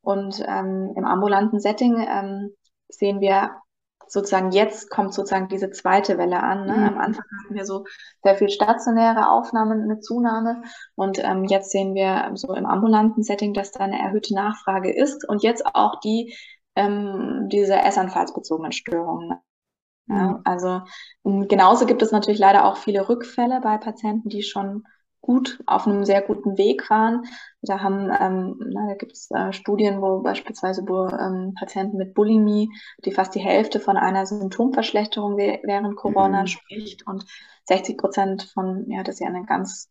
Und 0.00 0.42
ähm, 0.46 0.92
im 0.96 1.04
ambulanten 1.04 1.60
Setting 1.60 1.96
ähm, 2.08 2.50
sehen 2.88 3.20
wir 3.20 3.50
sozusagen 4.08 4.50
jetzt 4.50 4.90
kommt 4.90 5.14
sozusagen 5.14 5.48
diese 5.48 5.70
zweite 5.70 6.18
Welle 6.18 6.42
an. 6.42 6.66
Ne? 6.66 6.76
Mhm. 6.76 6.82
Am 6.84 6.98
Anfang 6.98 7.24
hatten 7.42 7.54
wir 7.54 7.64
so 7.64 7.84
sehr 8.22 8.36
viel 8.36 8.50
stationäre 8.50 9.30
Aufnahmen, 9.30 9.82
eine 9.82 10.00
Zunahme 10.00 10.62
und 10.96 11.18
ähm, 11.24 11.44
jetzt 11.44 11.70
sehen 11.70 11.94
wir 11.94 12.30
so 12.34 12.54
im 12.54 12.66
ambulanten 12.66 13.22
Setting, 13.22 13.54
dass 13.54 13.72
da 13.72 13.84
eine 13.84 13.98
erhöhte 13.98 14.34
Nachfrage 14.34 14.94
ist 14.94 15.26
und 15.26 15.42
jetzt 15.42 15.64
auch 15.74 15.98
die 16.00 16.36
ähm, 16.74 17.48
diese 17.50 17.74
essanfallsbezogenen 17.76 18.72
Störungen. 18.72 19.28
Ne? 19.28 19.40
Ja, 20.08 20.14
mhm. 20.14 20.40
also 20.44 20.82
genauso 21.24 21.86
gibt 21.86 22.02
es 22.02 22.12
natürlich 22.12 22.40
leider 22.40 22.66
auch 22.66 22.76
viele 22.76 23.08
Rückfälle 23.08 23.60
bei 23.62 23.78
Patienten, 23.78 24.28
die 24.28 24.42
schon 24.42 24.84
gut 25.22 25.62
auf 25.66 25.86
einem 25.86 26.04
sehr 26.04 26.20
guten 26.20 26.58
Weg 26.58 26.90
waren. 26.90 27.24
Da 27.62 27.80
haben, 27.80 28.10
ähm, 28.20 28.56
na, 28.72 28.88
da 28.88 28.94
gibt 28.94 29.12
es 29.12 29.30
äh, 29.30 29.52
Studien, 29.52 30.02
wo 30.02 30.20
beispielsweise 30.20 30.82
wo, 30.86 31.06
ähm, 31.06 31.54
Patienten 31.58 31.96
mit 31.96 32.12
Bulimie, 32.12 32.68
die 33.04 33.12
fast 33.12 33.34
die 33.34 33.40
Hälfte 33.40 33.80
von 33.80 33.96
einer 33.96 34.26
Symptomverschlechterung 34.26 35.36
während 35.38 35.96
Corona 35.96 36.42
mhm. 36.42 36.46
spricht 36.48 37.06
und 37.06 37.24
60 37.64 37.96
Prozent 37.96 38.42
von, 38.52 38.90
ja, 38.90 39.04
dass 39.04 39.18
sie 39.18 39.24
eine 39.24 39.44
ganz 39.46 39.88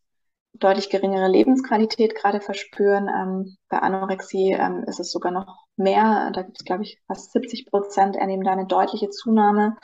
deutlich 0.52 0.90
geringere 0.90 1.28
Lebensqualität 1.28 2.14
gerade 2.14 2.40
verspüren. 2.40 3.08
Ähm, 3.08 3.56
bei 3.70 3.78
Anorexie 3.78 4.52
ähm, 4.52 4.84
ist 4.86 5.00
es 5.00 5.10
sogar 5.10 5.32
noch 5.32 5.66
mehr. 5.76 6.30
Da 6.34 6.42
gibt 6.42 6.60
es, 6.60 6.64
glaube 6.66 6.82
ich, 6.82 7.00
fast 7.06 7.32
70 7.32 7.66
Prozent 7.66 8.16
ernehmen 8.16 8.44
da 8.44 8.52
eine 8.52 8.66
deutliche 8.66 9.08
Zunahme 9.08 9.78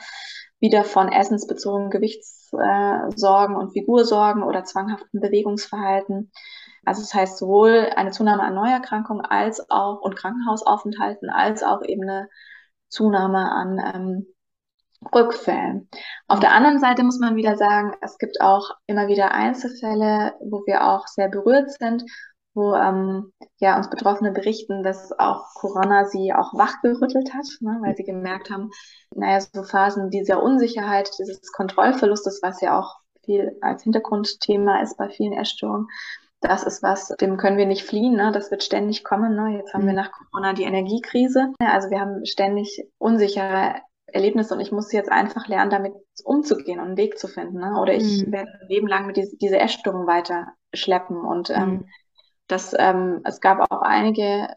wieder 0.59 0.83
von 0.83 1.11
essensbezogenen 1.11 1.89
Gewichtssorgen 2.51 3.55
und 3.55 3.71
Figursorgen 3.71 4.43
oder 4.43 4.63
zwanghaften 4.63 5.19
Bewegungsverhalten. 5.19 6.31
Also 6.85 7.01
das 7.01 7.13
heißt 7.13 7.37
sowohl 7.37 7.89
eine 7.95 8.11
Zunahme 8.11 8.43
an 8.43 8.55
Neuerkrankungen 8.55 9.25
als 9.25 9.69
auch 9.69 10.01
und 10.01 10.15
Krankenhausaufenthalten 10.15 11.29
als 11.29 11.63
auch 11.63 11.81
eben 11.83 12.03
eine 12.03 12.29
Zunahme 12.87 13.51
an 13.51 13.77
ähm, 13.93 14.27
Rückfällen. 15.13 15.89
Auf 16.27 16.39
der 16.39 16.53
anderen 16.53 16.79
Seite 16.79 17.03
muss 17.03 17.19
man 17.19 17.35
wieder 17.35 17.55
sagen, 17.55 17.95
es 18.01 18.17
gibt 18.17 18.41
auch 18.41 18.71
immer 18.85 19.07
wieder 19.07 19.31
Einzelfälle, 19.31 20.33
wo 20.41 20.63
wir 20.65 20.85
auch 20.87 21.07
sehr 21.07 21.29
berührt 21.29 21.71
sind 21.71 22.03
wo 22.59 22.75
ähm, 22.75 23.31
ja, 23.59 23.77
uns 23.77 23.89
Betroffene 23.89 24.31
berichten, 24.31 24.83
dass 24.83 25.17
auch 25.17 25.45
Corona 25.55 26.05
sie 26.05 26.33
auch 26.33 26.53
wachgerüttelt 26.53 27.33
hat, 27.33 27.45
ne, 27.61 27.77
weil 27.81 27.95
sie 27.95 28.03
gemerkt 28.03 28.51
haben, 28.51 28.69
naja, 29.15 29.39
so 29.39 29.63
Phasen 29.63 30.09
dieser 30.09 30.43
Unsicherheit, 30.43 31.09
dieses 31.17 31.51
Kontrollverlustes, 31.53 32.41
was 32.43 32.59
ja 32.61 32.77
auch 32.77 32.97
viel 33.23 33.57
als 33.61 33.83
Hintergrundthema 33.83 34.81
ist 34.81 34.97
bei 34.97 35.09
vielen 35.09 35.33
Essstörungen, 35.33 35.87
das 36.41 36.63
ist 36.63 36.83
was, 36.83 37.07
dem 37.19 37.37
können 37.37 37.57
wir 37.57 37.65
nicht 37.65 37.83
fliehen, 37.83 38.15
ne? 38.15 38.31
das 38.31 38.51
wird 38.51 38.63
ständig 38.63 39.03
kommen. 39.03 39.35
Ne? 39.35 39.57
Jetzt 39.57 39.73
haben 39.73 39.85
wir 39.85 39.91
mhm. 39.91 39.97
nach 39.97 40.11
Corona 40.11 40.53
die 40.53 40.63
Energiekrise. 40.63 41.53
Ja, 41.61 41.73
also 41.73 41.89
wir 41.89 41.99
haben 41.99 42.25
ständig 42.25 42.85
unsichere 42.97 43.75
Erlebnisse 44.07 44.53
und 44.53 44.61
ich 44.61 44.71
muss 44.71 44.91
jetzt 44.93 45.11
einfach 45.11 45.49
lernen, 45.49 45.69
damit 45.69 45.93
umzugehen 46.23 46.79
und 46.79 46.87
einen 46.87 46.97
Weg 46.97 47.19
zu 47.19 47.27
finden. 47.27 47.59
Ne? 47.59 47.77
Oder 47.81 47.93
ich 47.93 48.25
mhm. 48.25 48.31
werde 48.31 48.51
ein 48.53 48.67
Leben 48.69 48.87
lang 48.87 49.05
mit 49.05 49.17
diese, 49.17 49.35
diese 49.35 49.59
Essstörung 49.59 50.07
weiter 50.07 50.47
schleppen 50.73 51.17
und 51.17 51.49
ähm, 51.49 51.69
mhm 51.69 51.85
dass 52.49 52.75
ähm, 52.77 53.21
es 53.23 53.39
gab 53.39 53.59
auch 53.71 53.81
einige 53.81 54.47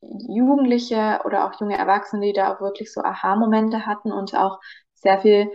Jugendliche 0.00 1.20
oder 1.24 1.46
auch 1.46 1.60
junge 1.60 1.78
Erwachsene, 1.78 2.26
die 2.26 2.32
da 2.32 2.54
auch 2.54 2.60
wirklich 2.60 2.92
so 2.92 3.00
Aha-Momente 3.00 3.86
hatten 3.86 4.12
und 4.12 4.34
auch 4.34 4.60
sehr 4.94 5.18
viel 5.20 5.50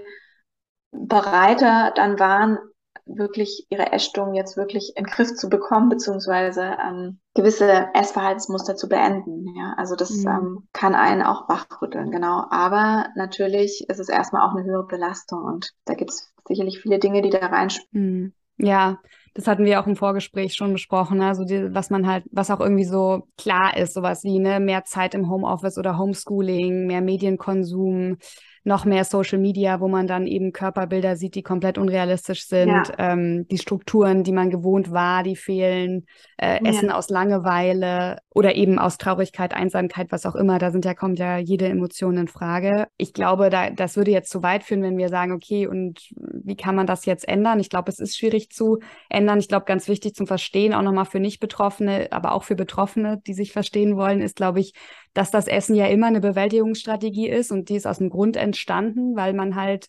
bereiter 0.92 1.92
dann 1.96 2.20
waren, 2.20 2.58
wirklich 3.06 3.68
ihre 3.70 3.92
Essstörung 3.92 4.34
jetzt 4.34 4.56
wirklich 4.56 4.94
in 4.96 5.04
den 5.04 5.12
Griff 5.12 5.36
zu 5.36 5.50
bekommen, 5.50 5.90
beziehungsweise 5.90 6.78
ähm, 6.82 7.20
gewisse 7.34 7.90
Essverhaltensmuster 7.94 8.76
zu 8.76 8.88
beenden. 8.88 9.46
Ja, 9.58 9.74
also 9.78 9.96
das 9.96 10.12
mhm. 10.12 10.28
ähm, 10.28 10.68
kann 10.72 10.96
einen 10.96 11.22
auch 11.22 11.50
wachrütteln, 11.50 12.12
genau. 12.12 12.46
Aber 12.50 13.08
natürlich 13.16 13.86
ist 13.90 14.00
es 14.00 14.10
erstmal 14.10 14.48
auch 14.48 14.56
eine 14.56 14.64
höhere 14.64 14.88
Belastung 14.88 15.44
und 15.44 15.72
da 15.86 15.96
gibt 15.96 16.12
es 16.12 16.32
sicherlich 16.48 16.80
viele 16.80 17.00
Dinge, 17.00 17.22
die 17.22 17.30
da 17.30 17.46
reinspielen. 17.46 18.34
Mhm. 18.58 18.66
Ja, 18.66 19.00
das 19.34 19.48
hatten 19.48 19.66
wir 19.66 19.80
auch 19.80 19.88
im 19.88 19.96
Vorgespräch 19.96 20.54
schon 20.54 20.74
besprochen, 20.74 21.22
also 21.22 21.44
die, 21.44 21.74
was 21.74 21.90
man 21.90 22.08
halt, 22.08 22.24
was 22.32 22.52
auch 22.52 22.60
irgendwie 22.60 22.86
so 22.86 23.28
klar 23.38 23.76
ist, 23.76 23.94
sowas 23.94 24.24
wie 24.24 24.40
ne, 24.40 24.60
mehr 24.60 24.84
Zeit 24.86 25.16
im 25.16 25.30
Homeoffice 25.30 25.78
oder 25.78 25.98
Homeschooling, 25.98 26.86
mehr 26.86 27.02
Medienkonsum, 27.02 28.18
noch 28.64 28.86
mehr 28.86 29.04
Social 29.04 29.40
Media, 29.40 29.80
wo 29.80 29.88
man 29.88 30.08
dann 30.08 30.26
eben 30.26 30.54
Körperbilder 30.54 31.16
sieht, 31.16 31.36
die 31.36 31.44
komplett 31.44 31.78
unrealistisch 31.78 32.48
sind. 32.48 32.70
Ja. 32.70 32.84
Ähm, 32.98 33.46
die 33.50 33.58
Strukturen, 33.58 34.24
die 34.24 34.32
man 34.32 34.50
gewohnt 34.50 34.92
war, 34.92 35.24
die 35.24 35.36
fehlen. 35.36 36.06
Äh, 36.38 36.64
Essen 36.64 36.90
ja. 36.90 36.96
aus 36.96 37.10
Langeweile 37.10 38.20
oder 38.30 38.56
eben 38.56 38.80
aus 38.80 38.98
Traurigkeit, 38.98 39.54
Einsamkeit, 39.54 40.12
was 40.12 40.26
auch 40.26 40.36
immer. 40.36 40.60
Da 40.60 40.72
sind 40.72 40.86
ja, 40.86 40.94
kommt 40.94 41.20
ja 41.20 41.38
jede 41.38 41.68
Emotion 41.68 42.18
in 42.18 42.28
Frage. 42.28 42.88
Ich 42.98 43.14
glaube, 43.14 43.50
da, 43.50 43.70
das 43.70 43.98
würde 43.98 44.12
jetzt 44.12 44.32
zu 44.32 44.44
weit 44.44 44.64
führen, 44.64 44.82
wenn 44.82 44.98
wir 44.98 45.10
sagen, 45.10 45.34
okay, 45.34 45.68
und 45.68 46.00
wie 46.16 46.56
kann 46.56 46.76
man 46.76 46.88
das 46.88 47.06
jetzt 47.06 47.28
ändern? 47.28 47.60
Ich 47.60 47.70
glaube, 47.70 47.92
es 47.92 48.00
ist 48.00 48.18
schwierig 48.18 48.50
zu 48.50 48.80
ändern. 49.10 49.40
Ich 49.40 49.48
glaube, 49.48 49.66
ganz 49.66 49.88
wichtig 49.88 50.16
zum 50.16 50.28
Verstehen, 50.28 50.74
auch 50.74 50.82
nochmal 50.82 51.06
für 51.06 51.20
Nicht-Betroffene, 51.20 52.08
aber 52.12 52.34
auch 52.34 52.44
für 52.44 52.56
Betroffene, 52.56 53.22
die 53.28 53.34
sich 53.34 53.52
verstehen 53.52 53.98
wollen, 53.98 54.22
ist, 54.22 54.36
glaube 54.36 54.60
ich, 54.60 54.74
dass 55.14 55.32
das 55.32 55.48
Essen 55.48 55.76
ja 55.76 55.88
immer 55.88 56.08
eine 56.08 56.22
Bewältigungsstrategie 56.22 57.30
ist 57.30 57.52
und 57.52 57.70
die 57.70 57.76
ist 57.76 57.88
aus 57.88 58.00
dem 58.00 58.10
Grund 58.10 58.36
entstanden, 58.36 59.16
weil 59.16 59.34
man 59.34 59.56
halt 59.56 59.88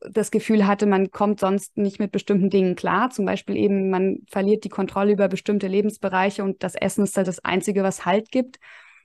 das 0.00 0.30
Gefühl 0.30 0.66
hatte, 0.66 0.86
man 0.86 1.10
kommt 1.10 1.40
sonst 1.40 1.76
nicht 1.76 1.98
mit 1.98 2.12
bestimmten 2.12 2.50
Dingen 2.50 2.74
klar. 2.74 3.10
Zum 3.10 3.24
Beispiel 3.24 3.56
eben, 3.56 3.90
man 3.90 4.18
verliert 4.28 4.64
die 4.64 4.68
Kontrolle 4.68 5.12
über 5.12 5.28
bestimmte 5.28 5.66
Lebensbereiche 5.66 6.44
und 6.44 6.62
das 6.62 6.74
Essen 6.74 7.04
ist 7.04 7.16
halt 7.16 7.26
das 7.26 7.44
Einzige, 7.44 7.82
was 7.82 8.04
Halt 8.04 8.30
gibt. 8.30 8.58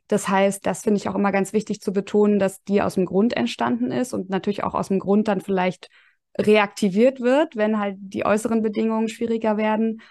Das 0.07 0.27
heißt, 0.27 0.65
das 0.65 0.81
finde 0.81 0.97
ich 0.97 1.07
auch 1.07 1.15
immer 1.15 1.31
ganz 1.31 1.53
wichtig 1.53 1.81
zu 1.81 1.93
betonen, 1.93 2.39
dass 2.39 2.63
die 2.63 2.81
aus 2.81 2.95
dem 2.95 3.05
Grund 3.05 3.37
entstanden 3.37 3.91
ist 3.91 4.13
und 4.13 4.29
natürlich 4.29 4.63
auch 4.63 4.73
aus 4.73 4.87
dem 4.89 4.99
Grund 4.99 5.27
dann 5.27 5.39
vielleicht 5.39 5.89
reaktiviert 6.37 7.21
wird, 7.21 7.55
wenn 7.55 7.79
halt 7.79 7.95
die 7.99 8.25
äußeren 8.25 8.61
Bedingungen 8.61 9.07
schwieriger 9.07 9.57
werden. 9.57 10.01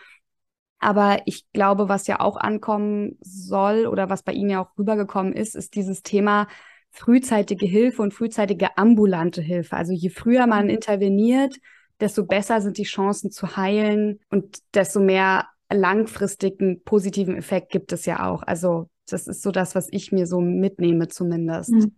Aber 0.80 1.22
ich 1.26 1.50
glaube, 1.52 1.88
was 1.88 2.06
ja 2.06 2.20
auch 2.20 2.36
ankommen 2.36 3.18
soll 3.20 3.86
oder 3.86 4.08
was 4.10 4.22
bei 4.22 4.32
Ihnen 4.32 4.50
ja 4.50 4.62
auch 4.62 4.78
rübergekommen 4.78 5.32
ist, 5.32 5.56
ist 5.56 5.74
dieses 5.74 6.02
Thema 6.02 6.46
frühzeitige 6.90 7.66
Hilfe 7.66 8.02
und 8.02 8.14
frühzeitige 8.14 8.76
ambulante 8.76 9.42
Hilfe. 9.42 9.76
Also 9.76 9.92
je 9.92 10.10
früher 10.10 10.46
man 10.46 10.64
mhm. 10.64 10.70
interveniert, 10.70 11.56
desto 12.00 12.24
besser 12.24 12.60
sind 12.60 12.78
die 12.78 12.84
Chancen 12.84 13.30
zu 13.30 13.56
heilen 13.56 14.20
und 14.30 14.58
desto 14.74 15.00
mehr 15.00 15.46
langfristigen 15.70 16.82
positiven 16.84 17.36
Effekt 17.36 17.70
gibt 17.70 17.92
es 17.92 18.06
ja 18.06 18.26
auch. 18.28 18.42
Also 18.42 18.88
das 19.08 19.26
ist 19.26 19.42
so 19.42 19.50
das, 19.50 19.74
was 19.74 19.88
ich 19.90 20.12
mir 20.12 20.26
so 20.26 20.40
mitnehme 20.40 21.08
zumindest. 21.08 21.72
Mhm. 21.72 21.92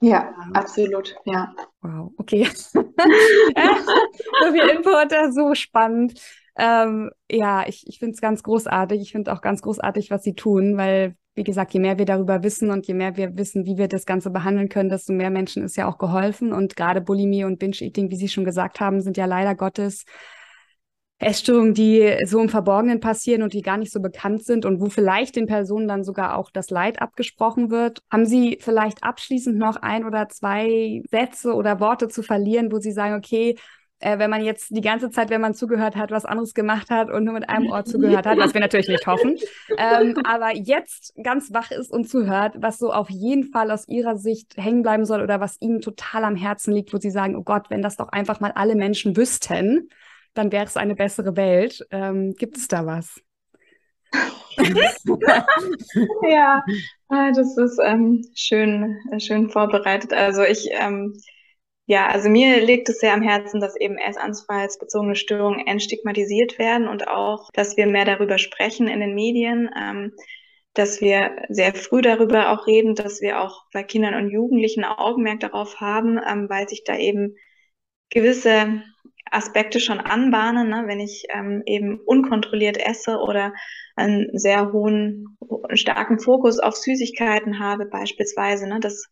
Ja, 0.00 0.34
ja, 0.36 0.50
absolut, 0.52 1.16
ja. 1.24 1.54
Wow, 1.80 2.12
okay. 2.18 2.44
so 2.72 2.82
viel 4.52 4.68
Input, 4.68 5.32
so 5.32 5.54
spannend. 5.54 6.20
Ähm, 6.56 7.10
ja, 7.30 7.66
ich, 7.66 7.86
ich 7.86 7.98
finde 7.98 8.14
es 8.14 8.20
ganz 8.20 8.42
großartig. 8.42 9.00
Ich 9.00 9.12
finde 9.12 9.32
auch 9.32 9.40
ganz 9.40 9.62
großartig, 9.62 10.10
was 10.10 10.22
sie 10.22 10.34
tun, 10.34 10.76
weil, 10.76 11.16
wie 11.34 11.42
gesagt, 11.42 11.74
je 11.74 11.80
mehr 11.80 11.98
wir 11.98 12.04
darüber 12.04 12.42
wissen 12.42 12.70
und 12.70 12.86
je 12.86 12.94
mehr 12.94 13.16
wir 13.16 13.36
wissen, 13.36 13.66
wie 13.66 13.76
wir 13.76 13.88
das 13.88 14.06
Ganze 14.06 14.30
behandeln 14.30 14.68
können, 14.68 14.88
desto 14.88 15.12
mehr 15.12 15.30
Menschen 15.30 15.64
ist 15.64 15.76
ja 15.76 15.88
auch 15.88 15.98
geholfen. 15.98 16.52
Und 16.52 16.76
gerade 16.76 17.00
Bulimie 17.00 17.44
und 17.44 17.58
Binge-Eating, 17.58 18.10
wie 18.10 18.16
Sie 18.16 18.28
schon 18.28 18.44
gesagt 18.44 18.80
haben, 18.80 19.00
sind 19.00 19.16
ja 19.16 19.26
leider 19.26 19.54
Gottes 19.54 20.04
Essstörungen, 21.18 21.74
die 21.74 22.16
so 22.26 22.40
im 22.40 22.48
Verborgenen 22.48 23.00
passieren 23.00 23.42
und 23.42 23.52
die 23.52 23.62
gar 23.62 23.76
nicht 23.76 23.92
so 23.92 24.00
bekannt 24.00 24.44
sind 24.44 24.66
und 24.66 24.80
wo 24.80 24.88
vielleicht 24.88 25.36
den 25.36 25.46
Personen 25.46 25.88
dann 25.88 26.04
sogar 26.04 26.36
auch 26.36 26.50
das 26.50 26.70
Leid 26.70 27.00
abgesprochen 27.00 27.70
wird. 27.70 28.02
Haben 28.10 28.26
Sie 28.26 28.58
vielleicht 28.60 29.02
abschließend 29.02 29.56
noch 29.56 29.76
ein 29.76 30.04
oder 30.04 30.28
zwei 30.28 31.02
Sätze 31.10 31.54
oder 31.54 31.80
Worte 31.80 32.08
zu 32.08 32.22
verlieren, 32.22 32.70
wo 32.72 32.78
Sie 32.78 32.92
sagen, 32.92 33.14
okay, 33.14 33.56
äh, 34.04 34.18
wenn 34.18 34.28
man 34.28 34.44
jetzt 34.44 34.68
die 34.70 34.82
ganze 34.82 35.10
Zeit, 35.10 35.30
wenn 35.30 35.40
man 35.40 35.54
zugehört 35.54 35.96
hat, 35.96 36.10
was 36.10 36.26
anderes 36.26 36.52
gemacht 36.52 36.90
hat 36.90 37.10
und 37.10 37.24
nur 37.24 37.32
mit 37.32 37.48
einem 37.48 37.70
Ohr 37.70 37.84
zugehört 37.86 38.26
hat, 38.26 38.36
was 38.38 38.52
wir 38.52 38.60
natürlich 38.60 38.88
nicht 38.88 39.06
hoffen, 39.06 39.38
ähm, 39.78 40.18
aber 40.24 40.54
jetzt 40.54 41.14
ganz 41.22 41.54
wach 41.54 41.70
ist 41.70 41.90
und 41.90 42.08
zuhört, 42.08 42.56
was 42.58 42.78
so 42.78 42.92
auf 42.92 43.08
jeden 43.08 43.44
Fall 43.44 43.70
aus 43.70 43.88
Ihrer 43.88 44.16
Sicht 44.16 44.56
hängen 44.56 44.82
bleiben 44.82 45.06
soll 45.06 45.22
oder 45.22 45.40
was 45.40 45.56
Ihnen 45.60 45.80
total 45.80 46.24
am 46.24 46.36
Herzen 46.36 46.74
liegt, 46.74 46.92
wo 46.92 46.98
Sie 46.98 47.10
sagen, 47.10 47.34
oh 47.34 47.42
Gott, 47.42 47.70
wenn 47.70 47.80
das 47.80 47.96
doch 47.96 48.10
einfach 48.10 48.40
mal 48.40 48.52
alle 48.52 48.74
Menschen 48.74 49.16
wüssten, 49.16 49.88
dann 50.34 50.52
wäre 50.52 50.66
es 50.66 50.76
eine 50.76 50.94
bessere 50.94 51.34
Welt. 51.36 51.86
Ähm, 51.90 52.34
gibt 52.36 52.58
es 52.58 52.68
da 52.68 52.84
was? 52.84 53.22
ja, 56.28 56.62
ah, 57.08 57.32
das 57.32 57.56
ist 57.56 57.80
ähm, 57.82 58.22
schön, 58.34 58.98
schön 59.18 59.48
vorbereitet. 59.48 60.12
Also 60.12 60.42
ich, 60.42 60.68
ähm, 60.72 61.14
ja, 61.86 62.08
also 62.08 62.28
mir 62.28 62.60
liegt 62.60 62.88
es 62.88 62.98
sehr 62.98 63.12
am 63.12 63.22
Herzen, 63.22 63.60
dass 63.60 63.76
eben 63.76 63.98
essanfallsbezogene 63.98 65.16
Störungen 65.16 65.66
entstigmatisiert 65.66 66.58
werden 66.58 66.88
und 66.88 67.08
auch, 67.08 67.50
dass 67.52 67.76
wir 67.76 67.86
mehr 67.86 68.04
darüber 68.04 68.38
sprechen 68.38 68.88
in 68.88 69.00
den 69.00 69.14
Medien. 69.14 69.70
Ähm, 69.78 70.12
dass 70.74 71.00
wir 71.00 71.36
sehr 71.48 71.72
früh 71.72 72.02
darüber 72.02 72.50
auch 72.50 72.66
reden, 72.66 72.96
dass 72.96 73.20
wir 73.20 73.40
auch 73.40 73.64
bei 73.72 73.84
Kindern 73.84 74.14
und 74.14 74.30
Jugendlichen 74.30 74.84
Augenmerk 74.84 75.40
darauf 75.40 75.80
haben, 75.80 76.18
ähm, 76.28 76.48
weil 76.50 76.68
sich 76.68 76.82
da 76.84 76.98
eben 76.98 77.36
gewisse 78.10 78.82
Aspekte 79.30 79.80
schon 79.80 80.00
anbahnen, 80.00 80.68
ne? 80.68 80.84
wenn 80.86 81.00
ich 81.00 81.24
ähm, 81.30 81.62
eben 81.64 82.00
unkontrolliert 82.00 82.76
esse 82.76 83.18
oder 83.18 83.54
einen 83.96 84.36
sehr 84.36 84.72
hohen, 84.72 85.38
starken 85.74 86.18
Fokus 86.18 86.58
auf 86.58 86.76
Süßigkeiten 86.76 87.60
habe 87.60 87.86
beispielsweise, 87.86 88.68
ne? 88.68 88.80
dass, 88.80 89.08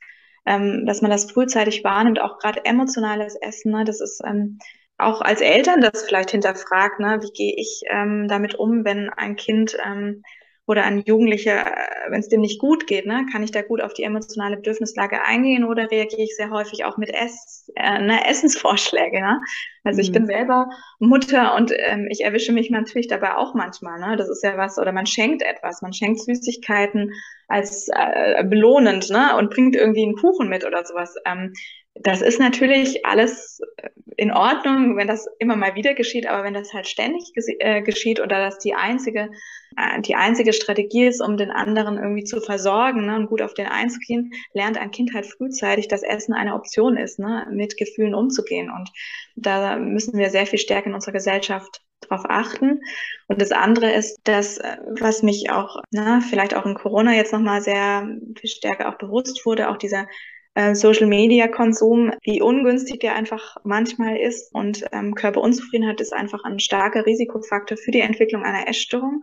ähm, 0.46 0.86
dass 0.86 1.02
man 1.02 1.10
das 1.10 1.30
frühzeitig 1.30 1.84
wahrnimmt, 1.84 2.20
auch 2.20 2.38
gerade 2.38 2.64
emotionales 2.64 3.36
Essen, 3.36 3.72
ne? 3.72 3.84
das 3.84 4.00
ist 4.00 4.20
ähm, 4.24 4.58
auch 4.98 5.20
als 5.20 5.40
Eltern 5.40 5.80
das 5.80 6.02
vielleicht 6.02 6.30
hinterfragt, 6.30 7.00
ne? 7.00 7.20
wie 7.22 7.32
gehe 7.32 7.54
ich 7.56 7.82
ähm, 7.90 8.28
damit 8.28 8.54
um, 8.54 8.84
wenn 8.84 9.10
ein 9.10 9.36
Kind 9.36 9.76
ähm, 9.84 10.22
oder 10.66 10.84
ein 10.84 11.02
Jugendlicher, 11.04 11.66
äh, 11.66 12.10
wenn 12.10 12.20
es 12.20 12.28
dem 12.28 12.40
nicht 12.40 12.60
gut 12.60 12.86
geht, 12.86 13.06
ne, 13.06 13.26
kann 13.32 13.42
ich 13.42 13.50
da 13.50 13.62
gut 13.62 13.80
auf 13.80 13.94
die 13.94 14.04
emotionale 14.04 14.56
Bedürfnislage 14.56 15.22
eingehen 15.22 15.64
oder 15.64 15.90
reagiere 15.90 16.22
ich 16.22 16.36
sehr 16.36 16.50
häufig 16.50 16.84
auch 16.84 16.96
mit 16.98 17.12
Ess, 17.12 17.70
äh, 17.74 17.98
ne, 17.98 18.24
Essensvorschläge. 18.28 19.20
Ne? 19.20 19.40
Also 19.82 19.98
mhm. 19.98 20.02
ich 20.02 20.12
bin 20.12 20.26
selber 20.26 20.68
Mutter 21.00 21.54
und 21.56 21.72
ähm, 21.76 22.06
ich 22.10 22.24
erwische 22.24 22.52
mich 22.52 22.70
natürlich 22.70 23.08
dabei 23.08 23.34
auch 23.36 23.54
manchmal. 23.54 23.98
Ne? 23.98 24.16
Das 24.16 24.28
ist 24.28 24.44
ja 24.44 24.56
was, 24.56 24.78
oder 24.78 24.92
man 24.92 25.06
schenkt 25.06 25.42
etwas, 25.42 25.82
man 25.82 25.92
schenkt 25.92 26.20
Süßigkeiten 26.20 27.12
als 27.48 27.88
äh, 27.92 28.44
belohnend 28.44 29.10
ne? 29.10 29.36
und 29.36 29.50
bringt 29.50 29.74
irgendwie 29.74 30.04
einen 30.04 30.16
Kuchen 30.16 30.48
mit 30.48 30.64
oder 30.64 30.84
sowas. 30.84 31.16
Ähm, 31.26 31.52
das 31.94 32.22
ist 32.22 32.40
natürlich 32.40 33.04
alles 33.04 33.60
äh, 33.76 33.88
in 34.16 34.30
Ordnung, 34.30 34.96
wenn 34.96 35.08
das 35.08 35.26
immer 35.38 35.56
mal 35.56 35.74
wieder 35.74 35.94
geschieht, 35.94 36.26
aber 36.26 36.44
wenn 36.44 36.54
das 36.54 36.72
halt 36.72 36.86
ständig 36.86 37.32
äh, 37.58 37.82
geschieht 37.82 38.20
oder 38.20 38.38
das 38.38 38.58
die 38.58 38.74
einzige, 38.74 39.30
äh, 39.76 40.00
die 40.00 40.14
einzige 40.14 40.52
Strategie 40.52 41.06
ist, 41.06 41.20
um 41.20 41.36
den 41.36 41.50
anderen 41.50 41.98
irgendwie 41.98 42.24
zu 42.24 42.40
versorgen 42.40 43.06
ne, 43.06 43.16
und 43.16 43.26
gut 43.26 43.42
auf 43.42 43.54
den 43.54 43.66
einzugehen, 43.66 44.32
lernt 44.54 44.78
ein 44.78 44.90
Kind 44.90 45.12
halt 45.14 45.26
frühzeitig, 45.26 45.88
dass 45.88 46.02
Essen 46.02 46.34
eine 46.34 46.54
Option 46.54 46.96
ist, 46.96 47.18
ne, 47.18 47.46
mit 47.50 47.76
Gefühlen 47.76 48.14
umzugehen. 48.14 48.70
Und 48.70 48.90
da 49.36 49.76
müssen 49.76 50.18
wir 50.18 50.30
sehr 50.30 50.46
viel 50.46 50.58
stärker 50.58 50.88
in 50.88 50.94
unserer 50.94 51.12
Gesellschaft 51.12 51.82
drauf 52.00 52.24
achten. 52.28 52.80
Und 53.28 53.40
das 53.40 53.52
andere 53.52 53.92
ist 53.92 54.20
das, 54.24 54.58
äh, 54.58 54.76
was 54.98 55.22
mich 55.22 55.50
auch, 55.50 55.76
na, 55.90 56.16
ne, 56.16 56.22
vielleicht 56.22 56.54
auch 56.54 56.66
in 56.66 56.74
Corona 56.74 57.14
jetzt 57.14 57.32
nochmal 57.32 57.62
sehr 57.62 58.08
viel 58.38 58.50
stärker 58.50 58.88
auch 58.88 58.98
bewusst 58.98 59.44
wurde, 59.46 59.70
auch 59.70 59.76
dieser 59.76 60.06
äh, 60.54 60.74
Social 60.74 61.06
Media 61.06 61.48
Konsum, 61.48 62.12
wie 62.22 62.42
ungünstig 62.42 63.00
der 63.00 63.14
einfach 63.14 63.56
manchmal 63.64 64.16
ist. 64.16 64.54
Und 64.54 64.84
ähm, 64.92 65.14
Körperunzufriedenheit 65.14 66.00
ist 66.00 66.12
einfach 66.12 66.44
ein 66.44 66.58
starker 66.58 67.06
Risikofaktor 67.06 67.76
für 67.76 67.90
die 67.90 68.00
Entwicklung 68.00 68.44
einer 68.44 68.68
Essstörung. 68.68 69.22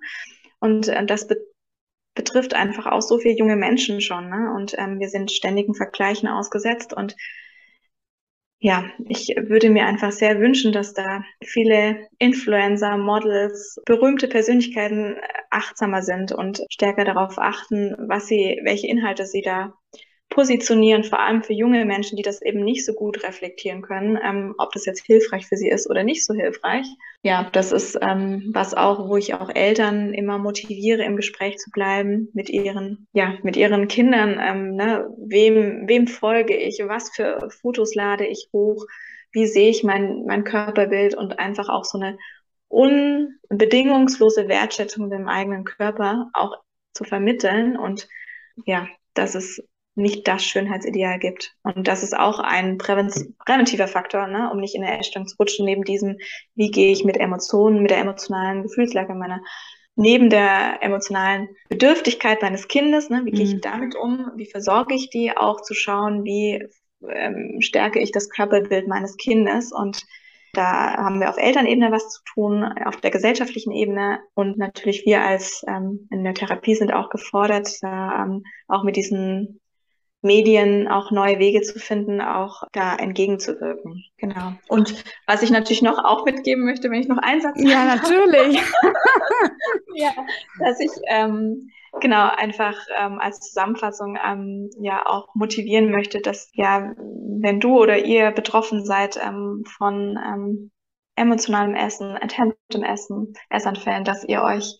Und 0.59 0.87
äh, 0.87 1.05
das 1.05 1.27
be 1.27 1.37
betrifft 2.15 2.53
einfach 2.53 2.87
auch 2.87 3.01
so 3.01 3.17
viele 3.17 3.37
junge 3.37 3.55
Menschen 3.55 4.01
schon. 4.01 4.29
Ne? 4.29 4.53
Und 4.53 4.75
ähm, 4.77 4.99
wir 4.99 5.07
sind 5.07 5.31
ständigen 5.31 5.73
Vergleichen 5.73 6.27
ausgesetzt. 6.27 6.91
Und 6.91 7.15
ja, 8.59 8.83
ich 9.07 9.33
würde 9.37 9.69
mir 9.69 9.85
einfach 9.85 10.11
sehr 10.11 10.41
wünschen, 10.41 10.73
dass 10.73 10.93
da 10.93 11.23
viele 11.41 12.09
Influencer, 12.17 12.97
Models, 12.97 13.79
berühmte 13.85 14.27
Persönlichkeiten 14.27 15.15
äh, 15.15 15.21
achtsamer 15.49 16.01
sind 16.01 16.33
und 16.33 16.61
stärker 16.69 17.05
darauf 17.05 17.37
achten, 17.37 17.95
was 18.09 18.27
sie, 18.27 18.59
welche 18.63 18.87
Inhalte 18.87 19.25
sie 19.25 19.41
da 19.41 19.73
positionieren, 20.29 21.03
vor 21.03 21.19
allem 21.19 21.43
für 21.43 21.53
junge 21.53 21.85
Menschen, 21.85 22.15
die 22.15 22.21
das 22.21 22.41
eben 22.41 22.63
nicht 22.63 22.85
so 22.85 22.93
gut 22.93 23.23
reflektieren 23.23 23.81
können, 23.81 24.17
ähm, 24.23 24.53
ob 24.57 24.71
das 24.71 24.85
jetzt 24.85 25.03
hilfreich 25.05 25.47
für 25.47 25.57
sie 25.57 25.69
ist 25.69 25.89
oder 25.89 26.03
nicht 26.03 26.25
so 26.25 26.33
hilfreich. 26.33 26.85
Ja, 27.23 27.49
das 27.51 27.71
ist 27.71 27.97
ähm, 28.01 28.51
was 28.53 28.75
auch, 28.75 29.09
wo 29.09 29.17
ich 29.17 29.33
auch 29.33 29.49
Eltern 29.53 30.13
immer 30.13 30.37
motiviere, 30.37 31.03
im 31.03 31.15
Gespräch 31.15 31.57
zu 31.57 31.71
bleiben 31.71 32.29
mit 32.33 32.49
ihren, 32.49 33.07
ja, 33.11 33.33
mit 33.41 33.57
ihren 33.57 33.87
Kindern. 33.87 34.39
Ähm, 34.41 34.75
ne? 34.75 35.09
wem, 35.17 35.87
wem 35.87 36.07
folge 36.07 36.55
ich? 36.55 36.79
Was 36.85 37.09
für 37.09 37.49
Fotos 37.49 37.95
lade 37.95 38.25
ich 38.25 38.49
hoch? 38.53 38.85
Wie 39.31 39.47
sehe 39.47 39.69
ich 39.69 39.83
mein, 39.83 40.25
mein 40.25 40.43
Körperbild 40.43 41.15
und 41.15 41.39
einfach 41.39 41.69
auch 41.69 41.85
so 41.85 41.99
eine 41.99 42.17
unbedingungslose 42.67 44.47
Wertschätzung 44.47 45.09
dem 45.09 45.27
eigenen 45.27 45.65
Körper 45.65 46.29
auch 46.33 46.55
zu 46.93 47.03
vermitteln 47.03 47.77
und 47.77 48.07
ja, 48.65 48.87
das 49.13 49.35
ist 49.35 49.63
nicht 49.99 50.27
das 50.27 50.43
Schönheitsideal 50.43 51.19
gibt. 51.19 51.55
Und 51.63 51.87
das 51.87 52.03
ist 52.03 52.17
auch 52.17 52.39
ein 52.39 52.77
präventiver 52.77 53.87
Faktor, 53.87 54.27
ne, 54.27 54.49
um 54.51 54.59
nicht 54.59 54.75
in 54.75 54.81
der 54.81 54.99
Essstörung 54.99 55.27
zu 55.27 55.35
rutschen, 55.37 55.65
neben 55.65 55.83
diesem, 55.83 56.17
wie 56.55 56.71
gehe 56.71 56.91
ich 56.91 57.03
mit 57.03 57.17
Emotionen, 57.17 57.81
mit 57.81 57.91
der 57.91 57.99
emotionalen 57.99 58.63
Gefühlslage 58.63 59.13
meiner, 59.13 59.41
neben 59.95 60.29
der 60.29 60.81
emotionalen 60.81 61.49
Bedürftigkeit 61.69 62.41
meines 62.41 62.67
Kindes, 62.67 63.09
ne, 63.09 63.21
wie 63.25 63.31
gehe 63.31 63.45
ich 63.45 63.55
mhm. 63.55 63.61
damit 63.61 63.95
um, 63.95 64.31
wie 64.35 64.49
versorge 64.49 64.95
ich 64.95 65.09
die, 65.09 65.35
auch 65.35 65.61
zu 65.61 65.73
schauen, 65.73 66.23
wie 66.23 66.67
ähm, 67.07 67.61
stärke 67.61 67.99
ich 67.99 68.11
das 68.11 68.29
Körperbild 68.29 68.87
meines 68.87 69.17
Kindes 69.17 69.71
und 69.71 70.05
da 70.53 70.97
haben 70.97 71.19
wir 71.19 71.29
auf 71.29 71.37
Elternebene 71.37 71.91
was 71.91 72.09
zu 72.09 72.21
tun, 72.33 72.63
auf 72.63 72.97
der 72.97 73.11
gesellschaftlichen 73.11 73.71
Ebene 73.71 74.19
und 74.33 74.57
natürlich 74.57 75.05
wir 75.05 75.21
als 75.23 75.63
ähm, 75.67 76.07
in 76.11 76.23
der 76.23 76.33
Therapie 76.33 76.75
sind 76.75 76.91
auch 76.91 77.09
gefordert, 77.09 77.69
ähm, 77.83 78.43
auch 78.67 78.83
mit 78.83 78.95
diesen 78.95 79.59
Medien 80.21 80.87
auch 80.87 81.11
neue 81.11 81.39
Wege 81.39 81.61
zu 81.61 81.79
finden, 81.79 82.21
auch 82.21 82.63
da 82.73 82.95
entgegenzuwirken. 82.95 84.03
Genau. 84.17 84.53
Und 84.67 85.03
was 85.27 85.43
ich 85.43 85.49
natürlich 85.49 85.81
noch 85.81 86.03
auch 86.03 86.25
mitgeben 86.25 86.65
möchte, 86.65 86.91
wenn 86.91 87.01
ich 87.01 87.07
noch 87.07 87.19
einen 87.19 87.41
Satz 87.41 87.55
Ja, 87.57 87.85
natürlich. 87.95 88.61
ja, 89.95 90.11
dass 90.59 90.79
ich 90.79 90.91
ähm, 91.07 91.69
genau 92.01 92.29
einfach 92.35 92.75
ähm, 92.97 93.19
als 93.19 93.39
Zusammenfassung 93.39 94.17
ähm, 94.25 94.69
ja 94.79 95.05
auch 95.05 95.33
motivieren 95.35 95.89
möchte, 95.89 96.19
dass 96.19 96.49
ja, 96.53 96.93
wenn 96.97 97.59
du 97.59 97.79
oder 97.79 98.05
ihr 98.05 98.31
betroffen 98.31 98.85
seid 98.85 99.17
ähm, 99.23 99.63
von 99.77 100.19
ähm, 100.23 100.71
emotionalem 101.15 101.75
Essen, 101.75 102.15
attentivem 102.15 102.83
Essen, 102.83 103.33
Essanfällen, 103.49 104.03
dass 104.03 104.23
ihr 104.23 104.41
euch 104.41 104.77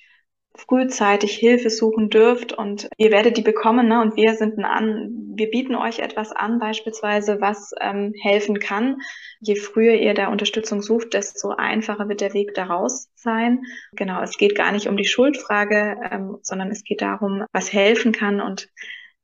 frühzeitig 0.55 1.35
Hilfe 1.35 1.69
suchen 1.69 2.09
dürft 2.09 2.53
und 2.53 2.89
ihr 2.97 3.11
werdet 3.11 3.37
die 3.37 3.41
bekommen 3.41 3.87
ne? 3.87 4.01
und 4.01 4.15
wir 4.15 4.35
sind 4.35 4.59
an, 4.63 5.09
wir 5.35 5.49
bieten 5.49 5.75
euch 5.75 5.99
etwas 5.99 6.31
an 6.31 6.59
beispielsweise, 6.59 7.39
was 7.39 7.71
ähm, 7.79 8.13
helfen 8.19 8.59
kann. 8.59 8.97
Je 9.39 9.55
früher 9.55 9.93
ihr 9.93 10.13
da 10.13 10.27
Unterstützung 10.27 10.81
sucht, 10.81 11.13
desto 11.13 11.49
einfacher 11.51 12.09
wird 12.09 12.21
der 12.21 12.33
Weg 12.33 12.53
daraus 12.55 13.09
sein. 13.15 13.63
Genau, 13.93 14.21
es 14.21 14.37
geht 14.37 14.55
gar 14.55 14.71
nicht 14.71 14.87
um 14.87 14.97
die 14.97 15.05
Schuldfrage, 15.05 15.97
ähm, 16.11 16.37
sondern 16.41 16.69
es 16.71 16.83
geht 16.83 17.01
darum, 17.01 17.45
was 17.53 17.71
helfen 17.71 18.11
kann 18.11 18.41
und 18.41 18.69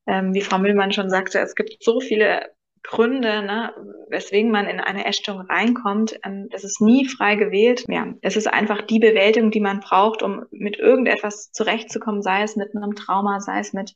ähm, 0.07 0.34
wie 0.34 0.41
Frau 0.41 0.59
Müllmann 0.59 0.93
schon 0.93 1.09
sagte, 1.09 1.39
es 1.39 1.55
gibt 1.55 1.84
so 1.84 1.99
viele 1.99 2.51
Gründe, 2.88 3.44
ne, 3.44 3.74
weswegen 4.10 4.52
man 4.52 4.68
in 4.68 4.80
eine 4.80 5.06
Essstörung 5.06 5.42
reinkommt. 5.42 6.20
Ähm, 6.24 6.48
das 6.52 6.64
ist 6.64 6.82
nie 6.82 7.08
frei 7.08 7.36
gewählt. 7.36 7.86
Ja, 7.88 8.14
es 8.22 8.36
ist 8.36 8.48
einfach 8.48 8.82
die 8.82 9.00
Bewältigung, 9.00 9.52
die 9.52 9.60
man 9.60 9.80
braucht, 9.80 10.24
um 10.24 10.46
mit 10.52 10.78
irgendetwas 10.78 11.52
zurechtzukommen, 11.52 12.22
sei 12.22 12.44
es 12.44 12.56
mit 12.56 12.76
einem 12.76 12.96
Trauma, 12.96 13.40
sei 13.40 13.60
es 13.60 13.74
mit 13.74 13.96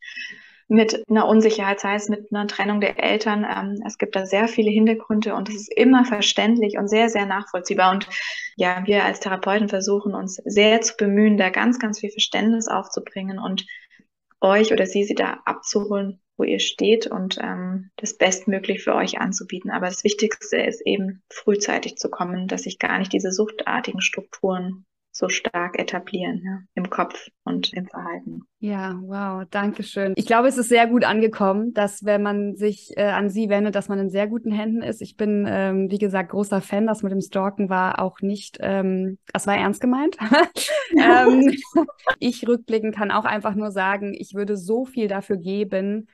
mit 0.72 1.04
einer 1.10 1.28
Unsicherheit, 1.28 1.80
sei 1.80 1.96
es 1.96 2.10
mit 2.10 2.32
einer 2.32 2.46
Trennung 2.46 2.80
der 2.80 3.04
Eltern. 3.04 3.44
Ähm, 3.44 3.82
es 3.88 3.98
gibt 3.98 4.16
da 4.16 4.28
sehr 4.28 4.48
viele 4.48 4.70
Hintergründe 4.70 5.34
und 5.34 5.50
es 5.50 5.56
ist 5.56 5.74
immer 5.76 6.06
verständlich 6.06 6.78
und 6.78 6.88
sehr, 6.88 7.10
sehr 7.10 7.26
nachvollziehbar. 7.26 7.92
Und 7.92 8.08
ja, 8.56 8.84
wir 8.86 9.04
als 9.04 9.20
Therapeuten 9.20 9.68
versuchen 9.68 10.14
uns 10.14 10.36
sehr 10.46 10.82
zu 10.82 10.96
bemühen, 10.96 11.38
da 11.38 11.50
ganz, 11.50 11.80
ganz 11.80 12.00
viel 12.00 12.12
Verständnis 12.12 12.68
aufzubringen 12.68 13.40
und 13.40 13.66
euch 14.42 14.72
oder 14.72 14.86
sie 14.86 15.04
sie 15.04 15.16
da 15.16 15.40
abzuholen, 15.46 16.22
wo 16.38 16.44
ihr 16.44 16.60
steht 16.60 17.08
und 17.08 17.38
ähm, 17.42 17.92
das 17.98 18.18
bestmöglich 18.18 18.84
für 18.84 18.96
euch 18.96 19.20
anzubieten. 19.20 19.72
Aber 19.72 19.88
das 19.88 20.04
Wichtigste 20.04 20.58
ist 20.58 20.82
eben 20.86 21.22
frühzeitig 21.30 21.98
zu 21.98 22.10
kommen, 22.10 22.48
dass 22.48 22.64
sich 22.64 22.80
gar 22.80 22.98
nicht 23.00 23.12
diese 23.12 23.32
suchtartigen 23.32 24.02
Strukturen 24.02 24.86
so 25.20 25.28
stark 25.28 25.78
etablieren 25.78 26.41
ja, 26.45 26.59
im 26.76 26.89
Kopf 26.89 27.28
und 27.43 27.74
im 27.74 27.88
Verhalten. 27.88 28.43
Ja, 28.59 28.97
wow, 29.03 29.45
danke 29.51 29.84
schön. 29.84 30.13
Ich 30.15 30.26
glaube, 30.26 30.47
es 30.47 30.57
ist 30.57 30.70
sehr 30.70 30.88
gut 30.88 31.03
angekommen, 31.03 31.74
dass 31.74 32.05
wenn 32.05 32.24
man 32.24 32.55
sich 32.55 32.93
äh, 32.95 33.03
an 33.03 33.30
Sie 33.30 33.49
wendet, 33.49 33.76
dass 33.76 33.89
man 33.89 33.99
in 33.99 34.09
sehr 34.09 34.28
guten 34.28 34.49
Händen 34.49 34.82
ist. 34.82 35.01
Ich 35.01 35.17
bin, 35.17 35.45
ähm, 35.45 35.91
wie 35.91 35.97
gesagt, 35.97 36.32
großer 36.32 36.61
Fan. 36.61 36.88
Das 36.88 37.03
mit 37.03 37.11
dem 37.11 37.20
Stalken 37.20 37.70
war 37.70 38.01
auch 38.01 38.22
nicht, 38.22 38.59
ähm, 38.61 39.17
das 39.34 39.45
war 39.45 39.57
ernst 39.57 39.82
gemeint. 39.82 40.15
ähm, 40.97 41.53
ich 42.20 42.47
rückblickend 42.47 42.95
kann 42.95 43.11
auch 43.11 43.26
einfach 43.26 43.55
nur 43.55 43.72
sagen, 43.72 44.13
ich 44.17 44.36
würde 44.36 44.55
so 44.55 44.86
viel 44.86 45.09
dafür 45.09 45.36
geben, 45.36 46.07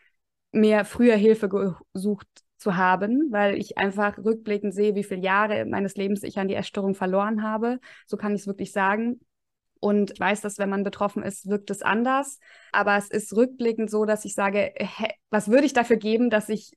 mir 0.51 0.83
früher 0.83 1.15
Hilfe 1.15 1.47
gesucht 1.93 2.27
zu 2.65 2.77
haben, 2.77 3.31
weil 3.31 3.59
ich 3.59 3.77
einfach 3.77 4.17
rückblickend 4.17 4.73
sehe, 4.73 4.95
wie 4.95 5.03
viele 5.03 5.21
Jahre 5.21 5.65
meines 5.65 5.95
Lebens 5.95 6.23
ich 6.23 6.39
an 6.39 6.47
die 6.47 6.55
Essstörung 6.55 6.95
verloren 6.95 7.43
habe. 7.43 7.79
So 8.07 8.17
kann 8.17 8.33
ich 8.33 8.41
es 8.41 8.47
wirklich 8.47 8.71
sagen. 8.71 9.19
Und 9.79 10.13
ich 10.13 10.19
weiß, 10.19 10.41
dass 10.41 10.57
wenn 10.57 10.71
man 10.71 10.83
betroffen 10.83 11.21
ist, 11.21 11.47
wirkt 11.47 11.69
es 11.69 11.83
anders. 11.83 12.39
Aber 12.71 12.97
es 12.97 13.11
ist 13.11 13.35
rückblickend 13.35 13.91
so, 13.91 14.05
dass 14.05 14.25
ich 14.25 14.33
sage, 14.33 14.73
hä, 14.75 15.09
was 15.29 15.49
würde 15.51 15.67
ich 15.67 15.73
dafür 15.73 15.97
geben, 15.97 16.31
dass 16.31 16.49
ich 16.49 16.71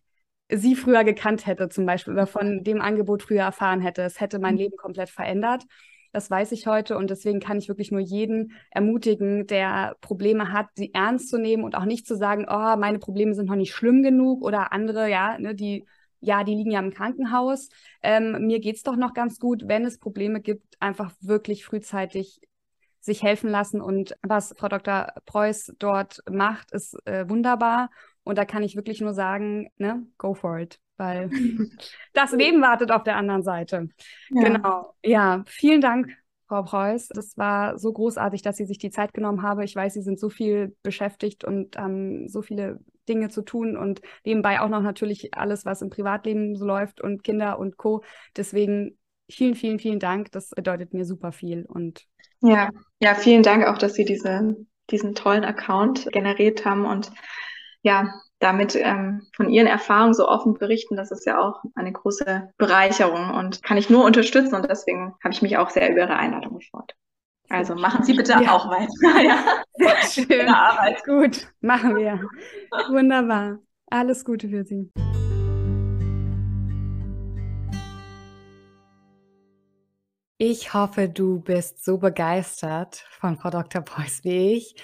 sie 0.51 0.77
früher 0.77 1.05
gekannt 1.05 1.47
hätte 1.47 1.71
zum 1.71 1.87
Beispiel 1.87 2.13
oder 2.13 2.27
von 2.27 2.65
dem 2.65 2.83
Angebot 2.83 3.23
früher 3.23 3.45
erfahren 3.45 3.81
hätte. 3.81 4.03
Es 4.03 4.21
hätte 4.21 4.39
mein 4.39 4.57
mhm. 4.57 4.61
Leben 4.61 4.77
komplett 4.77 5.09
verändert. 5.09 5.65
Das 6.13 6.31
weiß 6.31 6.53
ich 6.53 6.67
heute 6.67 6.97
und 6.97 7.11
deswegen 7.11 7.41
kann 7.41 7.59
ich 7.59 7.69
wirklich 7.69 7.91
nur 7.91 8.01
jeden 8.01 8.53
ermutigen, 8.71 9.47
der 9.47 9.97
Probleme 10.01 10.53
hat, 10.53 10.69
sie 10.75 10.93
ernst 10.95 11.29
zu 11.29 11.39
nehmen 11.39 11.65
und 11.65 11.75
auch 11.75 11.85
nicht 11.85 12.07
zu 12.07 12.17
sagen, 12.17 12.47
oh, 12.49 12.77
meine 12.77 12.99
Probleme 12.99 13.35
sind 13.35 13.47
noch 13.47 13.57
nicht 13.57 13.75
schlimm 13.75 14.03
genug 14.03 14.43
oder 14.43 14.73
andere, 14.73 15.11
ja, 15.11 15.39
ne, 15.39 15.55
die 15.55 15.85
ja, 16.21 16.43
die 16.45 16.55
liegen 16.55 16.73
ja 16.73 16.81
im 16.81 16.93
Krankenhaus. 16.93 17.69
Ähm, 18.03 18.47
mir 18.47 18.61
geht 18.61 18.77
es 18.77 18.83
doch 18.83 18.97
noch 18.97 19.15
ganz 19.15 19.39
gut, 19.39 19.69
wenn 19.69 19.85
es 19.85 19.99
Probleme 19.99 20.41
gibt, 20.41 20.75
einfach 20.81 21.13
wirklich 21.21 21.65
frühzeitig 21.65 22.41
sich 23.01 23.23
helfen 23.23 23.51
lassen. 23.51 23.81
Und 23.81 24.17
was 24.23 24.55
Frau 24.57 24.69
Dr. 24.69 25.13
Preuß 25.27 25.75
dort 25.79 26.21
macht, 26.31 26.73
ist 26.73 26.97
äh, 27.07 27.29
wunderbar. 27.29 27.91
Und 28.29 28.37
da 28.37 28.45
kann 28.45 28.63
ich 28.63 28.77
wirklich 28.77 29.01
nur 29.01 29.15
sagen, 29.15 29.71
ne, 29.79 30.07
go 30.19 30.35
for 30.35 30.59
it, 30.59 30.79
weil 30.99 31.31
das 32.13 32.33
Leben 32.33 32.61
wartet 32.61 32.91
auf 32.93 33.03
der 33.03 33.17
anderen 33.17 33.43
Seite. 33.43 33.89
Ja. 34.29 34.43
Genau. 34.43 34.95
Ja, 35.03 35.45
vielen 35.47 35.81
Dank, 35.81 36.15
Frau 36.47 36.63
Preuß. 36.63 37.09
Das 37.09 37.39
war 37.39 37.79
so 37.79 37.91
großartig, 37.91 38.43
dass 38.43 38.59
Sie 38.59 38.67
sich 38.67 38.77
die 38.77 38.91
Zeit 38.91 39.15
genommen 39.15 39.43
haben. 39.43 39.63
Ich 39.63 39.75
weiß, 39.75 39.95
Sie 39.95 40.03
sind 40.03 40.21
so 40.21 40.29
viel 40.29 40.77
beschäftigt 40.83 41.43
und 41.45 41.79
haben 41.79 42.25
ähm, 42.25 42.29
so 42.29 42.43
viele 42.43 42.81
Dinge 43.09 43.31
zu 43.31 43.41
tun 43.41 43.79
und 43.79 44.03
nebenbei 44.27 44.61
auch 44.61 44.69
noch 44.69 44.83
natürlich 44.83 45.33
alles, 45.33 45.65
was 45.65 45.81
im 45.81 45.89
Privatleben 45.89 46.55
so 46.55 46.67
läuft 46.67 47.01
und 47.01 47.25
Kinder 47.25 47.59
und 47.59 47.79
Co. 47.79 48.05
Deswegen 48.37 48.99
vielen, 49.31 49.55
vielen, 49.55 49.79
vielen 49.79 50.01
Dank. 50.01 50.33
Das 50.33 50.51
bedeutet 50.51 50.93
mir 50.93 51.07
super 51.07 51.33
viel. 51.33 51.65
Und 51.65 52.05
ja, 52.43 52.69
ja, 53.01 53.15
vielen 53.15 53.43
Dank 53.43 53.67
auch, 53.67 53.79
dass 53.79 53.95
Sie 53.95 54.05
diese, 54.05 54.55
diesen 54.91 55.15
tollen 55.15 55.45
Account 55.45 56.13
generiert 56.13 56.67
haben 56.67 56.85
und 56.85 57.11
ja, 57.89 58.13
damit 58.39 58.77
ähm, 58.77 59.27
von 59.35 59.49
Ihren 59.49 59.67
Erfahrungen 59.67 60.13
so 60.13 60.29
offen 60.29 60.55
berichten, 60.55 60.95
das 60.95 61.11
ist 61.11 61.25
ja 61.25 61.41
auch 61.41 61.63
eine 61.75 61.91
große 61.91 62.53
Bereicherung 62.59 63.31
und 63.31 63.63
kann 63.63 63.79
ich 63.79 63.89
nur 63.89 64.05
unterstützen 64.05 64.55
und 64.55 64.69
deswegen 64.69 65.15
habe 65.25 65.33
ich 65.33 65.41
mich 65.41 65.57
auch 65.57 65.71
sehr 65.71 65.91
über 65.91 66.03
Ihre 66.03 66.17
Einladung 66.17 66.59
gefreut. 66.59 66.95
Also 67.49 67.75
machen 67.75 68.05
Sie 68.05 68.13
bitte 68.13 68.33
ja. 68.33 68.53
auch 68.53 68.69
weiter. 68.69 69.23
ja. 69.25 69.39
Sehr 69.73 70.27
schön. 70.27 70.49
Arbeit. 70.49 71.03
Gut, 71.05 71.49
machen 71.63 71.97
wir. 71.97 72.21
Wunderbar. 72.91 73.59
Alles 73.91 74.23
Gute 74.23 74.51
für 74.51 74.65
Sie. 74.65 74.93
Ich 80.37 80.75
hoffe, 80.75 81.09
du 81.09 81.41
bist 81.41 81.83
so 81.83 81.97
begeistert 81.97 83.07
von 83.19 83.39
Frau 83.39 83.49
Dr. 83.49 83.81
Preuß 83.81 84.25
wie 84.25 84.53
ich 84.53 84.77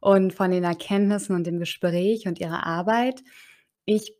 und 0.00 0.32
von 0.32 0.50
den 0.50 0.64
Erkenntnissen 0.64 1.36
und 1.36 1.46
dem 1.46 1.58
Gespräch 1.58 2.26
und 2.26 2.40
ihrer 2.40 2.66
Arbeit. 2.66 3.22
Ich 3.84 4.14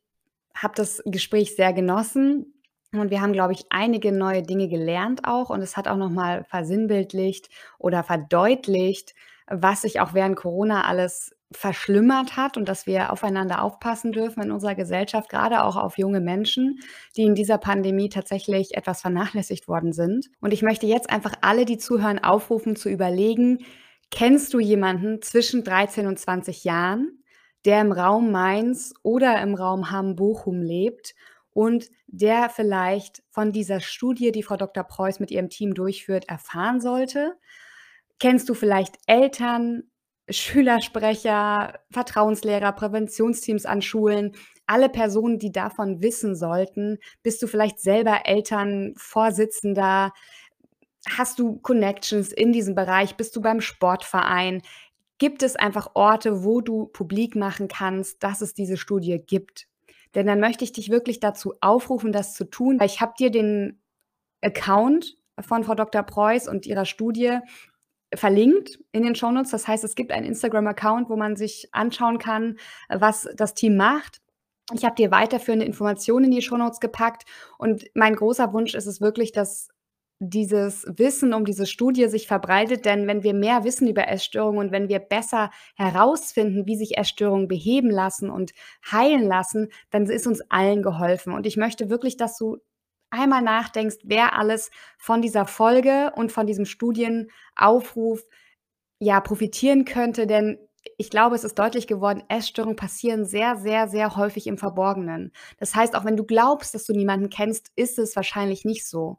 habe 0.55 0.75
das 0.77 1.03
Gespräch 1.07 1.57
sehr 1.57 1.73
genossen 1.73 2.55
und 2.93 3.11
wir 3.11 3.21
haben, 3.21 3.33
glaube 3.33 3.53
ich, 3.53 3.67
einige 3.71 4.13
neue 4.13 4.43
Dinge 4.43 4.69
gelernt 4.69 5.23
auch 5.25 5.51
und 5.51 5.63
es 5.63 5.77
hat 5.77 5.89
auch 5.89 5.97
nochmal 5.97 6.45
versinnbildlicht 6.45 7.49
oder 7.79 8.03
verdeutlicht, 8.03 9.15
was 9.47 9.83
sich 9.83 10.01
auch 10.01 10.15
während 10.15 10.37
Corona 10.37 10.85
alles 10.85 11.35
verschlimmert 11.53 12.37
hat 12.37 12.57
und 12.57 12.69
dass 12.69 12.87
wir 12.87 13.13
aufeinander 13.13 13.63
aufpassen 13.63 14.13
dürfen 14.13 14.43
in 14.43 14.53
unserer 14.53 14.77
Gesellschaft, 14.77 15.29
gerade 15.29 15.65
auch 15.65 15.77
auf 15.77 15.99
junge 15.99 16.21
Menschen, 16.21 16.79
die 17.17 17.25
in 17.25 17.35
dieser 17.35 17.59
Pandemie 17.59 18.09
tatsächlich 18.09 18.77
etwas 18.77 19.01
vernachlässigt 19.01 19.67
worden 19.67 19.93
sind. 19.93 20.31
Und 20.41 20.53
ich 20.53 20.63
möchte 20.63 20.87
jetzt 20.87 21.11
einfach 21.11 21.35
alle, 21.41 21.65
die 21.65 21.79
zuhören, 21.79 22.21
aufrufen 22.21 22.77
zu 22.77 22.89
überlegen, 22.89 23.59
Kennst 24.11 24.53
du 24.55 24.61
jemanden 24.61 25.23
zwischen 25.23 25.65
13 25.65 26.07
und 26.07 26.19
20 26.19 26.65
Jahren, 26.65 27.23
der 27.65 27.81
im 27.81 27.93
Raum 27.93 28.33
Mainz 28.33 28.93
oder 29.03 29.41
im 29.43 29.55
Raum 29.55 29.91
Hamm-Bochum 29.91 30.63
lebt 30.63 31.15
und 31.53 31.91
der 32.07 32.49
vielleicht 32.49 33.23
von 33.31 33.53
dieser 33.53 33.81
Studie, 33.81 34.33
die 34.33 34.43
Frau 34.43 34.57
Dr. 34.57 34.85
Preuß 34.85 35.21
mit 35.21 35.31
ihrem 35.31 35.49
Team 35.49 35.75
durchführt, 35.75 36.29
erfahren 36.29 36.81
sollte? 36.81 37.37
Kennst 38.19 38.49
du 38.49 38.55
vielleicht 38.55 38.97
Eltern, 39.07 39.85
Schülersprecher, 40.29 41.81
Vertrauenslehrer, 41.91 42.73
Präventionsteams 42.73 43.67
an 43.67 43.83
Schulen, 43.83 44.33
alle 44.67 44.89
Personen, 44.89 45.39
die 45.39 45.53
davon 45.53 46.03
wissen 46.03 46.37
sollten? 46.37 46.99
Bist 47.23 47.43
du 47.43 47.47
vielleicht 47.47 47.81
selber 47.81 48.23
Eltern, 48.25 48.95
Vorsitzender, 48.97 50.13
hast 51.09 51.39
du 51.39 51.59
Connections 51.59 52.33
in 52.33 52.53
diesem 52.53 52.75
Bereich? 52.75 53.17
Bist 53.17 53.35
du 53.37 53.41
beim 53.41 53.61
Sportverein? 53.61 54.63
Gibt 55.19 55.43
es 55.43 55.57
einfach 55.57 55.91
Orte, 55.95 56.45
wo 56.45 56.61
du 56.61 56.87
publik 56.87 57.37
machen 57.37 57.69
kannst, 57.69 58.23
dass 58.23 58.41
es 58.41 58.55
diese 58.55 58.77
Studie 58.77 59.19
gibt? 59.19 59.67
Denn 60.15 60.27
dann 60.27 60.41
möchte 60.41 60.65
ich 60.65 60.73
dich 60.73 60.91
wirklich 60.91 61.21
dazu 61.21 61.55
aufrufen, 61.61 62.13
das 62.13 62.35
zu 62.35 62.45
tun. 62.45 62.81
Ich 62.83 63.01
habe 63.01 63.13
dir 63.19 63.31
den 63.31 63.81
Account 64.43 65.17
von 65.39 65.65
Frau 65.65 65.75
Dr. 65.75 66.03
Preuß 66.03 66.49
und 66.49 66.67
ihrer 66.67 66.85
Studie 66.85 67.39
verlinkt 68.15 68.81
in 68.93 69.03
den 69.03 69.15
Shownotes. 69.15 69.53
Das 69.53 69.69
heißt, 69.69 69.85
es 69.85 69.95
gibt 69.95 70.11
einen 70.11 70.27
Instagram-Account, 70.27 71.09
wo 71.09 71.17
man 71.17 71.37
sich 71.37 71.69
anschauen 71.73 72.19
kann, 72.19 72.59
was 72.89 73.29
das 73.37 73.55
Team 73.55 73.77
macht. 73.77 74.21
Ich 74.73 74.85
habe 74.85 74.97
dir 74.97 75.11
weiterführende 75.11 75.67
Informationen 75.67 76.27
in 76.27 76.31
die 76.33 76.43
Shownotes 76.43 76.81
gepackt 76.81 77.25
und 77.59 77.85
mein 77.95 78.15
großer 78.15 78.53
Wunsch 78.53 78.75
ist 78.75 78.87
es 78.87 79.01
wirklich, 79.01 79.33
dass 79.33 79.69
dieses 80.21 80.85
Wissen 80.87 81.33
um 81.33 81.47
diese 81.47 81.67
Studie 81.67 82.07
sich 82.09 82.27
verbreitet, 82.27 82.85
denn 82.85 83.07
wenn 83.07 83.23
wir 83.23 83.33
mehr 83.33 83.65
wissen 83.65 83.89
über 83.89 84.07
Essstörungen 84.07 84.67
und 84.67 84.71
wenn 84.73 84.91
wir 84.91 84.99
besser 84.99 85.51
herausfinden, 85.77 86.67
wie 86.67 86.77
sich 86.77 86.99
Essstörungen 86.99 87.49
beheben 87.49 87.91
lassen 87.91 88.29
und 88.31 88.53
heilen 88.93 89.27
lassen, 89.27 89.69
dann 89.91 90.05
ist 90.05 90.27
uns 90.27 90.43
allen 90.51 90.83
geholfen. 90.83 91.33
Und 91.33 91.47
ich 91.47 91.57
möchte 91.57 91.89
wirklich, 91.89 92.19
dass 92.19 92.37
du 92.37 92.59
einmal 93.09 93.41
nachdenkst, 93.41 93.97
wer 94.05 94.39
alles 94.39 94.71
von 94.99 95.23
dieser 95.23 95.47
Folge 95.47 96.13
und 96.15 96.33
von 96.33 96.47
diesem 96.47 96.67
Studienaufruf 96.67 98.23
ja 98.99 99.21
profitieren 99.23 99.87
könnte, 99.87 100.27
denn 100.27 100.59
ich 100.99 101.11
glaube, 101.11 101.35
es 101.35 101.45
ist 101.45 101.59
deutlich 101.59 101.87
geworden, 101.87 102.23
Essstörungen 102.29 102.77
passieren 102.77 103.25
sehr, 103.25 103.57
sehr, 103.57 103.89
sehr 103.89 104.17
häufig 104.17 104.47
im 104.47 104.59
Verborgenen. 104.59 105.33
Das 105.59 105.75
heißt, 105.75 105.95
auch 105.95 106.05
wenn 106.05 106.17
du 106.17 106.25
glaubst, 106.25 106.75
dass 106.75 106.85
du 106.85 106.93
niemanden 106.93 107.31
kennst, 107.31 107.71
ist 107.77 107.99
es 107.99 108.17
wahrscheinlich 108.17 108.65
nicht 108.65 108.87
so 108.87 109.19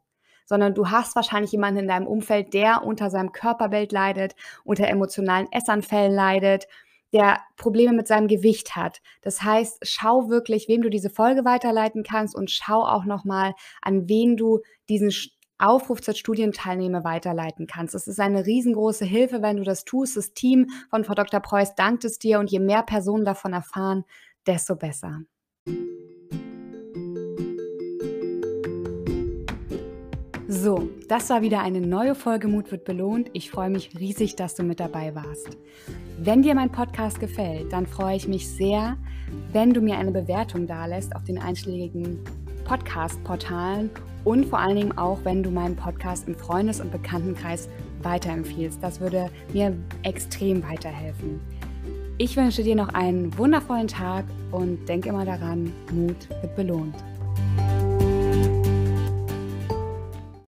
sondern 0.51 0.73
du 0.73 0.91
hast 0.91 1.15
wahrscheinlich 1.15 1.53
jemanden 1.53 1.79
in 1.79 1.87
deinem 1.87 2.07
Umfeld, 2.07 2.53
der 2.53 2.83
unter 2.83 3.09
seinem 3.09 3.31
Körperbild 3.31 3.93
leidet, 3.93 4.35
unter 4.65 4.85
emotionalen 4.85 5.47
Essanfällen 5.49 6.13
leidet, 6.13 6.67
der 7.13 7.39
Probleme 7.55 7.93
mit 7.93 8.05
seinem 8.05 8.27
Gewicht 8.27 8.75
hat. 8.75 9.01
Das 9.21 9.43
heißt, 9.43 9.79
schau 9.83 10.27
wirklich, 10.27 10.67
wem 10.67 10.81
du 10.81 10.89
diese 10.89 11.09
Folge 11.09 11.45
weiterleiten 11.45 12.03
kannst 12.03 12.35
und 12.35 12.51
schau 12.51 12.83
auch 12.83 13.05
nochmal, 13.05 13.53
an 13.81 14.09
wen 14.09 14.35
du 14.35 14.59
diesen 14.89 15.13
Aufruf 15.57 16.01
zur 16.01 16.15
Studienteilnehmer 16.15 17.05
weiterleiten 17.05 17.65
kannst. 17.65 17.95
Es 17.95 18.07
ist 18.07 18.19
eine 18.19 18.45
riesengroße 18.45 19.05
Hilfe, 19.05 19.41
wenn 19.41 19.55
du 19.55 19.63
das 19.63 19.85
tust. 19.85 20.17
Das 20.17 20.33
Team 20.33 20.67
von 20.89 21.05
Frau 21.05 21.13
Dr. 21.13 21.39
Preuß 21.39 21.75
dankt 21.75 22.03
es 22.03 22.19
dir 22.19 22.39
und 22.39 22.51
je 22.51 22.59
mehr 22.59 22.83
Personen 22.83 23.23
davon 23.23 23.53
erfahren, 23.53 24.03
desto 24.45 24.75
besser. 24.75 25.21
So, 30.53 30.89
das 31.07 31.29
war 31.29 31.41
wieder 31.41 31.61
eine 31.61 31.79
neue 31.79 32.13
Folge 32.13 32.49
Mut 32.49 32.73
wird 32.73 32.83
belohnt. 32.83 33.29
Ich 33.31 33.49
freue 33.49 33.69
mich 33.69 33.97
riesig, 33.97 34.35
dass 34.35 34.53
du 34.53 34.63
mit 34.63 34.81
dabei 34.81 35.15
warst. 35.15 35.57
Wenn 36.19 36.41
dir 36.41 36.55
mein 36.55 36.69
Podcast 36.69 37.21
gefällt, 37.21 37.71
dann 37.71 37.87
freue 37.87 38.17
ich 38.17 38.27
mich 38.27 38.49
sehr, 38.49 38.97
wenn 39.53 39.73
du 39.73 39.79
mir 39.79 39.97
eine 39.97 40.11
Bewertung 40.11 40.67
dalässt 40.67 41.15
auf 41.15 41.23
den 41.23 41.37
einschlägigen 41.37 42.19
Podcast-Portalen 42.65 43.91
und 44.25 44.45
vor 44.45 44.59
allen 44.59 44.75
Dingen 44.75 44.97
auch, 44.97 45.19
wenn 45.23 45.41
du 45.41 45.51
meinen 45.51 45.77
Podcast 45.77 46.27
im 46.27 46.35
Freundes- 46.35 46.81
und 46.81 46.91
Bekanntenkreis 46.91 47.69
weiterempfiehlst. 48.01 48.83
Das 48.83 48.99
würde 48.99 49.29
mir 49.53 49.73
extrem 50.03 50.63
weiterhelfen. 50.63 51.39
Ich 52.17 52.35
wünsche 52.35 52.63
dir 52.63 52.75
noch 52.75 52.89
einen 52.89 53.37
wundervollen 53.37 53.87
Tag 53.87 54.25
und 54.51 54.85
denk 54.89 55.05
immer 55.05 55.23
daran, 55.23 55.71
Mut 55.93 56.27
wird 56.41 56.57
belohnt. 56.57 56.95